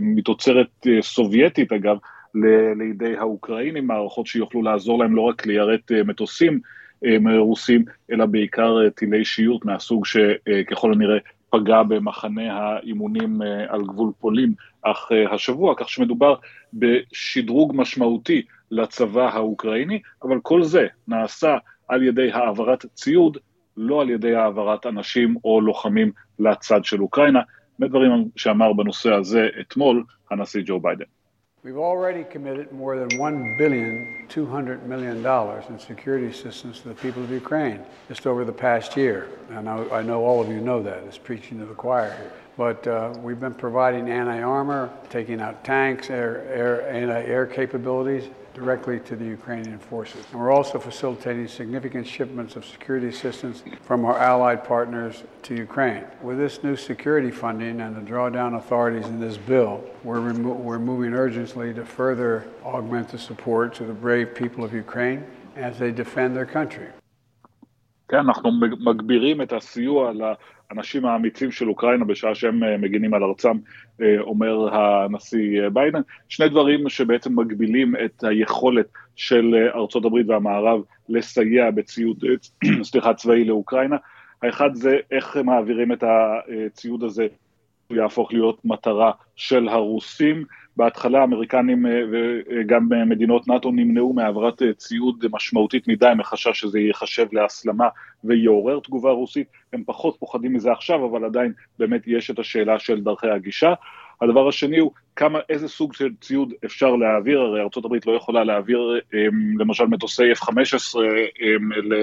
מתוצרת 0.02 0.86
סובייטית 1.00 1.72
אגב, 1.72 1.96
לידי 2.78 3.16
האוקראינים, 3.16 3.86
מערכות 3.86 4.26
שיוכלו 4.26 4.62
לעזור 4.62 4.98
להם 4.98 5.16
לא 5.16 5.22
רק 5.22 5.46
ליירט 5.46 5.92
מטוסים 5.92 6.60
רוסים, 7.38 7.84
אלא 8.12 8.26
בעיקר 8.26 8.88
טילי 8.90 9.24
שיוט 9.24 9.64
מהסוג 9.64 10.06
שככל 10.06 10.92
הנראה 10.92 11.18
פגע 11.50 11.82
במחנה 11.82 12.58
האימונים 12.58 13.42
על 13.68 13.82
גבול 13.82 14.12
פולין 14.20 14.52
אך 14.82 15.08
השבוע, 15.30 15.74
כך 15.76 15.88
שמדובר 15.88 16.34
בשדרוג 16.72 17.72
משמעותי 17.76 18.42
לצבא 18.70 19.28
האוקראיני, 19.28 20.00
אבל 20.22 20.38
כל 20.42 20.62
זה 20.62 20.86
נעשה 21.08 21.56
על 21.88 22.02
ידי 22.02 22.32
העברת 22.32 22.86
ציוד, 22.94 23.38
לא 23.76 24.00
על 24.00 24.10
ידי 24.10 24.34
העברת 24.34 24.86
אנשים 24.86 25.36
או 25.44 25.60
לוחמים 25.60 26.12
לצד 26.38 26.84
של 26.84 27.02
אוקראינה. 27.02 27.40
מדברים 27.78 28.28
שאמר 28.36 28.72
בנושא 28.72 29.12
הזה 29.12 29.48
אתמול 29.60 30.04
הנשיא 30.30 30.62
ג'ו 30.66 30.80
ביידן. 30.80 31.04
We've 31.62 31.76
already 31.76 32.24
committed 32.24 32.72
more 32.72 32.98
than 32.98 33.10
$1 33.18 33.58
billion, 33.58 34.26
$200 34.30 34.84
million 34.84 35.18
in 35.68 35.78
security 35.78 36.28
assistance 36.28 36.80
to 36.80 36.88
the 36.88 36.94
people 36.94 37.22
of 37.22 37.30
Ukraine 37.30 37.80
just 38.08 38.26
over 38.26 38.46
the 38.46 38.52
past 38.52 38.96
year. 38.96 39.28
And 39.50 39.68
I, 39.68 39.98
I 39.98 40.02
know 40.02 40.24
all 40.24 40.40
of 40.40 40.48
you 40.48 40.58
know 40.58 40.82
that. 40.82 41.02
It's 41.02 41.18
preaching 41.18 41.58
to 41.58 41.66
the 41.66 41.74
choir 41.74 42.16
here. 42.16 42.32
But 42.56 42.86
uh, 42.86 43.12
we've 43.18 43.38
been 43.38 43.52
providing 43.52 44.08
anti-armor, 44.08 44.90
taking 45.10 45.42
out 45.42 45.62
tanks, 45.62 46.08
air, 46.08 46.46
air, 46.48 46.88
anti-air 46.88 47.44
capabilities, 47.44 48.30
directly 48.53 48.99
to 49.01 49.15
the 49.15 49.25
Ukrainian 49.25 49.77
forces. 49.77 50.25
And 50.31 50.39
we're 50.39 50.51
also 50.51 50.79
facilitating 50.79 51.47
significant 51.47 52.07
shipments 52.07 52.55
of 52.55 52.63
security 52.65 53.07
assistance 53.07 53.63
from 53.83 54.05
our 54.05 54.17
allied 54.17 54.63
partners 54.63 55.23
to 55.43 55.55
Ukraine. 55.55 56.05
With 56.21 56.37
this 56.37 56.63
new 56.63 56.77
security 56.77 57.31
funding 57.31 57.81
and 57.81 57.95
the 57.95 58.05
drawdown 58.11 58.55
authorities 58.57 59.05
in 59.07 59.19
this 59.19 59.37
bill, 59.37 59.83
we're, 60.03 60.21
remo- 60.21 60.53
we're 60.67 60.79
moving 60.79 61.13
urgently 61.13 61.73
to 61.73 61.83
further 61.85 62.45
augment 62.63 63.09
the 63.09 63.19
support 63.19 63.75
to 63.75 63.83
the 63.83 63.97
brave 64.05 64.33
people 64.33 64.63
of 64.63 64.73
Ukraine 64.73 65.25
as 65.55 65.77
they 65.77 65.91
defend 65.91 66.35
their 66.35 66.45
country. 66.45 66.87
כן, 68.07 68.17
אנחנו 68.17 68.51
מגבירים 68.85 69.41
את 69.41 69.53
הסיוע 69.53 70.11
האנשים 70.70 71.06
האמיצים 71.06 71.50
של 71.50 71.68
אוקראינה 71.68 72.04
בשעה 72.04 72.34
שהם 72.34 72.64
אה, 72.64 72.76
מגינים 72.76 73.14
על 73.14 73.24
ארצם, 73.24 73.56
אה, 74.02 74.20
אומר 74.20 74.74
הנשיא 74.74 75.62
אה, 75.62 75.70
ביידן. 75.70 76.00
שני 76.28 76.48
דברים 76.48 76.88
שבעצם 76.88 77.38
מגבילים 77.40 77.94
את 78.04 78.24
היכולת 78.24 78.86
של 79.16 79.68
ארצות 79.74 80.04
הברית 80.04 80.28
והמערב 80.28 80.80
לסייע 81.08 81.70
בציוד, 81.70 82.24
סליחה, 82.82 83.14
צבאי 83.14 83.44
לאוקראינה. 83.44 83.96
האחד 84.42 84.70
זה 84.74 84.96
איך 85.10 85.36
מעבירים 85.36 85.92
את 85.92 86.04
הציוד 86.06 87.02
הזה, 87.04 87.26
הוא 87.90 87.96
יהפוך 87.98 88.32
להיות 88.32 88.64
מטרה 88.64 89.12
של 89.36 89.68
הרוסים. 89.68 90.44
בהתחלה 90.76 91.20
האמריקנים 91.20 91.86
וגם 92.10 92.88
מדינות 93.06 93.48
נאט"ו 93.48 93.70
נמנעו 93.70 94.12
מהעברת 94.12 94.62
ציוד 94.76 95.24
משמעותית 95.32 95.88
מדי 95.88 96.12
מחשש 96.16 96.60
שזה 96.60 96.78
ייחשב 96.78 97.26
להסלמה 97.32 97.88
ויעורר 98.24 98.80
תגובה 98.80 99.10
רוסית, 99.10 99.46
הם 99.72 99.82
פחות 99.86 100.16
פוחדים 100.18 100.52
מזה 100.52 100.72
עכשיו, 100.72 101.06
אבל 101.06 101.24
עדיין 101.24 101.52
באמת 101.78 102.02
יש 102.06 102.30
את 102.30 102.38
השאלה 102.38 102.78
של 102.78 103.00
דרכי 103.00 103.28
הגישה. 103.28 103.74
הדבר 104.20 104.48
השני 104.48 104.78
הוא 104.78 104.90
כמה, 105.16 105.38
איזה 105.48 105.68
סוג 105.68 105.94
של 105.94 106.08
ציוד 106.20 106.52
אפשר 106.64 106.96
להעביר, 106.96 107.40
הרי 107.40 107.60
ארה"ב 107.60 107.94
לא 108.06 108.16
יכולה 108.16 108.44
להעביר 108.44 109.00
למשל 109.58 109.84
מטוסי 109.84 110.32
F-15 110.32 110.98
ל... 111.82 111.94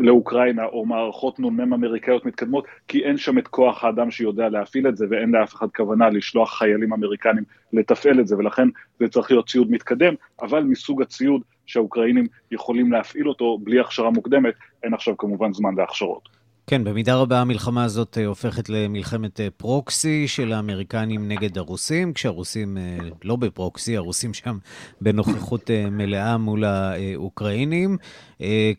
לאוקראינה 0.00 0.64
או 0.64 0.86
מערכות 0.86 1.40
נ"מ 1.40 1.60
אמריקאיות 1.60 2.26
מתקדמות, 2.26 2.64
כי 2.88 3.04
אין 3.04 3.16
שם 3.16 3.38
את 3.38 3.48
כוח 3.48 3.84
האדם 3.84 4.10
שיודע 4.10 4.48
להפעיל 4.48 4.88
את 4.88 4.96
זה 4.96 5.06
ואין 5.10 5.30
לאף 5.30 5.54
אחד 5.54 5.66
כוונה 5.76 6.08
לשלוח 6.08 6.58
חיילים 6.58 6.92
אמריקנים 6.92 7.44
לתפעל 7.72 8.20
את 8.20 8.26
זה, 8.26 8.36
ולכן 8.38 8.68
זה 9.00 9.08
צריך 9.08 9.30
להיות 9.30 9.48
ציוד 9.48 9.70
מתקדם, 9.70 10.14
אבל 10.42 10.62
מסוג 10.62 11.02
הציוד 11.02 11.42
שהאוקראינים 11.66 12.26
יכולים 12.50 12.92
להפעיל 12.92 13.28
אותו 13.28 13.58
בלי 13.62 13.80
הכשרה 13.80 14.10
מוקדמת, 14.10 14.54
אין 14.82 14.94
עכשיו 14.94 15.16
כמובן 15.16 15.52
זמן 15.52 15.74
להכשרות. 15.76 16.39
כן, 16.70 16.84
במידה 16.84 17.14
רבה 17.14 17.40
המלחמה 17.40 17.84
הזאת 17.84 18.18
אה, 18.18 18.26
הופכת 18.26 18.68
למלחמת 18.68 19.40
אה, 19.40 19.48
פרוקסי 19.56 20.28
של 20.28 20.52
האמריקנים 20.52 21.28
נגד 21.28 21.58
הרוסים, 21.58 22.12
כשהרוסים 22.12 22.78
אה, 22.78 22.98
לא 23.24 23.36
בפרוקסי, 23.36 23.96
הרוסים 23.96 24.34
שם 24.34 24.58
בנוכחות 25.00 25.70
מלאה 25.90 26.36
מול 26.36 26.64
האוקראינים. 26.64 27.96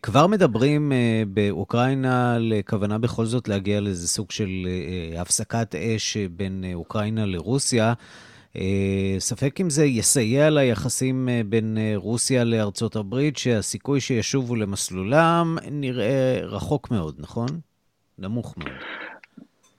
כבר 0.02 0.26
מדברים 0.26 0.92
באוקראינה 1.28 2.34
על 2.34 2.52
כוונה 2.68 2.98
בכל 2.98 3.26
זאת 3.26 3.48
להגיע 3.48 3.80
לאיזה 3.80 4.08
סוג 4.08 4.30
של 4.30 4.68
הפסקת 5.16 5.74
אש 5.74 6.16
בין 6.16 6.64
אוקראינה 6.74 7.26
לרוסיה. 7.26 7.92
ספק 9.18 9.60
אם 9.60 9.70
זה 9.70 9.84
יסייע 9.84 10.50
ליחסים 10.50 11.28
בין 11.48 11.78
רוסיה 11.94 12.44
לארצות 12.44 12.96
הברית, 12.96 13.36
שהסיכוי 13.36 14.00
שישובו 14.00 14.56
למסלולם 14.56 15.58
נראה 15.70 16.40
רחוק 16.42 16.90
מאוד, 16.90 17.14
נכון? 17.18 17.48
נמוך 18.18 18.54
מאוד. 18.58 18.72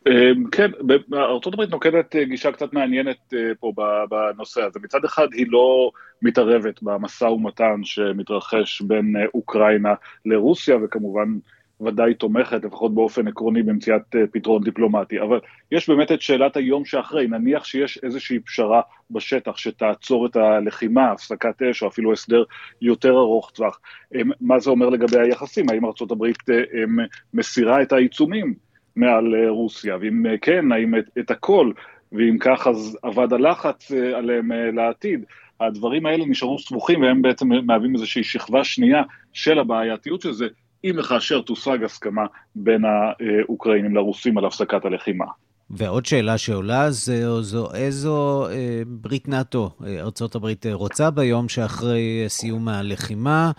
אמ, 0.08 0.50
כן, 0.52 0.72
ארה"ב 1.14 1.62
נוקטת 1.70 2.16
אה, 2.16 2.24
גישה 2.24 2.52
קצת 2.52 2.74
מעניינת 2.74 3.34
אה, 3.34 3.40
פה 3.60 3.74
בנושא 4.10 4.62
הזה. 4.62 4.80
מצד 4.84 5.06
אחד 5.06 5.28
היא 5.34 5.46
לא 5.50 5.92
מתערבת 6.22 6.84
במשא 6.84 7.26
ומתן 7.26 7.84
שמתרחש 7.84 8.82
בין 8.82 9.16
אה, 9.16 9.26
אוקראינה 9.34 9.94
לרוסיה, 10.26 10.78
וכמובן 10.84 11.38
ודאי 11.82 12.14
תומכת, 12.14 12.66
לפחות 12.66 12.96
באופן 12.96 13.28
עקרוני, 13.28 13.64
במציאת 13.64 14.02
פתרון 14.32 14.64
דיפלומטי. 14.64 15.22
אבל 15.22 15.40
יש 15.72 15.90
באמת 15.90 16.12
את 16.12 16.22
שאלת 16.22 16.58
היום 16.58 16.86
שאחרי, 16.86 17.28
נניח 17.28 17.66
שיש 17.66 18.00
איזושהי 18.04 18.40
פשרה 18.40 18.82
בשטח 19.12 19.58
שתעצור 19.58 20.26
את 20.26 20.36
הלחימה, 20.36 21.12
הפסקת 21.12 21.62
אש 21.62 21.84
או 21.84 21.88
אפילו 21.88 22.14
הסדר 22.14 22.44
יותר 22.82 23.12
ארוך 23.12 23.52
טווח. 23.52 23.80
אמ, 24.16 24.30
מה 24.42 24.60
זה 24.60 24.70
אומר 24.70 24.90
לגבי 24.90 25.20
היחסים? 25.20 25.66
האם 25.70 25.86
ארה"ב 25.86 26.24
אמ, 26.24 26.98
מסירה 27.34 27.82
את 27.82 27.94
העיצומים 27.94 28.54
מעל 28.96 29.48
רוסיה? 29.48 29.98
ואם 30.02 30.24
כן, 30.42 30.72
האם 30.72 30.96
את, 30.96 31.06
את 31.20 31.32
הכל? 31.32 31.72
ואם 32.12 32.38
כך, 32.40 32.68
אז 32.68 32.98
אבד 33.06 33.34
הלחץ 33.34 33.92
עליהם 33.92 34.52
לעתיד. 34.52 35.26
הדברים 35.60 36.06
האלה 36.06 36.26
נשארו 36.26 36.60
סבוכים 36.60 37.02
והם 37.02 37.22
בעצם 37.22 37.48
מהווים 37.48 37.94
איזושהי 37.94 38.24
שכבה 38.24 38.64
שנייה 38.64 39.02
של 39.34 39.60
הבעייתיות 39.60 40.22
של 40.22 40.32
זה, 40.32 40.48
אם 40.84 40.96
וכאשר 41.00 41.42
תושג 41.42 41.84
הסכמה 41.84 42.26
בין 42.56 42.82
האוקראינים 42.86 43.96
לרוסים 43.96 44.38
על 44.38 44.46
הפסקת 44.46 44.86
הלחימה. 44.86 45.26
ועוד 45.70 46.06
שאלה 46.06 46.38
שעולה 46.38 46.92
זה 46.92 47.42
זו 47.42 47.74
איזו 47.74 48.48
אה, 48.50 48.82
ברית 48.88 49.28
נאט"ו 49.28 49.70
אה, 49.86 50.00
ארה"ב 50.00 50.68
רוצה 50.74 51.12
ביום 51.12 51.50
שאחרי 51.50 52.26
סיום 52.28 52.68
הלחימה. 52.68 53.52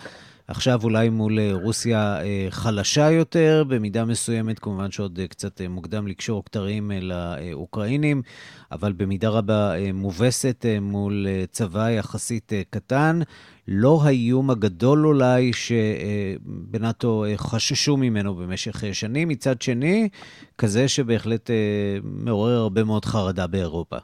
עכשיו 0.49 0.81
אולי 0.85 1.09
מול 1.09 1.39
אה, 1.39 1.51
רוסיה 1.53 2.23
אה, 2.23 2.47
חלשה 2.51 3.11
יותר, 3.11 3.65
במידה 3.69 4.05
מסוימת, 4.05 4.59
כמובן 4.59 4.91
שעוד 4.91 5.19
אה, 5.19 5.27
קצת 5.27 5.61
מוקדם 5.69 6.07
לקשור 6.07 6.45
כתרים 6.45 6.91
לאוקראינים, 7.03 8.23
אבל 8.73 8.93
במידה 8.93 9.29
רבה 9.29 9.73
מובסת 9.95 10.67
מול 10.81 11.27
צבא 11.51 11.91
יחסית 11.91 12.53
קטן. 12.71 13.21
לא 13.69 14.01
האיום 14.05 14.51
הגדול 14.51 15.07
אולי 15.07 15.53
שבנאטו 15.53 17.25
חששו 17.37 17.97
ממנו 17.97 18.35
במשך 18.35 18.85
שנים, 18.93 19.29
מצד 19.29 19.63
שני, 19.63 20.09
כזה 20.59 20.89
שבהחלט 20.89 21.51
מעורר 22.03 22.59
הרבה 22.59 22.85
מאוד 22.85 23.05
חרדה 23.05 23.47
באירופה. 23.47 23.97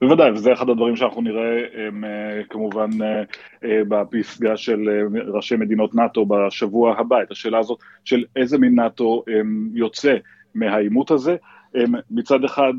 בוודאי, 0.00 0.30
וזה 0.30 0.52
אחד 0.52 0.68
הדברים 0.68 0.96
שאנחנו 0.96 1.22
נראה 1.22 1.60
הם, 1.74 2.04
אה, 2.04 2.44
כמובן 2.50 2.90
אה, 3.02 3.22
אה, 3.64 3.80
בפסגה 3.88 4.56
של 4.56 5.08
ראשי 5.34 5.56
מדינות 5.56 5.94
נאט"ו 5.94 6.26
בשבוע 6.26 6.98
הבא, 6.98 7.22
את 7.22 7.30
השאלה 7.30 7.58
הזאת 7.58 7.78
של 8.04 8.24
איזה 8.36 8.58
מין 8.58 8.74
נאט"ו 8.74 9.24
יוצא 9.74 10.16
מהעימות 10.54 11.10
הזה. 11.10 11.36
מצד 12.10 12.44
אחד 12.44 12.72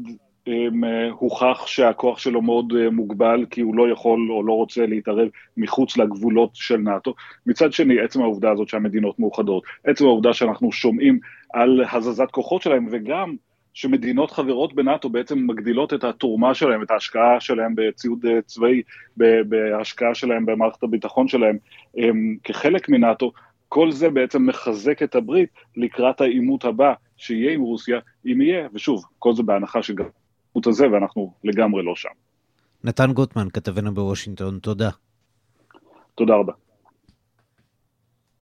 הוכח 1.12 1.68
שהכוח 1.68 2.20
שלו 2.20 2.42
מאוד 2.42 2.74
מוגבל 2.92 3.46
כי 3.50 3.62
הוא 3.62 3.76
לא 3.76 3.90
יכול 3.90 4.28
או 4.32 4.44
לא 4.44 4.54
רוצה 4.54 4.86
להתערב 4.86 5.28
מחוץ 5.58 5.98
לגבולות 5.98 6.50
של 6.54 6.78
נאט"ו. 6.78 7.14
מצד 7.46 7.74
שני, 7.74 8.00
עצם 8.00 8.22
העובדה 8.22 8.52
הזאת 8.52 8.68
שהמדינות 8.68 9.20
מאוחדות, 9.20 9.64
עצם 9.84 10.06
העובדה 10.06 10.34
שאנחנו 10.34 10.72
שומעים 10.72 11.20
על 11.54 11.84
הזזת 11.92 12.32
כוחות 12.32 12.62
שלהם 12.62 12.88
וגם 12.92 13.36
שמדינות 13.74 14.32
חברות 14.32 14.74
בנאט"ו 14.74 15.10
בעצם 15.10 15.48
מגדילות 15.48 15.94
את 15.94 16.04
התרומה 16.04 16.54
שלהם, 16.54 16.84
את 16.84 16.92
ההשקעה 16.92 17.40
שלהם 17.40 17.74
בציוד 17.76 18.26
אה, 18.26 18.42
צבאי, 18.42 18.82
בהשקעה 19.18 20.16
שלהם 20.16 20.46
במערכת 20.46 20.84
הביטחון 20.84 21.28
שלהם 21.28 21.58
כחלק 22.44 22.90
מנאט"ו, 22.90 23.32
כל 23.70 23.92
זה 23.92 24.10
בעצם 24.10 24.46
מחזק 24.46 25.04
את 25.04 25.16
הברית 25.16 25.50
לקראת 25.78 26.22
העימות 26.22 26.66
הבא 26.66 26.94
שיהיה 27.18 27.54
עם 27.54 27.62
רוסיה, 27.62 28.00
אם 28.26 28.42
יהיה, 28.42 28.68
ושוב, 28.74 29.04
כל 29.20 29.34
זה 29.36 29.44
בהנחה 29.44 29.84
שגם 29.84 30.06
העימות 30.06 30.68
הזה, 30.68 30.92
ואנחנו 30.92 31.34
לגמרי 31.44 31.84
לא 31.84 31.96
שם. 31.96 32.10
נתן 32.84 33.14
גוטמן, 33.14 33.48
כתבנו 33.54 33.94
בוושינגטון, 33.94 34.60
תודה. 34.60 34.90
תודה 36.16 36.34
רבה. 36.36 36.54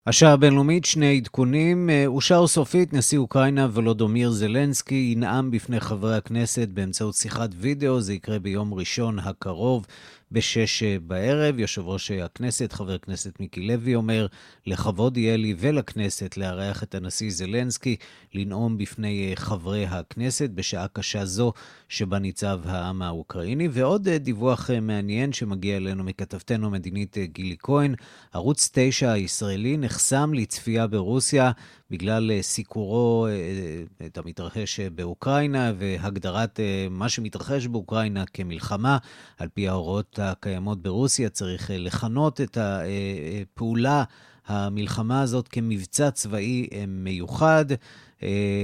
השעה 0.07 0.33
הבינלאומית, 0.33 0.85
שני 0.85 1.17
עדכונים. 1.17 1.89
אה, 1.89 2.03
אושר 2.07 2.47
סופית, 2.47 2.93
נשיא 2.93 3.17
אוקראינה 3.17 3.67
ולודומיר 3.73 4.31
זלנסקי 4.31 5.11
ינאם 5.15 5.51
בפני 5.51 5.79
חברי 5.79 6.15
הכנסת 6.15 6.67
באמצעות 6.67 7.15
שיחת 7.15 7.49
וידאו, 7.57 8.01
זה 8.01 8.13
יקרה 8.13 8.39
ביום 8.39 8.73
ראשון 8.73 9.19
הקרוב. 9.19 9.85
בשש 10.31 10.83
אה, 10.83 10.97
בערב. 11.01 11.59
יושב 11.59 11.87
ראש 11.87 12.11
אה, 12.11 12.25
הכנסת, 12.25 12.73
חבר 12.73 12.93
הכנסת 12.93 13.39
מיקי 13.39 13.61
לוי, 13.61 13.95
אומר, 13.95 14.27
לכבוד 14.65 15.17
יהיה 15.17 15.37
לי 15.37 15.55
ולכנסת 15.57 16.37
לארח 16.37 16.83
את 16.83 16.95
הנשיא 16.95 17.29
זלנסקי, 17.31 17.95
לנאום 18.33 18.77
בפני 18.77 19.29
אה, 19.29 19.35
חברי 19.35 19.85
הכנסת 19.85 20.49
בשעה 20.49 20.87
קשה 20.87 21.25
זו 21.25 21.53
שבה 21.89 22.19
ניצב 22.19 22.59
העם 22.65 23.01
האוקראיני. 23.01 23.67
ועוד 23.71 24.09
דיווח 24.09 24.69
מעניין 24.81 25.33
שמגיע 25.33 25.77
אלינו 25.77 26.03
מכתבתנו 26.03 26.67
המדינית 26.67 27.17
גילי 27.17 27.55
כהן, 27.59 27.95
ערוץ 28.33 28.69
9 28.73 29.11
הישראלי 29.11 29.77
נחסם 29.77 30.33
לצפייה 30.33 30.87
ברוסיה. 30.87 31.51
בגלל 31.91 32.31
אה, 32.31 32.41
סיקורו 32.41 33.25
אה, 33.25 33.31
אה, 33.31 34.05
את 34.05 34.17
המתרחש 34.17 34.79
באוקראינה 34.79 35.73
והגדרת 35.77 36.59
מה 36.89 37.09
שמתרחש 37.09 37.67
באוקראינה 37.67 38.25
כמלחמה. 38.25 38.97
על 39.37 39.47
פי 39.53 39.67
ההוראות 39.67 40.19
הקיימות 40.21 40.81
ברוסיה, 40.81 41.29
צריך 41.29 41.71
לכנות 41.73 42.41
את 42.41 42.57
הפעולה, 42.61 44.03
המלחמה 44.47 45.21
הזאת, 45.21 45.47
כמבצע 45.47 46.11
צבאי 46.11 46.67
מיוחד. 46.87 47.65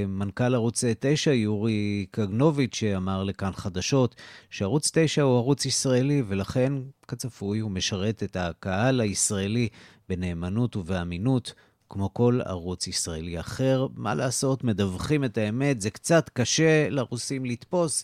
מנכ"ל 0.07 0.55
ערוץ 0.55 0.83
9, 0.99 1.31
יורי 1.31 2.05
קגנוביץ', 2.11 2.83
אמר 2.97 3.23
לכאן 3.23 3.51
חדשות 3.53 4.15
שערוץ 4.49 4.91
9 4.93 5.21
הוא 5.21 5.37
ערוץ 5.37 5.65
ישראלי, 5.65 6.23
ולכן, 6.27 6.73
כצפוי, 7.07 7.59
הוא 7.59 7.71
משרת 7.71 8.23
את 8.23 8.35
הקהל 8.35 9.01
הישראלי 9.01 9.67
בנאמנות 10.09 10.75
ובאמינות. 10.75 11.53
כמו 11.95 12.13
כל 12.13 12.39
ערוץ 12.45 12.87
ישראלי 12.87 13.39
אחר. 13.39 13.87
מה 13.95 14.15
לעשות, 14.15 14.63
מדווחים 14.63 15.23
את 15.23 15.37
האמת, 15.37 15.81
זה 15.81 15.89
קצת 15.89 16.29
קשה 16.29 16.89
לרוסים 16.89 17.45
לתפוס, 17.45 18.03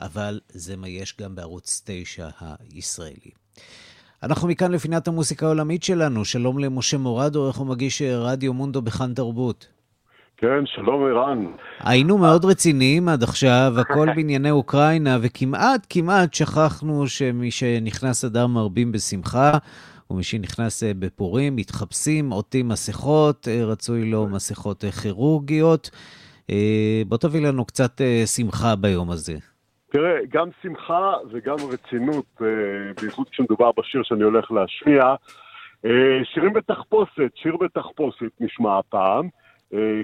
אבל 0.00 0.40
זה 0.48 0.76
מה 0.76 0.88
יש 0.88 1.16
גם 1.20 1.34
בערוץ 1.34 1.82
9 1.84 2.28
הישראלי. 2.40 3.30
אנחנו 4.22 4.48
מכאן 4.48 4.72
לפינת 4.72 5.08
המוסיקה 5.08 5.46
העולמית 5.46 5.82
שלנו. 5.82 6.24
שלום 6.24 6.58
למשה 6.58 6.98
מורד, 6.98 7.36
עורך 7.36 7.60
ומגיש 7.60 8.02
רדיו 8.02 8.54
מונדו 8.54 8.82
בכאן 8.82 9.14
תרבות. 9.14 9.66
כן, 10.36 10.66
שלום 10.66 11.04
ערן. 11.04 11.46
היינו 11.80 12.18
מאוד 12.18 12.44
רציניים 12.44 13.08
עד 13.08 13.22
עכשיו, 13.22 13.72
הכל 13.78 14.06
בענייני 14.16 14.50
אוקראינה, 14.50 15.18
וכמעט 15.20 15.86
כמעט 15.90 16.34
שכחנו 16.34 17.08
שמי 17.08 17.50
שנכנס 17.50 18.24
אדר 18.24 18.46
מרבים 18.46 18.92
בשמחה. 18.92 19.58
ומי 20.10 20.22
שנכנס 20.22 20.82
אה, 20.82 20.92
בפורים, 20.98 21.56
מתחפשים, 21.56 22.30
עוטים 22.30 22.68
מסכות, 22.68 23.48
אה, 23.48 23.64
רצוי 23.64 24.10
לו 24.10 24.26
מסכות 24.26 24.84
אה, 24.84 24.90
כירורגיות. 24.90 25.90
בוא 27.06 27.18
תביא 27.18 27.40
לנו 27.40 27.64
קצת 27.64 28.00
שמחה 28.36 28.76
ביום 28.76 29.10
הזה. 29.10 29.32
תראה, 29.90 30.18
גם 30.28 30.48
שמחה 30.62 31.12
וגם 31.32 31.56
רצינות, 31.72 32.24
בייחוד 33.00 33.28
כשמדובר 33.28 33.70
בשיר 33.78 34.02
שאני 34.02 34.24
הולך 34.24 34.50
להשמיע. 34.50 35.14
שירים 36.34 36.52
בתחפושת, 36.52 37.30
שיר 37.34 37.56
בתחפושת 37.56 38.30
נשמע 38.40 38.78
הפעם. 38.78 39.28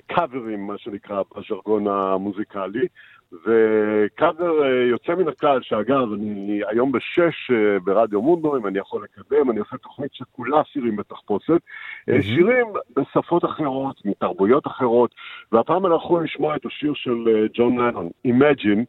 קאברים, 0.07 0.67
מה 0.67 0.75
שנקרא, 0.79 1.23
בז'רגון 1.37 1.87
המוזיקלי. 1.87 2.87
וקאבר 3.33 4.65
אה, 4.65 4.85
יוצא 4.91 5.15
מן 5.15 5.29
הכלל, 5.29 5.63
שאגב, 5.63 6.13
אני 6.13 6.61
היום 6.69 6.93
בשש 6.93 7.51
אה, 7.51 7.79
ברדיו 7.85 8.23
מונדו, 8.23 8.57
אם 8.57 8.67
אני 8.67 8.79
יכול 8.79 9.05
לקדם, 9.05 9.51
אני 9.51 9.61
עושה 9.61 9.77
תוכנית 9.77 10.15
שכולה 10.15 10.65
שירים 10.65 10.97
בתחפושת. 10.97 11.51
Mm-hmm. 11.51 12.23
שירים 12.23 12.67
בשפות 12.97 13.45
אחרות, 13.45 13.97
מתרבויות 14.05 14.67
אחרות, 14.67 15.15
והפעם 15.53 15.87
אנחנו 15.87 15.99
יכולים 15.99 16.25
לשמוע 16.25 16.57
את 16.57 16.67
השיר 16.67 16.93
של 16.95 17.47
ג'ון 17.55 17.79
לנון, 17.79 18.09
Imagine, 18.27 18.85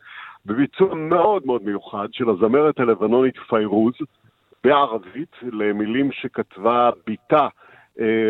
בביצוע 0.45 0.95
מאוד 0.95 1.45
מאוד 1.45 1.63
מיוחד 1.63 2.07
של 2.11 2.29
הזמרת 2.29 2.79
הלבנונית 2.79 3.37
פיירוז, 3.49 3.93
בערבית, 4.63 5.35
למילים 5.41 6.11
שכתבה 6.11 6.89
בתה 7.07 7.47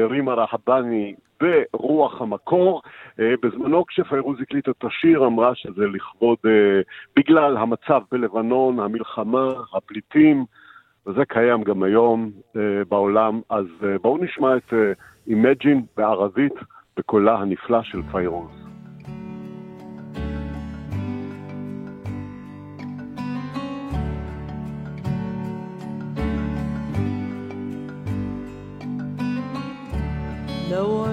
רימה 0.09 0.33
רחבני 0.33 1.15
ברוח 1.73 2.21
המקור. 2.21 2.81
אה, 3.19 3.33
בזמנו 3.43 3.85
כשפיירוז 3.85 4.41
הקליט 4.41 4.69
את 4.69 4.83
השיר 4.83 5.25
אמרה 5.25 5.55
שזה 5.55 5.85
לכבוד, 5.87 6.37
אה, 6.45 6.81
בגלל 7.15 7.57
המצב 7.57 8.01
בלבנון, 8.11 8.79
המלחמה, 8.79 9.53
הפליטים, 9.73 10.45
וזה 11.07 11.25
קיים 11.25 11.63
גם 11.63 11.83
היום 11.83 12.31
אה, 12.55 12.61
בעולם. 12.89 13.41
אז 13.49 13.65
בואו 14.01 14.17
נשמע 14.17 14.57
את 14.57 14.73
Imagine 15.29 15.79
בערבית 15.97 16.53
בקולה 16.97 17.35
הנפלא 17.35 17.83
של 17.83 18.01
פיירוז. 18.11 18.72
no 30.73 30.87
one 30.87 31.12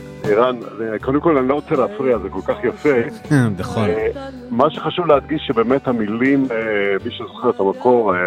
ערן, 0.31 0.59
קודם 1.01 1.19
כל 1.19 1.37
אני 1.37 1.47
לא 1.47 1.53
רוצה 1.53 1.75
להפריע, 1.75 2.17
זה 2.17 2.29
כל 2.29 2.41
כך 2.41 2.63
יפה. 2.63 2.99
נכון. 3.59 3.89
אה, 3.89 4.07
מה 4.49 4.69
שחשוב 4.69 5.07
להדגיש 5.07 5.41
שבאמת 5.47 5.87
המילים, 5.87 6.45
אה, 6.51 6.57
מי 7.05 7.11
שזוכר 7.11 7.49
את 7.49 7.59
המקור 7.59 8.15
אה, 8.15 8.19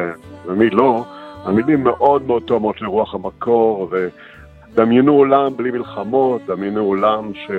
ומי 0.47 0.71
לא, 0.71 1.05
המילים 1.45 1.85
מאוד 1.85 2.27
מאוד 2.27 2.43
תואמות 2.43 2.83
לרוח 2.83 3.15
המקור, 3.15 3.91
ודמיינו 3.91 5.13
עולם 5.13 5.57
בלי 5.57 5.71
מלחמות, 5.71 6.43
דמיינו 6.47 6.85
עולם 6.85 7.33
ש... 7.35 7.51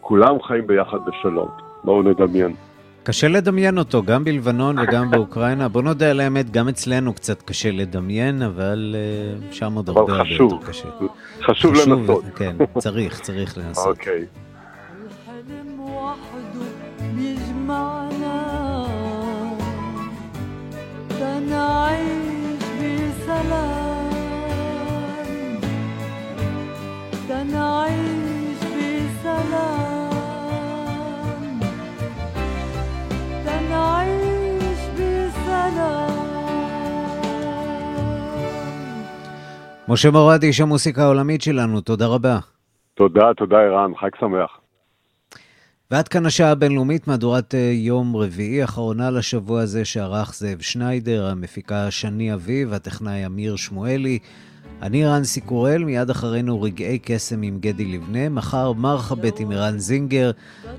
כולם 0.00 0.42
חיים 0.42 0.66
ביחד 0.66 0.98
בשלום. 1.06 1.48
בואו 1.84 2.02
נדמיין. 2.02 2.54
קשה 3.08 3.28
לדמיין 3.28 3.78
אותו, 3.78 4.02
גם 4.02 4.24
בלבנון 4.24 4.78
וגם 4.78 5.10
באוקראינה. 5.10 5.68
בוא 5.68 5.82
נודה 5.82 6.10
על 6.10 6.20
האמת, 6.20 6.50
גם 6.50 6.68
אצלנו 6.68 7.14
קצת 7.14 7.42
קשה 7.42 7.70
לדמיין, 7.70 8.42
אבל 8.42 8.96
אה, 8.98 9.52
שם 9.52 9.74
עוד 9.74 9.88
הרבה 9.88 10.00
יותר 10.12 10.24
קשה. 10.24 10.34
חשוב, 10.64 11.08
חשוב 11.42 11.74
לנסות. 11.74 12.24
כן, 12.36 12.56
צריך, 12.78 13.20
צריך 13.20 13.58
לנסות. 13.58 13.86
אוקיי. 13.86 14.24
Okay. 14.34 14.48
משה 39.90 40.10
מורד, 40.10 40.42
איש 40.42 40.60
המוסיקה 40.60 41.02
העולמית 41.02 41.42
שלנו, 41.42 41.80
תודה 41.80 42.06
רבה. 42.06 42.38
תודה, 42.94 43.34
תודה 43.36 43.56
ערן, 43.56 43.92
חג 44.00 44.08
שמח. 44.20 44.60
ועד 45.90 46.08
כאן 46.08 46.26
השעה 46.26 46.50
הבינלאומית, 46.50 47.08
מהדורת 47.08 47.54
אה, 47.54 47.70
יום 47.74 48.16
רביעי, 48.16 48.64
אחרונה 48.64 49.10
לשבוע 49.10 49.60
הזה 49.60 49.84
שערך 49.84 50.34
זאב 50.34 50.60
שניידר, 50.60 51.26
המפיקה 51.26 51.90
שני 51.90 52.34
אביב, 52.34 52.72
הטכנאי 52.72 53.26
אמיר 53.26 53.56
שמואלי. 53.56 54.18
אני 54.82 55.04
רנסי 55.04 55.40
קורל, 55.40 55.84
מיד 55.84 56.10
אחרינו 56.10 56.62
רגעי 56.62 56.98
קסם 56.98 57.42
עם 57.42 57.58
גדי 57.60 57.84
לבנה, 57.84 58.28
מחר 58.28 58.72
מרחבת 58.72 59.40
עם 59.40 59.50
ערן 59.50 59.78
זינגר. 59.78 60.30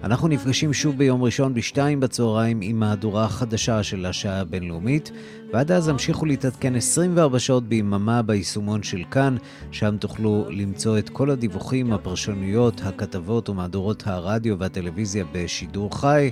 אנחנו 0.03 0.27
נפגשים 0.27 0.73
שוב 0.73 0.97
ביום 0.97 1.23
ראשון 1.23 1.53
בשתיים 1.53 1.99
בצהריים 1.99 2.59
עם 2.61 2.79
מהדורה 2.79 3.25
החדשה 3.25 3.83
של 3.83 4.05
השעה 4.05 4.39
הבינלאומית, 4.39 5.11
ועד 5.53 5.71
אז 5.71 5.87
המשיכו 5.87 6.25
להתעדכן 6.25 6.75
24 6.75 7.39
שעות 7.39 7.63
ביממה 7.63 8.21
ביישומון 8.21 8.83
של 8.83 9.03
כאן, 9.11 9.37
שם 9.71 9.97
תוכלו 9.97 10.45
למצוא 10.49 10.97
את 10.97 11.09
כל 11.09 11.29
הדיווחים, 11.29 11.93
הפרשנויות, 11.93 12.81
הכתבות 12.85 13.49
ומהדורות 13.49 14.03
הרדיו 14.07 14.59
והטלוויזיה 14.59 15.25
בשידור 15.31 16.01
חי. 16.01 16.31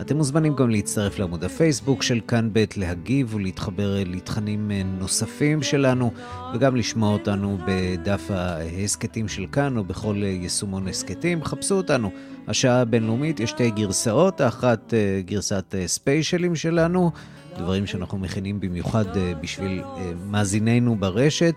אתם 0.00 0.16
מוזמנים 0.16 0.54
גם 0.54 0.70
להצטרף 0.70 1.18
לעמוד 1.18 1.44
הפייסבוק 1.44 2.02
של 2.02 2.20
כאן 2.28 2.48
ב', 2.52 2.64
להגיב 2.76 3.34
ולהתחבר 3.34 3.96
לתכנים 4.06 4.70
נוספים 4.98 5.62
שלנו, 5.62 6.12
וגם 6.54 6.76
לשמוע 6.76 7.12
אותנו 7.12 7.58
בדף 7.66 8.30
ההסכתים 8.30 9.28
של 9.28 9.46
כאן 9.52 9.76
או 9.76 9.84
בכל 9.84 10.16
יישומון 10.22 10.88
הסכתים. 10.88 11.44
חפשו 11.44 11.74
אותנו. 11.74 12.10
השעה 12.48 12.80
הבינלאומית, 12.80 13.40
יש 13.40 13.50
שתי 13.50 13.70
גרסאות, 13.70 14.40
האחת 14.40 14.94
גרסת 15.24 15.74
ספיישלים 15.86 16.56
שלנו, 16.56 17.10
דברים 17.58 17.86
שאנחנו 17.86 18.18
מכינים 18.18 18.60
במיוחד 18.60 19.04
בשביל 19.40 19.82
מאזיננו 20.26 20.96
ברשת, 20.96 21.54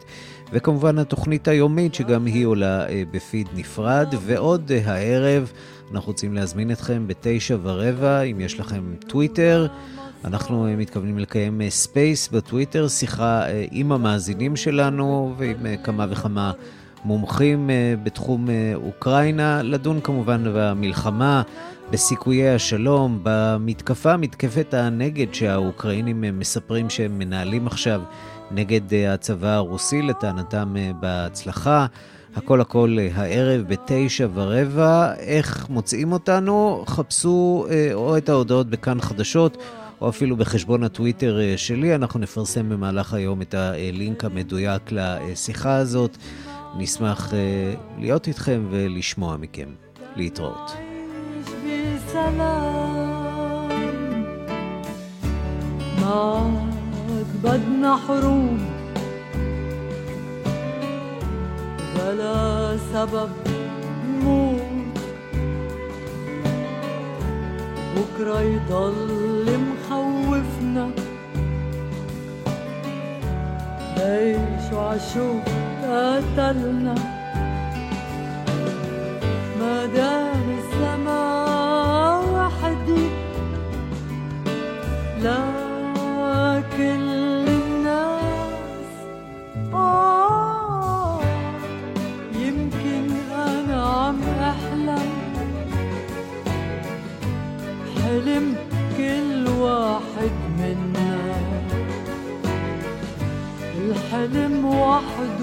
וכמובן 0.53 0.99
התוכנית 0.99 1.47
היומית 1.47 1.93
שגם 1.93 2.25
היא 2.25 2.45
עולה 2.45 2.85
בפיד 3.11 3.47
נפרד, 3.55 4.07
ועוד 4.25 4.71
הערב 4.85 5.51
אנחנו 5.93 6.07
רוצים 6.07 6.33
להזמין 6.33 6.71
אתכם 6.71 7.07
בתשע 7.07 7.57
ורבע, 7.63 8.21
אם 8.21 8.39
יש 8.39 8.59
לכם 8.59 8.83
טוויטר. 9.07 9.67
אנחנו 10.25 10.67
מתכוונים 10.77 11.17
לקיים 11.17 11.61
ספייס 11.69 12.29
בטוויטר, 12.29 12.87
שיחה 12.87 13.43
עם 13.71 13.91
המאזינים 13.91 14.55
שלנו 14.55 15.33
ועם 15.37 15.57
כמה 15.83 16.05
וכמה 16.09 16.51
מומחים 17.05 17.69
בתחום 18.03 18.47
אוקראינה, 18.75 19.63
לדון 19.63 20.01
כמובן 20.01 20.43
במלחמה, 20.55 21.41
בסיכויי 21.91 22.49
השלום, 22.49 23.19
במתקפה, 23.23 24.17
מתקפת 24.17 24.73
הנגד 24.73 25.33
שהאוקראינים 25.33 26.39
מספרים 26.39 26.89
שהם 26.89 27.19
מנהלים 27.19 27.67
עכשיו 27.67 28.01
נגד 28.51 28.93
הצבא 29.09 29.53
הרוסי, 29.55 30.01
לטענתם 30.01 30.75
בהצלחה. 30.99 31.85
הכל 32.36 32.60
הכל 32.60 32.98
הערב 33.14 33.64
בתשע 33.68 34.28
ורבע. 34.34 35.14
איך 35.18 35.66
מוצאים 35.70 36.12
אותנו? 36.12 36.84
חפשו 36.86 37.66
או 37.94 38.16
את 38.16 38.28
ההודעות 38.28 38.70
בכאן 38.70 39.00
חדשות, 39.00 39.56
או 40.00 40.08
אפילו 40.08 40.36
בחשבון 40.36 40.84
הטוויטר 40.84 41.38
שלי. 41.56 41.94
אנחנו 41.94 42.20
נפרסם 42.20 42.68
במהלך 42.68 43.14
היום 43.14 43.42
את 43.42 43.54
הלינק 43.54 44.24
המדויק 44.24 44.82
לשיחה 44.90 45.76
הזאת. 45.76 46.16
נשמח 46.78 47.32
להיות 47.98 48.28
איתכם 48.28 48.66
ולשמוע 48.70 49.36
מכם. 49.36 49.68
להתראות. 50.16 50.72
بدنا 57.42 57.96
حروب 57.96 58.69
بلا 62.11 62.77
سبب 62.93 63.29
نموت 64.05 64.97
بكرة 67.95 68.41
يضل 68.41 69.59
مخوفنا. 69.59 70.89
ليش 73.97 74.73
وعشو 74.73 75.39
قتلنا. 75.83 76.95
ما 79.59 79.85
دام 79.85 80.30
حلم 104.21 104.65
وحده. 104.65 105.40